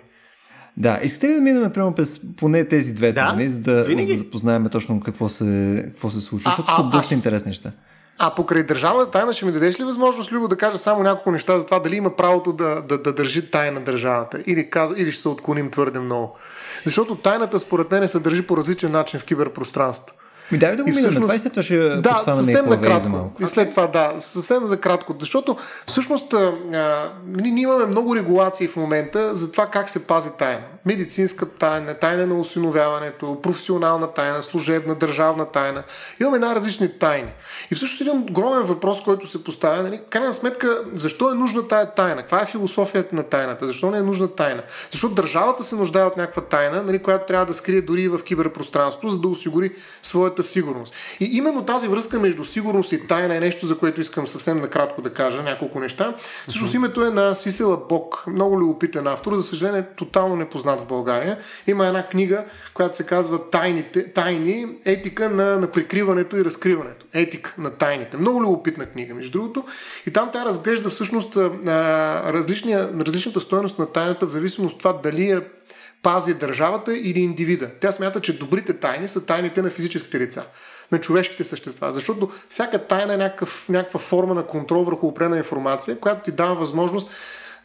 [0.77, 4.07] Да, искате ли да минем примерно през поне тези две Да, теми, за да, винаги.
[4.07, 7.49] за да запознаем точно какво се, какво се случва, А, защото а, са доста интересни
[7.49, 7.71] неща.
[8.17, 11.59] А покрай държавната тайна ще ми дадеш ли възможност, Любо, да кажа само няколко неща
[11.59, 14.91] за това дали има правото да, да, да държи тайна държавата или, каз...
[14.97, 16.37] или ще се отклоним твърде много.
[16.85, 20.13] Защото тайната според мен се държи по различен начин в киберпространството.
[20.51, 23.09] Ми дай да го минем, всъщност- това и след това ще Да, съвсем накратко.
[23.09, 23.43] малко.
[23.43, 25.15] И след това, да, съвсем за кратко.
[25.19, 25.57] Защото
[25.87, 26.37] всъщност а,
[26.73, 30.63] а, ние имаме много регулации в момента за това как се пази тайна.
[30.85, 35.83] Медицинска тайна, тайна на осиновяването, професионална тайна, служебна, държавна тайна.
[36.21, 37.31] Имаме най-различни тайни.
[37.71, 41.93] И всъщност един огромен въпрос, който се поставя, нали, крайна сметка, защо е нужна тая
[41.93, 42.21] тайна?
[42.21, 43.67] Каква е философията на тайната?
[43.67, 44.63] Защо не е нужна тайна?
[44.91, 48.23] Защото държавата се нуждае от някаква тайна, нали, която трябва да скрие дори и в
[48.23, 50.93] киберпространството, за да осигури своята сигурност.
[51.19, 55.01] И именно тази връзка между сигурност и тайна е нещо, за което искам съвсем накратко
[55.01, 56.15] да кажа няколко неща.
[56.47, 61.39] Всъщност името е на Сисела Бок, много любопитен автор, за съжаление тотално непознат в България.
[61.67, 67.05] Има една книга, която се казва Тайните, Тайни, етика на, на прикриването и разкриването.
[67.13, 68.17] Етика на тайните.
[68.17, 69.65] Много любопитна книга, между другото.
[70.07, 71.37] И там тя разглежда всъщност
[72.97, 75.41] различната стоеност на тайната в зависимост от това дали е
[76.03, 77.69] пази държавата или индивида.
[77.81, 80.43] Тя смята, че добрите тайни са тайните на физическите лица,
[80.91, 85.99] на човешките същества, защото всяка тайна е някакъв, някаква форма на контрол върху определена информация,
[85.99, 87.11] която ти дава възможност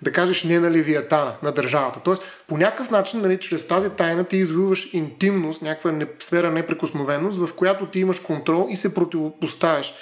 [0.02, 2.00] да кажеш не на левиатана, на държавата.
[2.04, 7.38] Тоест, по някакъв начин, нали, чрез тази тайна ти извоюваш интимност, някаква не, сфера неприкосновеност,
[7.38, 9.94] в която ти имаш контрол и се противопоставяш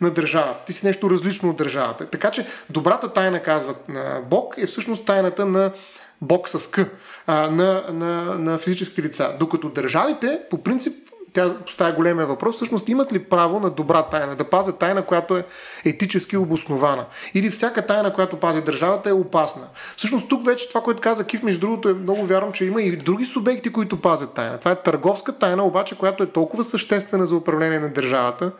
[0.00, 0.64] на държавата.
[0.66, 2.06] Ти си нещо различно от държавата.
[2.10, 5.72] Така че добрата тайна, казват на Бог, е всъщност тайната на
[6.20, 6.78] Бог с К,
[7.26, 9.36] а, на, на, на физически лица.
[9.38, 14.36] Докато държавите, по принцип, тя поставя големия въпрос, всъщност имат ли право на добра тайна,
[14.36, 15.46] да пазят тайна, която е
[15.84, 17.04] етически обоснована.
[17.34, 19.62] Или всяка тайна, която пази държавата е опасна.
[19.96, 22.96] Всъщност тук вече това, което каза Кив, между другото е много вярвам, че има и
[22.96, 24.58] други субекти, които пазят тайна.
[24.58, 28.52] Това е търговска тайна, обаче, която е толкова съществена за управление на държавата.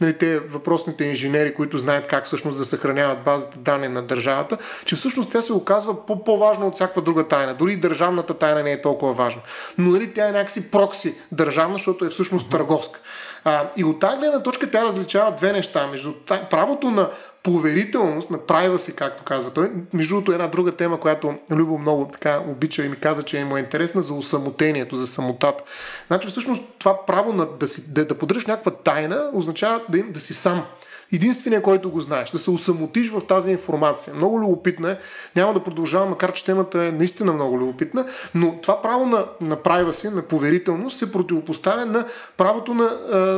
[0.00, 4.96] Нали, те въпросните инженери, които знаят как всъщност да съхраняват базата данни на държавата, че
[4.96, 7.54] всъщност тя се оказва по-важна от всяка друга тайна.
[7.54, 9.42] Дори държавната тайна не е толкова важна.
[9.78, 13.00] Но нали, тя е някакси прокси държавна, защото е всъщност търговска.
[13.44, 15.86] А, и от тази гледна точка тя различава две неща.
[15.86, 16.12] Между
[16.50, 17.10] правото на
[17.42, 19.70] поверителност, на privacy, както казва той.
[19.92, 23.56] Между другото, една друга тема, която Любо много така обича и ми каза, че му
[23.56, 25.62] е интересна за усамотението, за самотата.
[26.06, 30.12] Значи всъщност това право на, да, си, да, да поддържаш някаква тайна означава да, им,
[30.12, 30.64] да си сам.
[31.12, 34.14] Единственият, който го знаеш, да се усамотиш в тази информация.
[34.14, 34.98] Много любопитна е.
[35.36, 39.56] Няма да продължавам, макар че темата е наистина много любопитна, но това право на, на
[39.56, 42.06] privacy, на поверителност се противопоставя на
[42.36, 42.84] правото на,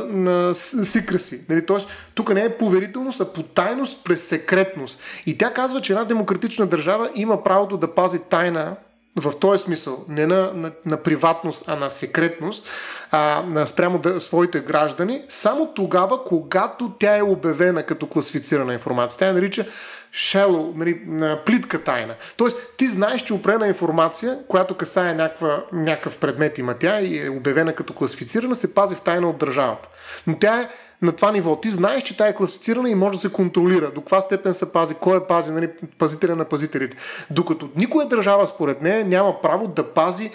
[0.09, 1.49] на secrecy.
[1.49, 1.66] Нали?
[1.66, 5.01] Тоест, тук не е поверителност, а потайност през секретност.
[5.27, 8.77] И тя казва, че една демократична държава има правото да пази тайна
[9.16, 12.66] в този смисъл, не на, на, на приватност, а на секретност,
[13.10, 19.18] а, на спрямо да, своите граждани, само тогава, когато тя е обявена като класифицирана информация.
[19.18, 19.66] Тя я нарича
[20.14, 22.14] shallow, нали, на плитка тайна.
[22.36, 27.30] Тоест, ти знаеш, че опрена информация, която касае някаква, някакъв предмет има тя и е
[27.30, 29.89] обявена като класифицирана, се пази в тайна от държавата.
[30.26, 30.68] Но тя е
[31.03, 31.61] на това ниво.
[31.61, 33.91] Ти знаеш, че тя е класифицирана и може да се контролира.
[33.91, 36.97] До каква степен се пази, кой е пази, нали, пазителя на пазителите.
[37.31, 40.31] Докато никоя държава, според нея, няма право да пази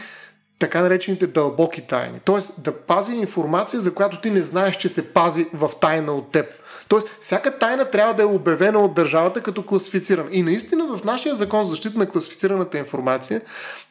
[0.59, 2.19] така наречените дълбоки тайни.
[2.25, 6.31] Тоест да пази информация, за която ти не знаеш, че се пази в тайна от
[6.31, 6.45] теб.
[6.87, 10.29] Тоест, всяка тайна трябва да е обявена от държавата като класифицирана.
[10.31, 13.41] И наистина в нашия закон за защита на класифицираната информация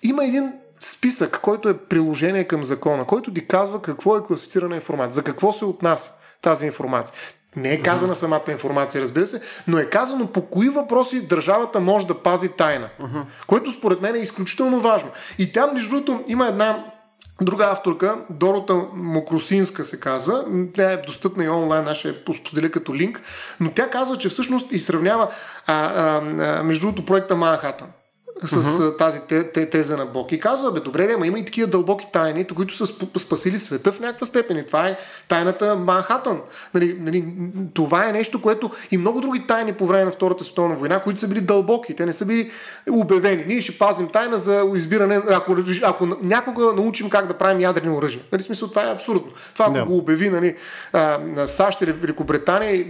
[0.03, 5.12] има един списък, който е приложение към закона, който ти казва какво е класифицирана информация,
[5.12, 6.12] за какво се отнася
[6.43, 7.16] тази информация.
[7.56, 12.06] Не е казана самата информация, разбира се, но е казано по кои въпроси държавата може
[12.06, 12.89] да пази тайна.
[13.47, 15.10] Което според мен е изключително важно.
[15.39, 16.85] И тя, между другото, има една
[17.40, 20.44] Друга авторка, Дорота Мокросинска се казва,
[20.74, 23.23] тя е достъпна и онлайн, аз ще я споделя като линк,
[23.60, 25.28] но тя казва, че всъщност и сравнява
[25.66, 27.89] а, а, а, между другото проекта Манхатън
[28.44, 28.98] с uh-huh.
[28.98, 30.32] тази те, те, теза на Бог.
[30.32, 33.92] И казва, бе, добре, ама има и такива дълбоки тайни, които са сп- спасили света
[33.92, 34.59] в някаква степен.
[34.59, 34.98] И това е
[35.28, 36.40] тайната Манхатън.
[36.74, 37.24] Нали, нали,
[37.74, 41.20] това е нещо, което и много други тайни по време на Втората световна война, които
[41.20, 41.96] са били дълбоки.
[41.96, 42.50] Те не са били
[42.90, 43.44] обявени.
[43.46, 48.22] Ние ще пазим тайна за избиране, ако, ако някога научим как да правим ядрени оръжия.
[48.32, 49.32] Нали, смисъл, това е абсурдно.
[49.52, 49.84] Това, ако Да.
[49.84, 50.56] го обяви нали,
[50.92, 52.86] а, на САЩ или Великобритания,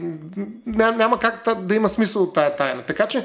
[0.67, 2.83] няма, как да има смисъл от тая тайна.
[2.87, 3.25] Така че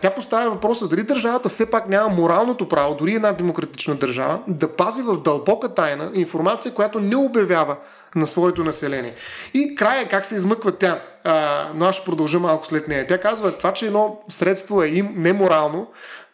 [0.00, 4.76] тя поставя въпроса дали държавата все пак няма моралното право, дори една демократична държава, да
[4.76, 7.76] пази в дълбока тайна информация, която не обявява
[8.14, 9.14] на своето население.
[9.54, 13.06] И края как се измъква тя, а, но аз ще продължа малко след нея.
[13.06, 15.86] Тя казва, това, че едно средство е им неморално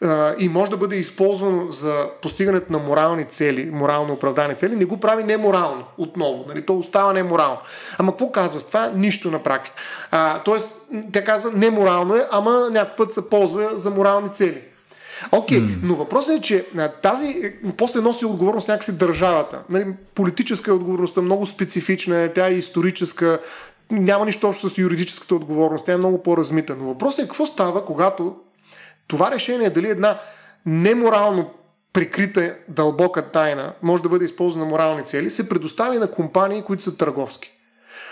[0.02, 4.84] а, и може да бъде използвано за постигането на морални цели, морално оправдани цели, не
[4.84, 6.44] го прави неморално отново.
[6.48, 6.66] Нали?
[6.66, 7.58] То остава неморално.
[7.98, 8.90] Ама какво казва с това?
[8.94, 9.76] Нищо на практика.
[10.10, 14.60] А, тоест, тя казва, неморално е, ама някой път се ползва за морални цели.
[15.32, 15.78] Окей, okay, mm.
[15.82, 16.66] но въпросът е, че
[17.02, 19.58] тази после носи отговорност някакси държавата.
[19.68, 23.40] Нали, политическа е отговорността, много специфична е, тя е историческа,
[23.90, 26.76] няма нищо общо с юридическата отговорност, тя е много по-размита.
[26.78, 28.36] Но въпросът е какво става, когато
[29.06, 30.20] това решение, дали една
[30.66, 31.50] неморално
[31.92, 36.82] прикрита дълбока тайна може да бъде използвана на морални цели, се предостави на компании, които
[36.82, 37.52] са търговски.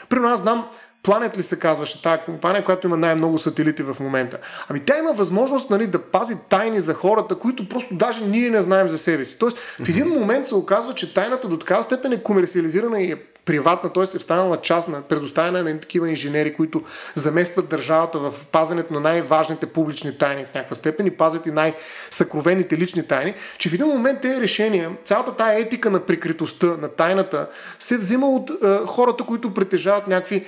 [0.09, 0.69] При нас знам
[1.03, 4.39] Planet ли се казваше тази компания, която има най-много сателити в момента?
[4.69, 8.61] Ами тя има възможност нали, да пази тайни за хората, които просто даже ние не
[8.61, 9.39] знаем за себе си.
[9.39, 13.23] Тоест в един момент се оказва, че тайната до такава степен е комерциализирана и е
[13.45, 14.03] приватна, т.е.
[14.03, 16.83] е станала частна, предоставена на такива инженери, които
[17.15, 22.79] заместват държавата в пазенето на най-важните публични тайни в някаква степен и пазят и най-съкровените
[22.79, 27.49] лични тайни, че в един момент тези решения, цялата тая етика на прикритостта, на тайната,
[27.79, 30.47] се взима от е, хората, които притежават някакви е,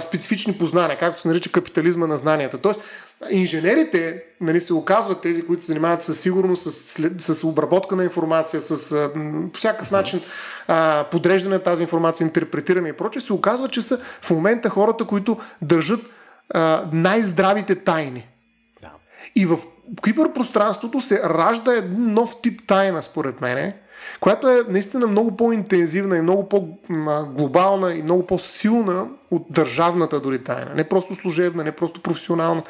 [0.00, 2.58] специфични познания, както се нарича капитализма на знанията.
[2.58, 2.80] Тоест,
[3.30, 8.60] Инженерите нали, се оказват тези, които се занимават с сигурност, с, с обработка на информация,
[8.60, 9.10] с а,
[9.52, 10.20] по всякакъв начин
[10.68, 15.04] а, подреждане на тази информация, интерпретиране и прочее, се оказва, че са в момента хората,
[15.04, 16.00] които държат
[16.50, 18.28] а, най-здравите тайни.
[18.82, 18.90] Да.
[19.36, 19.58] И в
[20.04, 23.72] киберпространството се ражда един нов тип тайна, според мен,
[24.20, 30.74] която е наистина много по-интензивна и много по-глобална и много по-силна от държавната дори тайна.
[30.74, 32.62] Не просто служебна, не просто професионална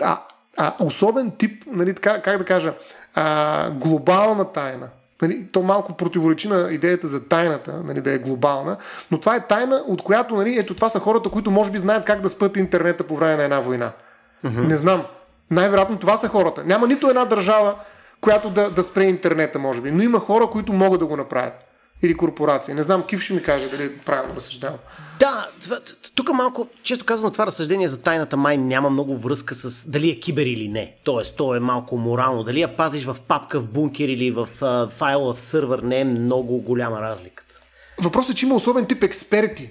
[0.00, 0.20] а,
[0.56, 2.74] а особен тип, нали, така, как да кажа,
[3.14, 4.88] а, глобална тайна.
[5.22, 8.76] Нали, то малко противоречи на идеята за тайната, нали, да е глобална,
[9.10, 12.04] но това е тайна, от която, нали, ето това са хората, които може би знаят
[12.04, 13.92] как да спът интернета по време на една война.
[14.44, 14.66] Mm-hmm.
[14.66, 15.04] Не знам.
[15.50, 16.64] Най-вероятно това са хората.
[16.64, 17.74] Няма нито една държава,
[18.20, 21.54] която да, да спре интернета, може би, но има хора, които могат да го направят
[22.02, 22.74] или корпорации.
[22.74, 24.76] Не знам, Кив ще ми каже дали правилно разсъждавам.
[24.76, 25.03] Да,
[26.14, 30.20] тук малко, често казано, това разсъждение за тайната май няма много връзка с дали е
[30.20, 30.94] кибер или не.
[31.04, 32.44] Тоест, то е малко морално.
[32.44, 36.04] Дали я пазиш в папка, в бункер или в uh, файла в сървър, не е
[36.04, 37.54] много голяма разликата.
[38.00, 39.70] Въпросът е, че има особен тип експерти,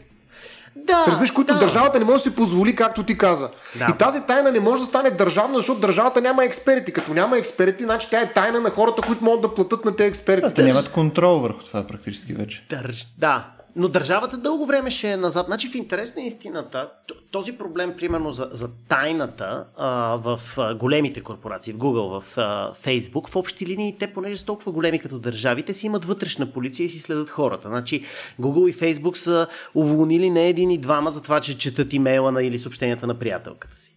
[0.75, 1.59] да, Разбираш, които да.
[1.59, 3.49] държавата не може да си позволи, както ти каза.
[3.75, 3.87] Да.
[3.89, 6.91] И тази тайна не може да стане държавна, защото държавата няма експерти.
[6.91, 10.07] Като няма експерти, значи тя е тайна на хората, които могат да платят на тези
[10.07, 10.41] експерти.
[10.41, 12.65] Да, те нямат контрол върху това практически вече.
[12.69, 13.07] Държ...
[13.17, 15.45] Да, но държавата дълго време ще е назад.
[15.45, 16.89] Значи в интерес на истината,
[17.31, 22.73] този проблем, примерно за, за тайната а, в а, големите корпорации, в Google, в а,
[22.73, 26.85] Facebook, в общи линии, те, понеже са толкова големи като държавите, си имат вътрешна полиция
[26.85, 27.67] и си следят хората.
[27.67, 28.03] Значи
[28.41, 32.43] Google и Facebook са уволнили не един и двама за това, че четат имейла на
[32.43, 33.92] или съобщенията на приятелката си.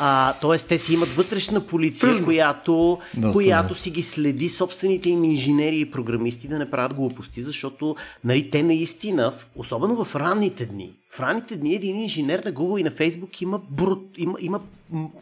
[0.00, 2.98] А, тоест, те си имат вътрешна полиция, която,
[3.32, 8.50] която си ги следи собствените им инженери и програмисти да не правят глупости, защото нали,
[8.50, 12.90] те наистина, особено в ранните дни, в ранните дни един инженер на Google и на
[12.90, 14.60] Facebook има, брут, има, има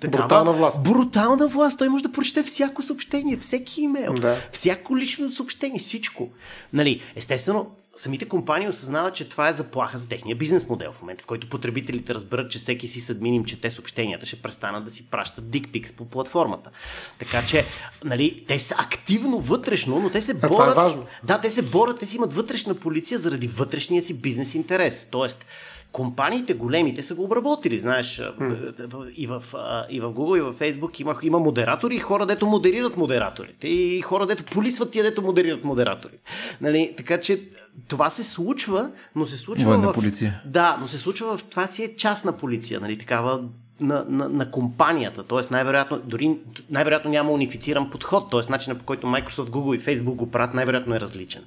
[0.01, 0.82] такава, брутална власт.
[0.82, 1.78] Брутална власт.
[1.78, 4.36] Той може да прочете всяко съобщение, всеки имейл, да.
[4.52, 6.28] всяко лично съобщение, всичко.
[6.72, 7.66] Нали, естествено,
[7.97, 11.48] самите компании осъзнават, че това е заплаха за техния бизнес модел в момента, в който
[11.48, 15.93] потребителите разберат, че всеки си съдмин им чете съобщенията, ще престанат да си пращат дикпикс
[15.93, 16.70] по платформата.
[17.19, 17.64] Така че,
[18.05, 20.51] нали, те са активно вътрешно, но те се борят.
[20.51, 21.06] това е важно.
[21.24, 25.09] Да, те се борят, те си имат вътрешна полиция заради вътрешния си бизнес интерес.
[25.10, 25.44] Тоест,
[25.93, 29.12] компаниите големите са го обработили, знаеш, mm.
[29.14, 29.43] и, в,
[29.90, 34.01] и в Google, и в Facebook има, има модератори и хора, дето модерират модераторите, и
[34.01, 36.14] хора, дето полисват тия, дето модерират модератори.
[36.60, 36.94] Нали?
[36.97, 37.43] Така че
[37.89, 39.94] това се случва, но се случва Военна в...
[39.94, 40.40] полиция.
[40.44, 41.44] Да, но се случва в...
[41.44, 42.98] Това си е частна полиция, нали?
[42.98, 43.43] такава
[43.81, 45.23] на, на, на компанията.
[45.23, 46.36] Тоест, най-вероятно, дори
[46.70, 48.31] най-вероятно няма унифициран подход.
[48.31, 51.44] Тоест, начинът по който Microsoft, Google и Facebook го правят, най-вероятно е различен.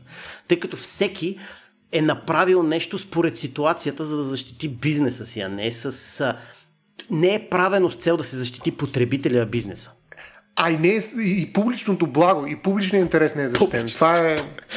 [0.47, 1.39] Тъй като всеки
[1.91, 6.36] е направил нещо според ситуацията, за да защити бизнеса си, а не с...
[7.10, 9.91] Не е правено с цел да се защити потребителя на бизнеса.
[10.56, 13.88] А и, не е, и публичното благо, и публичният интерес не е защитен.
[13.88, 14.36] Това е...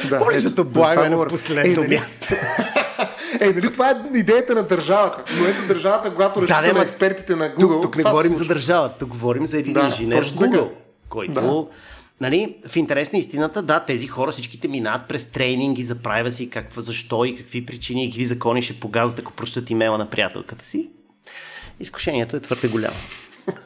[0.09, 2.27] Да, Публичното благо е на последно е, нали, място.
[3.39, 5.23] е, нали това е идеята на държавата.
[5.39, 7.59] Но ето държавата, когато разчита да, на експертите на Google...
[7.59, 10.69] Тук, тук не говорим за държавата, тук говорим за един да, инженер в Google,
[11.09, 11.65] който да.
[12.21, 15.97] Нали, в интерес на истината, да, тези хора всичките минават през тренинги за
[16.29, 20.09] си, каква, защо и какви причини и какви закони ще погазват, ако прочитат имейла на
[20.09, 20.89] приятелката си.
[21.79, 22.95] Изкушението е твърде голямо.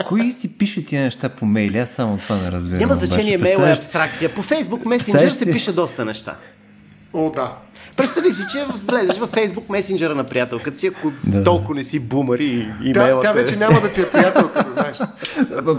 [0.06, 1.78] Кои си пише тия неща по мейли?
[1.78, 2.80] Аз само това не разбирам.
[2.80, 4.36] Няма значение, мейл е абстракция.
[4.36, 6.38] По Facebook Messenger се пише доста неща.
[7.14, 7.58] О, да.
[7.98, 11.44] Представи си, че влезеш във Facebook месенджера на приятелката си, ако Да.
[11.44, 14.64] толкова не си бумър и Тя, имейлът тя е- вече няма да ти е приятелка,
[14.64, 14.98] да знаеш.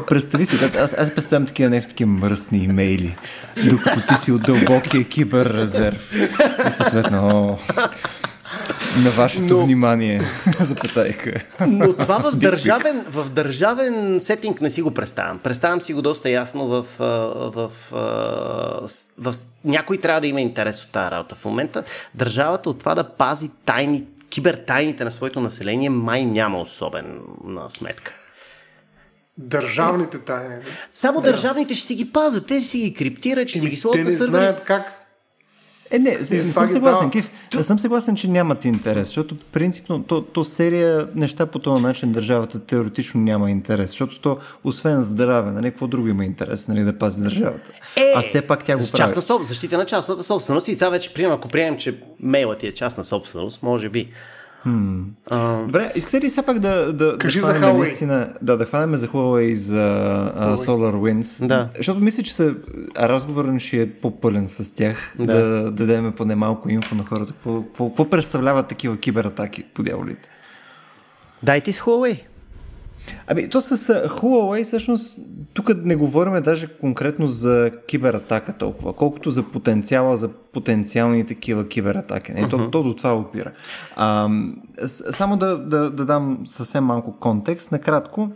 [0.09, 3.17] Представи си, да, аз, аз представям такива нещо, такива мръсни имейли,
[3.65, 6.13] докато ти си от дълбокия киберрезерв.
[6.67, 7.59] И съответно, о,
[8.97, 10.23] на вашето Но- внимание,
[10.61, 11.33] запетайка.
[11.61, 15.39] Но това в държавен, в държавен сетинг не си го представям.
[15.39, 17.71] Представям си го доста ясно в, в,
[19.19, 21.35] в, с- някой трябва да има интерес от тази работа.
[21.35, 21.85] В момента
[22.15, 27.15] държавата от това да пази тайни, кибертайните на своето население май няма особена
[27.69, 28.13] сметка.
[29.39, 30.55] Държавните тайни.
[30.93, 33.77] Само държавните ще си ги пазят, те ще си ги криптират, ще си ги Еми,
[33.77, 34.31] слагат те на не сървъри.
[34.33, 34.93] знаят как.
[35.95, 37.31] Е, не, не, не това съм съгласен, Кив.
[37.55, 42.13] Не съм съгласен, че нямат интерес, защото принципно то, то серия неща по този начин
[42.13, 46.99] държавата теоретично няма интерес, защото то, освен здраве, нали, какво друго има интерес, нали, да
[46.99, 47.73] пази държавата.
[47.97, 48.91] Е, а все пак тя го прави.
[48.91, 50.69] частна соб, защита на частната собственост.
[50.69, 54.13] И сега вече, приемам, ако приемем, че мейлът ти е частна собственост, може би.
[55.31, 58.97] А, Добре, искате ли все пак да, да, Кажи да хванем наистина, да, да хванем
[58.97, 59.83] за Huawei и за
[60.37, 61.47] а, SolarWinds?
[61.47, 61.69] Да.
[61.77, 62.55] Защото мисля, че се,
[62.99, 65.63] разговорът ще е по-пълен с тях, да, Да.
[65.63, 70.29] да дадем поне малко инфо на хората, какво, какво, какво представляват такива кибератаки по дяволите.
[71.43, 72.21] дайте с Huawei.
[73.27, 73.77] Ами, то с
[74.09, 75.19] Huawei всъщност,
[75.55, 82.33] тук не говорим даже конкретно за кибератака толкова, колкото за потенциала, за потенциални такива кибератаки.
[82.33, 83.53] Не, то, то до това опира.
[83.97, 84.29] А,
[84.87, 88.31] само да, да, да дам съвсем малко контекст, накратко.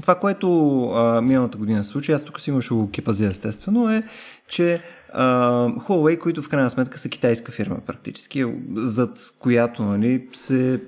[0.00, 4.02] Това, което а, миналата година случи, аз тук сигурно ще го кипазя естествено, е,
[4.48, 8.44] че а, Huawei, които в крайна сметка са китайска фирма практически,
[8.76, 10.80] зад която нали, се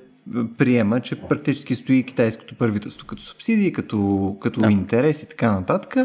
[0.59, 4.71] приема, че практически стои китайското правителство като субсидии, като, като да.
[4.71, 5.97] интерес и така нататък.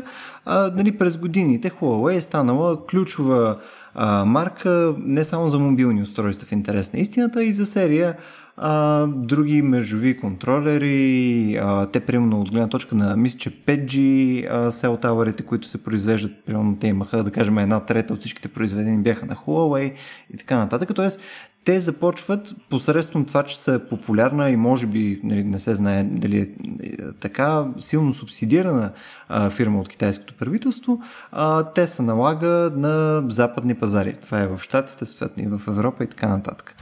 [0.45, 3.57] А, нали, през годините Huawei е станала ключова
[3.93, 8.17] а, марка не само за мобилни устройства в интерес на истината, и за серия
[8.61, 14.71] а, други мрежови контролери, а, те примерно от гледна точка на, мисля, че 5G а,
[14.71, 18.97] cell tower които се произвеждат, примерно те имаха, да кажем, една трета от всичките произведени
[18.97, 19.93] бяха на Huawei
[20.33, 20.91] и така нататък.
[20.95, 21.21] Тоест,
[21.65, 26.37] те започват посредством това, че са популярна и може би нали, не се знае дали
[26.37, 26.47] е
[26.83, 28.91] е, така силно субсидирана
[29.29, 34.17] а, фирма от китайското правителство, а, те се налага на западни пазари.
[34.21, 36.75] Това е в Штатите, съответно и в Европа и така нататък.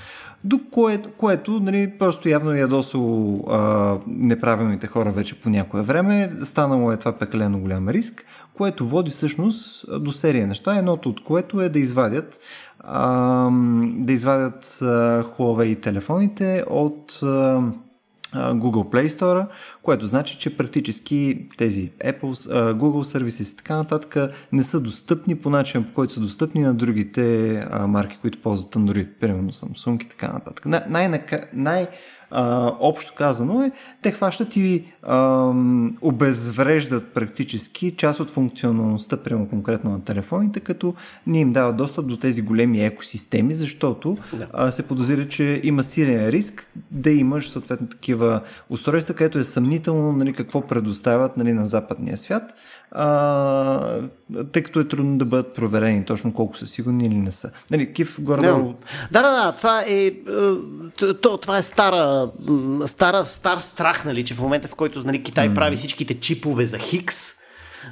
[0.48, 3.44] До кое, което нали, просто явно е ядосало
[4.08, 6.30] неправилните хора вече по някое време.
[6.44, 10.78] Станало е това пекалено голям риск, което води всъщност до серия неща.
[10.78, 12.40] Едното от което е да извадят
[12.80, 13.50] а,
[13.98, 17.62] да извадят а, Huawei телефоните от а,
[18.36, 19.48] Google Play Store,
[19.84, 24.18] което значи, че практически тези Apple, Google сервиси и така нататък
[24.52, 29.08] не са достъпни по начин, по който са достъпни на другите марки, които ползват Android,
[29.20, 30.66] примерно Samsung и така нататък.
[30.66, 31.10] Най-
[31.54, 31.88] най-
[32.32, 33.72] а, общо казано е,
[34.02, 35.52] те хващат и а,
[36.02, 40.94] обезвреждат практически част от функционалността, прямо конкретно на телефоните, като
[41.28, 44.48] не им дават достъп до тези големи екосистеми, защото Да.
[44.54, 50.14] а, се подозира, че има силен риск да имаш съответно такива устройства, където е съмнително
[50.14, 52.56] нали, какво предоставят нали, на западния свят,
[52.92, 54.02] а,
[54.52, 57.52] тъй като е трудно да бъдат проверени точно колко са сигурни или не са.
[57.72, 58.74] Нали, Кив горе Да.
[59.12, 60.14] да, да, да, това е, е,
[61.22, 62.32] то, това е стара,
[62.86, 66.78] стара, стар страх, нали, че в момента в който нали, Китай прави всичките чипове за
[66.78, 67.38] Хикс,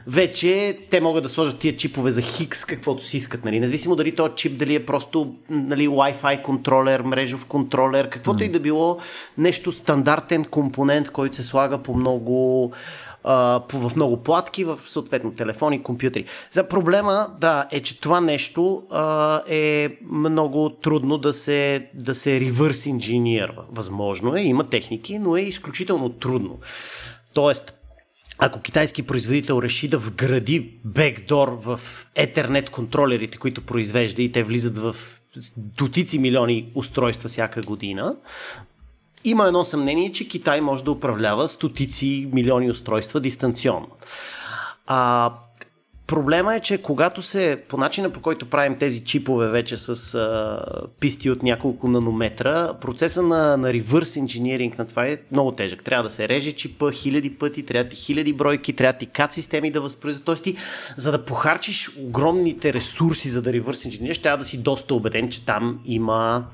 [0.08, 3.46] вече те могат да сложат тия чипове за Хикс каквото си искат.
[3.46, 3.60] Нали.
[3.60, 8.60] Независимо дали този чип дали е просто нали, Wi-Fi контролер, мрежов контролер, каквото и да
[8.60, 8.98] било
[9.38, 12.72] нещо стандартен компонент, който се слага по много
[13.74, 16.26] в много платки, в съответно телефони, компютри.
[16.52, 22.42] За проблема, да, е, че това нещо а, е много трудно да се, да се
[22.42, 23.66] ревърс инженерва.
[23.72, 26.60] Възможно е, има техники, но е изключително трудно.
[27.34, 27.74] Тоест,
[28.38, 31.80] ако китайски производител реши да вгради бекдор в
[32.18, 34.96] Ethernet контролерите, които произвежда и те влизат в
[35.58, 38.16] дотици милиони устройства всяка година,
[39.26, 43.88] има едно съмнение, че Китай може да управлява стотици милиони устройства дистанционно.
[44.88, 45.32] А,
[46.08, 50.60] проблема е, че когато се, по начина по който правим тези чипове вече с а,
[51.00, 55.84] писти от няколко нанометра, процеса на, на reverse engineering на това е много тежък.
[55.84, 59.72] Трябва да се реже чипа хиляди пъти, трябва ти хиляди бройки, трябва ти кат системи
[59.72, 60.26] да възпроизведат.
[60.26, 60.56] Тоест ти,
[60.98, 65.46] за да похарчиш огромните ресурси за да reverse engineer, трябва да си доста убеден, че
[65.46, 66.46] там има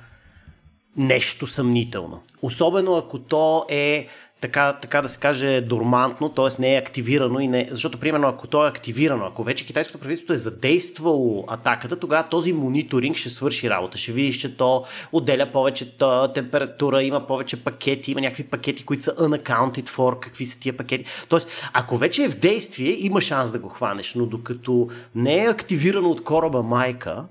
[0.97, 2.21] нещо съмнително.
[2.41, 4.07] Особено ако то е
[4.41, 6.61] така, така да се каже, дормантно, т.е.
[6.61, 7.69] не е активирано и не.
[7.71, 12.53] Защото, примерно, ако то е активирано, ако вече китайското правителство е задействало атаката, тогава този
[12.53, 13.97] мониторинг ще свърши работа.
[13.97, 15.97] Ще видиш, че то отделя повече
[16.33, 21.05] температура, има повече пакети, има някакви пакети, които са unaccounted for, какви са тия пакети.
[21.29, 25.49] Тоест, ако вече е в действие, има шанс да го хванеш, но докато не е
[25.49, 27.23] активирано от кораба майка,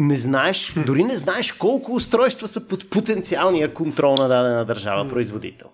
[0.00, 5.66] не знаеш, дори не знаеш колко устройства са под потенциалния контрол на дадена държава производител.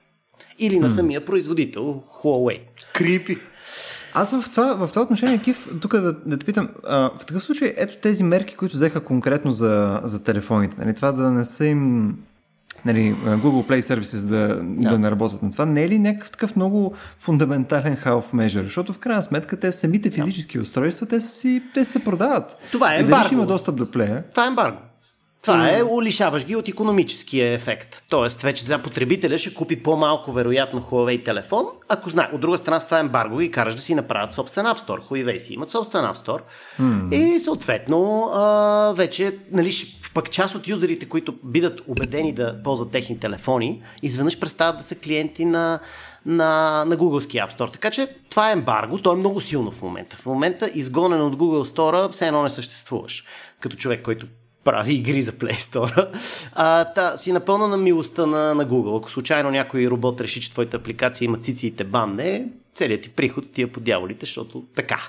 [0.59, 2.61] Или на самия производител Huawei.
[2.93, 3.39] Крипи.
[4.15, 7.43] Аз в това, в това отношение, Кив, тук да, да те питам, а, в такъв
[7.43, 11.67] случай, ето тези мерки, които взеха конкретно за, за телефоните, нали, това да не са
[11.67, 12.15] им
[12.85, 14.91] нали, Google Play Services да, да.
[14.91, 18.63] да не работят на това, не е ли някакъв такъв много фундаментален half measure?
[18.63, 22.59] Защото в крайна сметка те самите физически устройства, те, си, те се продават.
[22.73, 23.35] Това е ембарго.
[23.35, 24.25] има достъп до плея.
[24.31, 24.79] Това е ембарго.
[25.45, 28.03] Това е, улишаваш ги от економическия ефект.
[28.09, 32.29] Тоест, вече за потребителя ще купи по-малко вероятно Huawei телефон, ако знае.
[32.33, 35.01] От друга страна, с това ембарго и караш да си направят собствен App Store.
[35.09, 36.41] Huawei си имат собствен App Store.
[36.81, 37.15] Mm.
[37.15, 39.73] И съответно, а, вече, нали,
[40.15, 44.95] пък част от юзерите, които бидат убедени да ползват техни телефони, изведнъж престават да са
[44.95, 45.81] клиенти на,
[46.27, 47.73] на, на Google App Store.
[47.73, 50.17] Така че това е ембарго, то е много силно в момента.
[50.17, 53.25] В момента изгонен от Google Store все едно не съществуваш.
[53.61, 54.27] Като човек, който
[54.65, 56.09] прави игри за Play Store,
[56.53, 58.99] а, та, си напълно на милостта на, на Google.
[58.99, 63.09] Ако случайно някой робот реши, че твоята апликация има цици и те банне, целият ти
[63.09, 65.01] приход ти е по дяволите, защото така.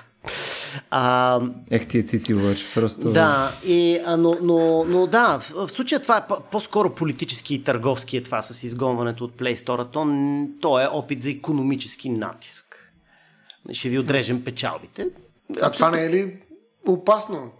[0.90, 3.12] А, Ех ти е цици обаче, просто...
[3.12, 7.64] Да, и, а, но, но, но да, в, в случая това е по-скоро политически и
[7.64, 9.90] търговски е това с изгонването от Play Store.
[9.90, 10.06] То,
[10.60, 12.92] то е опит за економически натиск.
[13.72, 15.06] Ще ви отрежем печалбите.
[15.62, 16.38] А това не е ли
[16.86, 17.50] опасно.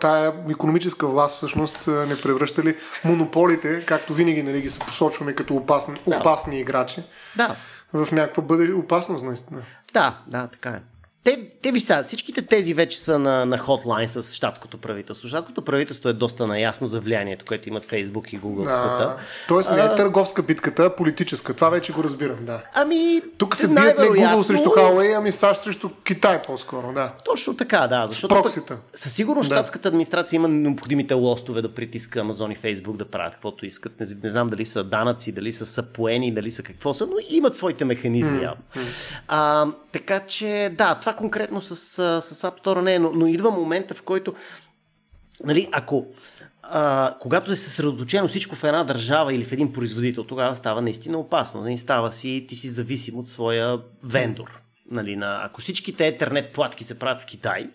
[0.00, 5.54] Тая економическа власт всъщност не превръща ли монополите, както винаги нали, ги се посочваме като
[5.54, 6.16] опасни, да.
[6.16, 7.02] опасни играчи,
[7.36, 7.56] да.
[7.92, 9.62] в някаква бъде опасност наистина.
[9.92, 10.80] Да, да, така е.
[11.24, 15.28] Те, те ви са, всичките тези вече са на, на хотлайн с щатското правителство.
[15.28, 19.16] Щатското правителство е доста наясно за влиянието, което имат Фейсбук и Google в света.
[19.48, 21.54] Тоест не е търговска битката, а политическа.
[21.54, 22.62] Това вече го разбирам, да.
[22.74, 27.12] Ами, Тук се бият не Google срещу Huawei, ами САЩ срещу Китай по-скоро, да.
[27.24, 28.06] Точно така, да.
[28.08, 28.52] Защото пък,
[28.94, 29.54] със сигурност да.
[29.54, 34.00] щатската администрация има необходимите лостове да притиска Амазон и Фейсбук да правят каквото искат.
[34.00, 37.56] Не, не знам дали са данъци, дали са сапоени, дали са какво са, но имат
[37.56, 38.38] своите механизми.
[38.38, 38.54] Mm-hmm.
[39.28, 41.76] А, така че, да, това това конкретно с,
[42.22, 44.34] с App Store не е, но, но идва момента, в който,
[45.44, 46.06] нали, ако
[46.62, 51.18] а, когато е съсредоточено всичко в една държава или в един производител, тогава става наистина
[51.18, 51.60] опасно.
[51.60, 54.60] Нали, става си, ти си зависим от своя вендор.
[54.90, 57.70] Нали, на, ако всичките етернет платки се правят в Китай,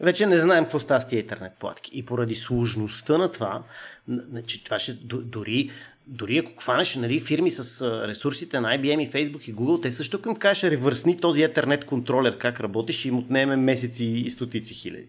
[0.00, 1.90] вече не знаем какво става с тези етернет платки.
[1.94, 3.62] И поради сложността на това,
[4.08, 5.70] значи, това ще дори
[6.10, 10.22] дори ако хванеш нали, фирми с ресурсите на IBM и Facebook и Google, те също
[10.22, 15.08] към кажеш ревърсни този Ethernet контролер как работи, ще им отнеме месеци и стотици хиляди.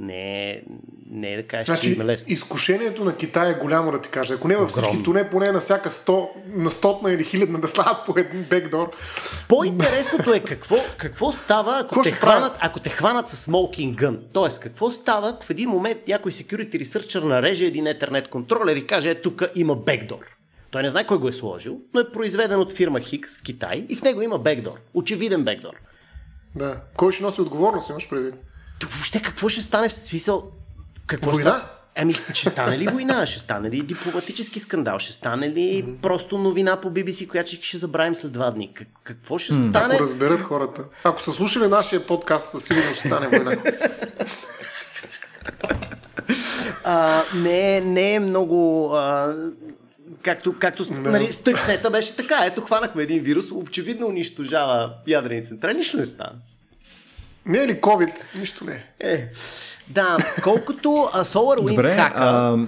[0.00, 0.62] Не,
[1.10, 2.32] не е да кажеш, значи, че има лесно.
[2.32, 4.34] Изкушението на Китай е голямо да ти кажа.
[4.34, 7.68] Ако не във всички, то не поне на всяка 100, на стотна или хилядна да
[7.68, 8.90] слагат по един бекдор.
[9.48, 14.18] По-интересното е какво, какво става, ако какво те, хванат, ако те хванат с smoking gun.
[14.32, 18.86] Тоест, какво става, ако в един момент някой security researcher нареже един Ethernet контролер и
[18.86, 20.37] каже, е, тук има бекдор.
[20.70, 23.86] Той не знае кой го е сложил, но е произведен от фирма Хикс в Китай
[23.88, 24.80] и в него има бекдор.
[24.94, 25.74] Очевиден бекдор.
[26.54, 26.80] Да.
[26.96, 28.34] Кой ще носи отговорност, имаш предвид?
[28.78, 30.50] Тук въобще какво ще стане в смисъл?
[31.06, 31.54] Какво война?
[31.56, 31.78] Ще...
[32.00, 33.26] Ами, ще стане ли война?
[33.26, 34.98] Ще стане ли дипломатически скандал?
[34.98, 36.00] Ще стане ли mm-hmm.
[36.00, 38.74] просто новина по BBC, която ще, забравим след два дни?
[39.04, 39.70] Какво ще mm.
[39.70, 39.94] стане?
[39.94, 40.82] Ако разберат хората.
[41.04, 43.56] Ако са слушали нашия подкаст, със сигурност ще стане война.
[46.84, 48.90] а, не, не е много.
[48.94, 49.36] А,
[50.22, 51.10] както, както no.
[51.10, 52.44] нали, Стъкснета беше така.
[52.44, 56.32] Ето, хванахме един вирус, очевидно унищожава ядрени централи, нищо не стана.
[57.46, 58.14] Не е ли COVID?
[58.34, 59.28] Нищо не е.
[59.88, 62.66] Да, колкото uh, SolarWinds Добре, хака, а...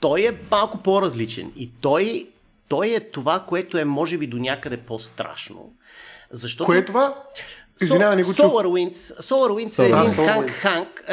[0.00, 1.52] той е малко по-различен.
[1.56, 2.28] И той,
[2.68, 5.72] той е това, което е може би до някъде по-страшно.
[6.30, 6.64] Защото...
[6.64, 7.14] Кое е това?
[7.82, 11.04] Извинявай, не го SolarWinds, SolarWinds е един ханк, ханк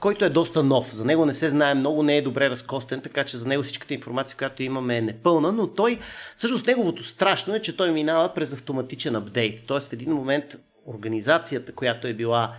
[0.00, 0.94] който е доста нов.
[0.94, 3.94] За него не се знае много, не е добре разкостен, така че за него всичката
[3.94, 5.98] информация, която имаме е непълна, но той,
[6.36, 9.60] всъщност неговото страшно е, че той минава през автоматичен апдейт.
[9.66, 10.44] Тоест в един момент
[10.86, 12.54] организацията, която е била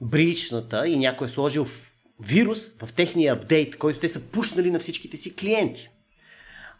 [0.00, 1.66] бричната и някой е сложил
[2.20, 5.88] вирус в техния апдейт, който те са пушнали на всичките си клиенти.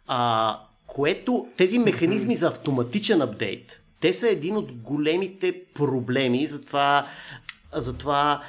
[0.06, 7.06] А, което тези механизми за автоматичен апдейт, те са един от големите проблеми за това,
[7.72, 8.42] за това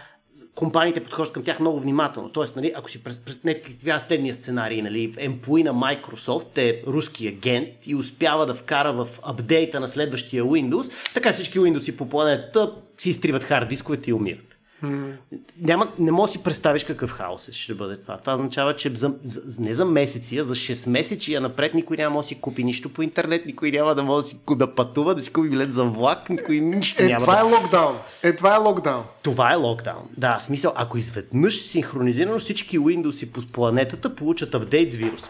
[0.55, 2.29] компаниите подхождат към тях много внимателно.
[2.29, 7.95] Тоест, нали, ако си представя следния сценарий, нали, емплои на Microsoft е руски агент и
[7.95, 13.43] успява да вкара в апдейта на следващия Windows, така всички Windows по планета си изтриват
[13.43, 14.48] хард дисковете и умират.
[14.83, 15.13] Mm.
[15.61, 18.17] Няма, не можеш да си представиш какъв хаос ще бъде това.
[18.17, 22.19] Това означава, че за, за, не за месеци, а за 6 месечи напред никой няма
[22.19, 25.21] да си купи нищо по интернет, никой няма да може да си да пътува, да
[25.21, 27.19] си купи билет за влак, никой нищо е, няма.
[27.19, 27.39] Това да...
[27.39, 27.97] е локдаун.
[28.23, 29.03] Е, това е локдаун.
[29.23, 30.03] Това е локдаун.
[30.17, 35.29] Да, смисъл, ако изведнъж синхронизирано всички Windows по планетата получат апдейт с вирус.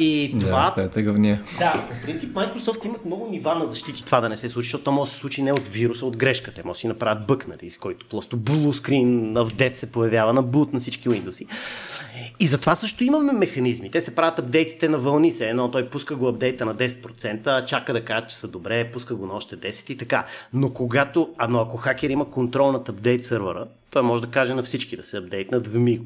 [0.00, 0.74] И това...
[0.76, 1.40] Да, това е.
[1.58, 4.84] Да, по принцип Microsoft имат много нива на защити това да не се случи, защото
[4.84, 6.62] то може да се случи не от вируса, от грешката.
[6.64, 10.42] Може да си направят бък, нали, с който просто блускрин в дет се появява на
[10.42, 11.46] бут на всички Windows.
[12.40, 13.90] И затова също имаме механизми.
[13.90, 15.48] Те се правят апдейтите на вълни се.
[15.48, 19.26] Едно той пуска го апдейта на 10%, чака да каже, че са добре, пуска го
[19.26, 20.26] на още 10 и така.
[20.52, 24.54] Но когато, а но ако хакер има контрол над апдейт сървъра, той може да каже
[24.54, 26.02] на всички да се апдейтнат в миг.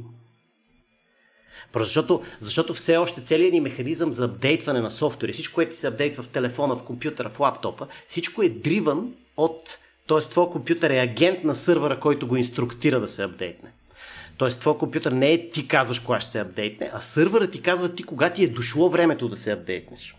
[1.81, 6.23] Защото, защото все още целият ни механизъм за апдейтване на софтуери, всичко, което се апдейтва
[6.23, 9.79] в телефона, в компютъра, в лаптопа, всичко е дриван от...
[10.09, 10.19] т.е.
[10.19, 13.71] твой компютър е агент на сървъра, който го инструктира да се апдейтне.
[14.37, 17.95] Тоест, твой компютър не е ти казваш кога ще се апдейтне, а сървъра ти казва
[17.95, 20.15] ти кога ти е дошло времето да се апдейтнеш.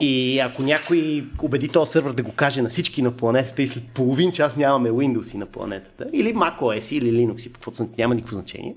[0.00, 3.84] И ако някой убеди този сървър да го каже на всички на планетата и след
[3.94, 8.74] половин час нямаме Windows на планетата, или macOS или Linux, каквото няма никакво значение,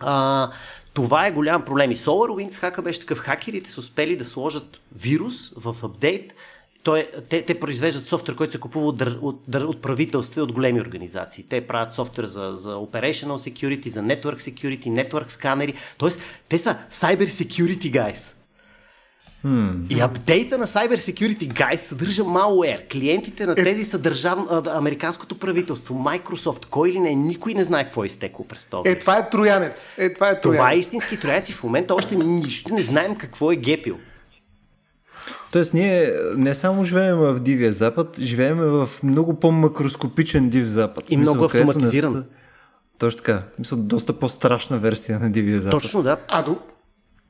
[0.00, 0.50] а,
[0.94, 1.90] това е голям проблем.
[1.90, 3.18] И SolarWinds хака беше такъв.
[3.18, 6.32] Хакерите са успели да сложат вирус в апдейт.
[6.82, 10.80] Той, те, те произвеждат софтуер, който се купува от, от, от правителства и от големи
[10.80, 11.44] организации.
[11.48, 15.74] Те правят софтуер за, за Operational Security, за Network Security, Network сканери.
[15.98, 18.34] Тоест, те са Cyber Security Guys.
[19.44, 19.86] Hmm.
[19.90, 22.92] И апдейта на Cyber Security Guide съдържа malware.
[22.92, 23.54] Клиентите на е.
[23.54, 24.38] тези са държав...
[24.66, 28.82] американското правителство, Microsoft, кой или не, никой не знае какво е изтекло през това.
[28.84, 29.88] Е, това е троянец.
[29.98, 30.58] Е, това е троянец.
[30.58, 33.96] Това е истински троянец и в момента още нищо не знаем какво е гепил.
[35.52, 41.10] Тоест ние не само живеем в Дивия Запад, живеем в много по-макроскопичен Див Запад.
[41.10, 42.12] И много автоматизиран.
[42.12, 42.24] Са...
[42.98, 43.42] Точно така.
[43.58, 45.82] Мисля, доста по-страшна версия на Дивия Запад.
[45.82, 46.16] Точно, да.
[46.28, 46.58] А, до,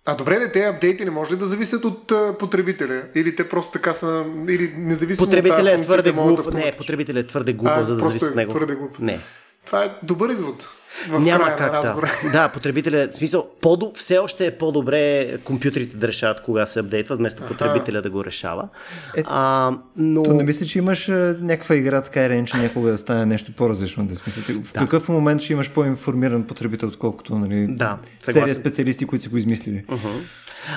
[0.06, 3.02] а добре, тези апдейти не може ли да зависят от а, потребителя?
[3.14, 4.24] Или те просто така са...
[4.48, 6.44] Или независимо потребителя от тази е твърде глуп.
[6.44, 8.50] Да не, потребителя е твърде глуп, за да зависи от него.
[8.50, 8.98] Е твърде глуп.
[8.98, 9.20] Не.
[9.66, 10.68] Това е добър извод
[11.09, 12.12] в Няма края как да.
[12.32, 17.18] Да, потребителя, в смисъл, по все още е по-добре компютрите да решават кога се апдейтват,
[17.18, 17.52] вместо Аха.
[17.52, 18.68] потребителя да го решава.
[19.16, 20.23] Е, а, но...
[20.23, 21.06] То не мисля, че имаш
[21.40, 24.06] някаква игра, така или иначе някога да стане нещо по-различно.
[24.06, 24.43] Да смисъл.
[24.62, 24.81] В да.
[24.81, 29.85] какъв момент ще имаш по-информиран потребител, отколкото нали, да, серия специалисти, които си го измислили.
[29.89, 30.20] Uh-huh.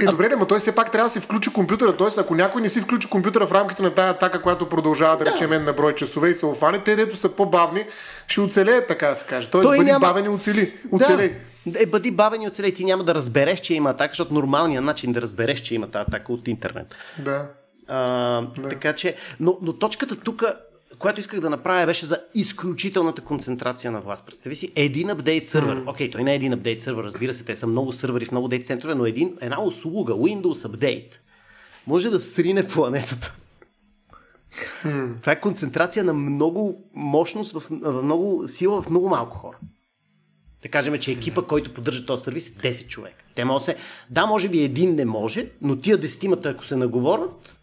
[0.01, 1.97] Е, добре, но той все пак трябва да си включи компютъра.
[1.97, 5.23] Тоест, ако някой не си включи компютъра в рамките на тази атака, която продължава да,
[5.23, 5.31] да.
[5.31, 7.85] речем на брой часове и се офане, те, дето са по-бавни,
[8.29, 9.49] ще оцелеят, така да се каже.
[9.49, 10.07] Тоест, той бъди няма...
[10.07, 10.73] бавен и оцели.
[10.91, 11.35] оцелей.
[11.65, 11.83] Да.
[11.83, 12.73] Е, бъди бавен и оцелей.
[12.73, 16.05] Ти няма да разбереш, че има атака, защото нормалният начин да разбереш, че има тази
[16.07, 16.87] атака от интернет.
[17.19, 17.47] Да.
[17.87, 18.69] А, да.
[18.69, 20.43] Така че, но, но точката тук
[20.99, 24.25] която исках да направя, беше за изключителната концентрация на власт.
[24.25, 25.83] Представи си един апдейт сървър.
[25.87, 28.31] Окей, okay, той не е един апдейт сървър, разбира се, те са много сървъри в
[28.31, 31.11] много дейт центрове, но един, една услуга, Windows Update,
[31.87, 33.35] може да срине планетата.
[34.83, 35.21] Hmm.
[35.21, 39.57] Това е концентрация на много мощност, в, в много сила в много малко хора.
[40.61, 43.23] Да кажем, че екипа, който поддържа този сервис е 10 човека.
[43.35, 43.77] Те могат се...
[44.09, 47.55] Да, може би един не може, но тия десетимата, ако се наговорят,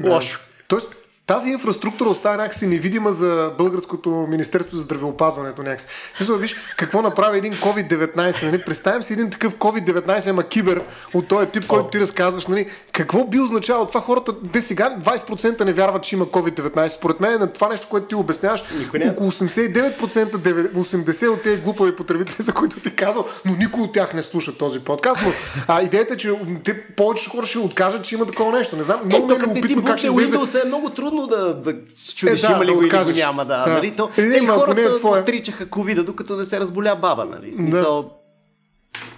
[0.00, 0.10] да.
[0.10, 0.40] лошо.
[0.68, 0.94] Тоест,
[1.26, 5.86] тази инфраструктура остава някакси невидима за българското Министерство за здравеопазването някакси.
[6.20, 8.42] Мисля, виж какво направи един COVID-19.
[8.42, 8.62] Нали?
[8.64, 10.82] Представям си един такъв COVID-19, ама кибер
[11.14, 12.46] от този тип, който ти разказваш.
[12.46, 12.70] Нали?
[12.92, 14.00] Какво би означавало това?
[14.00, 16.88] Хората, де сега 20% не вярват, че има COVID-19.
[16.88, 19.10] Според мен на това нещо, което ти обясняваш, не...
[19.10, 24.14] около 89%, 80% от тези глупави потребители, за които ти казал, но никой от тях
[24.14, 25.20] не слуша този подкаст.
[25.24, 25.32] Но,
[25.68, 26.32] а идеята е, че
[26.64, 28.76] те, повече хора ще откажат, че има такова нещо.
[28.76, 31.72] Не знам, много е, е любопитно как ще Windows е много трудно трудно да, да
[32.16, 33.44] чудиш е, да, има ли да го или го няма.
[33.44, 33.72] Да, да.
[33.72, 33.96] Нали?
[33.96, 37.24] То, е, те хората не, е отричаха ковида, докато не се разболя баба.
[37.24, 37.52] Нали?
[37.52, 38.08] Смисъл, да.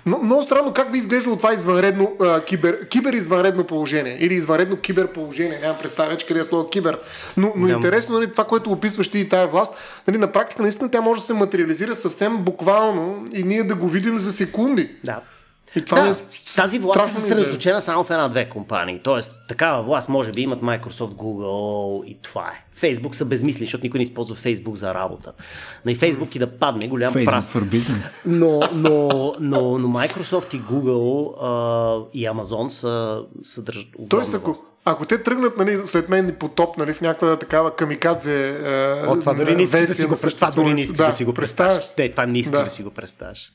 [0.06, 4.76] Но, много странно как би изглеждало това извънредно а, кибер, кибер извънредно положение или извънредно
[4.76, 5.58] киберположение.
[5.58, 6.98] Нямам представа вече къде е слово кибер.
[7.36, 9.74] Но, но интересно нали, това, което описваш ти и тая власт,
[10.08, 13.88] нали, на практика наистина тя може да се материализира съвсем буквално и ние да го
[13.88, 14.90] видим за секунди.
[15.04, 15.20] Да.
[15.76, 16.14] И това да, е
[16.56, 19.00] тази власт е съсредоточена само в една-две компании.
[19.04, 22.64] Тоест, такава власт може би имат Microsoft, Google и това е.
[22.80, 25.32] Facebook са безмисли, защото никой не използва Facebook за работа.
[25.84, 27.52] На и Facebook и да падне голям Facebook прас.
[27.52, 28.22] for business.
[28.26, 34.54] Но, но, но, но Microsoft и Google а, и Amazon са, са държат Тоест, ако,
[34.84, 38.58] ако те тръгнат нали, след мен потоп нали, в някаква такава камикадзе
[39.06, 40.16] О, това дори не искаш да си го, да,
[41.24, 41.84] да представяш.
[41.98, 42.64] Не, това не искаш да.
[42.64, 43.52] да си го представяш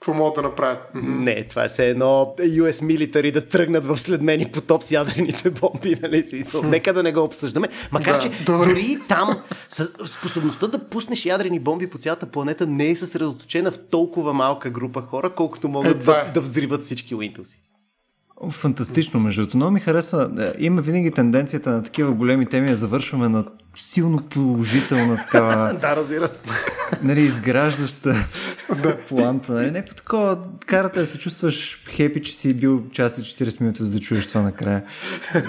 [0.00, 0.78] какво могат да направят.
[0.94, 1.18] Mm-hmm.
[1.18, 5.96] Не, това е все едно US Military да тръгнат в следмени потоп с ядрените бомби,
[6.02, 6.42] нали си?
[6.42, 6.66] Mm-hmm.
[6.66, 7.68] Нека да не го обсъждаме.
[7.92, 8.68] Макар, да, че дори.
[8.68, 9.38] дори там
[10.04, 15.02] способността да пуснеш ядрени бомби по цялата планета не е съсредоточена в толкова малка група
[15.02, 16.32] хора, колкото могат е, да, е.
[16.32, 17.56] да взриват всички Windows.
[18.50, 19.56] Фантастично, между другото.
[19.56, 20.30] Много ми харесва.
[20.40, 23.44] Е, има винаги тенденцията на такива големи теми да завършваме на
[23.76, 25.74] силно положителна такава...
[25.80, 26.34] да, разбира се.
[27.02, 28.16] Нали, изграждаща
[29.08, 29.52] планта.
[29.52, 29.70] Нали?
[29.70, 33.90] Някакво такова, карата да се чувстваш хепи, че си бил час и 40 минути, за
[33.90, 34.82] да чуеш това накрая.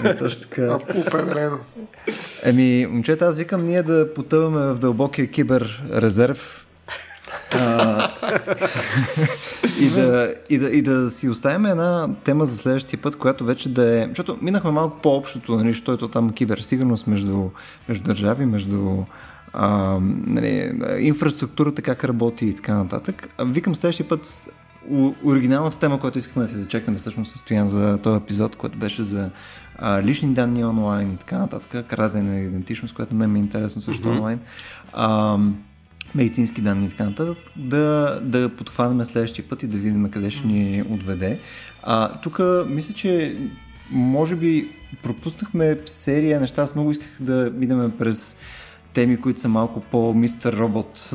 [0.02, 0.74] Нали, точно така.
[0.74, 1.58] Определено.
[2.42, 6.64] Еми, момчета, аз викам ние да потъваме в дълбокия кибер резерв
[9.80, 13.68] и, да, и, да, и да си оставим една тема за следващия път, която вече
[13.68, 14.06] да е...
[14.08, 17.48] Защото минахме малко по-общото, нали, защото е там киберсигурност между,
[17.88, 19.04] между държави, между
[19.60, 23.28] а, нали, инфраструктурата, как работи и така нататък.
[23.46, 24.48] Викам следващия път
[25.24, 29.30] оригиналната тема, която искахме да се зачекнем всъщност състоян за този епизод, който беше за
[29.78, 33.82] а, лични данни онлайн и така нататък, крадене на идентичност, което мен ми е интересно
[33.82, 34.16] също mm-hmm.
[34.16, 34.40] онлайн.
[34.92, 35.38] А,
[36.14, 40.46] медицински данни и така нататък, да, да подхванаме следващия път и да видим къде ще
[40.46, 41.40] ни отведе.
[41.82, 43.36] А, тук мисля, че
[43.90, 44.68] може би
[45.02, 46.62] пропуснахме серия неща.
[46.62, 48.36] Аз много исках да минем през
[48.98, 51.10] теми, които са малко по мистер робот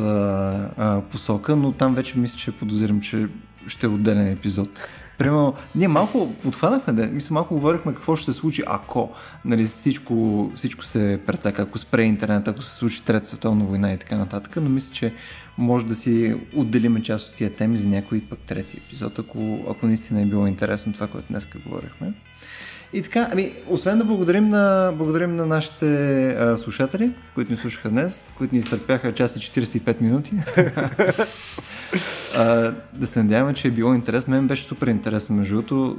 [1.11, 3.27] посока, но там вече мисля, че подозирам, че
[3.67, 4.83] ще е отделен епизод.
[5.17, 9.11] Примерно, ние малко подхванахме, да, мисля, малко говорихме какво ще се случи, ако
[9.45, 13.97] нали, всичко, всичко се прецака, ако спре интернет, ако се случи Трета световна война и
[13.97, 15.13] така нататък, но мисля, че
[15.57, 19.87] може да си отделиме част от тия теми за някой пък трети епизод, ако, ако
[19.87, 22.13] наистина е било интересно това, което днес говорихме.
[22.93, 25.85] И така, ами, освен да благодарим на, благодарим на нашите
[26.29, 30.33] а, слушатели, които ни слушаха днес, които ни изтърпяха час и 45 минути.
[32.37, 34.35] а, да се надяваме, че е било интересно.
[34.35, 35.97] Мен беше супер интересно, между другото.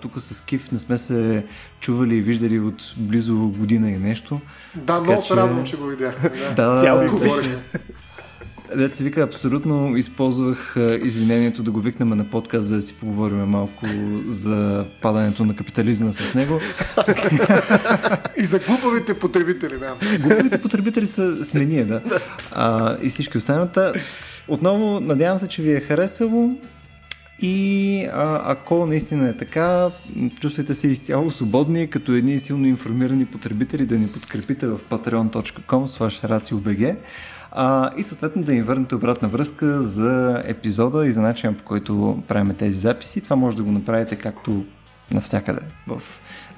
[0.00, 1.46] Тук с Кив не сме се
[1.80, 4.40] чували и виждали от близо година и нещо.
[4.74, 6.20] Да, много се радвам, че го видях.
[6.56, 7.08] Да, да, Цял да,
[8.76, 13.38] Дете се вика, абсолютно използвах извинението да го викнем на подкаст, за да си поговорим
[13.38, 13.86] малко
[14.26, 16.60] за падането на капитализма с него.
[18.38, 20.18] и за глупавите потребители, да.
[20.18, 22.02] Глупавите потребители са сме ние, да.
[22.50, 23.92] А, и всички останалата.
[24.48, 26.56] Отново, надявам се, че ви е харесало.
[27.42, 29.90] И а, ако наистина е така,
[30.40, 36.28] чувствайте се изцяло свободни, като едни силно информирани потребители да ни подкрепите в patreon.com slash
[37.54, 42.22] а, и съответно да ни върнете обратна връзка за епизода и за начина по който
[42.28, 43.20] правим тези записи.
[43.20, 44.64] Това може да го направите както
[45.10, 46.02] навсякъде в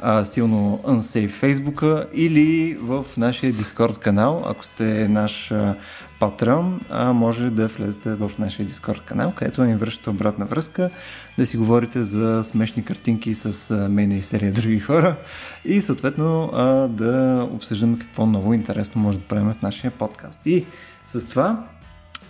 [0.01, 4.43] а, силно Unsafe Facebook или в нашия Discord канал.
[4.47, 5.77] Ако сте наш а,
[6.21, 10.91] патрон, а, може да влезете в нашия Discord канал, където ни връщате обратна връзка,
[11.39, 15.17] да си говорите за смешни картинки с а, мен и серия други хора
[15.65, 20.47] и съответно а, да обсъждаме какво ново интересно може да правим в нашия подкаст.
[20.47, 20.67] И
[21.07, 21.67] с това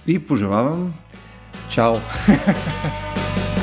[0.07, 0.95] ви пожелавам
[1.69, 1.97] чао!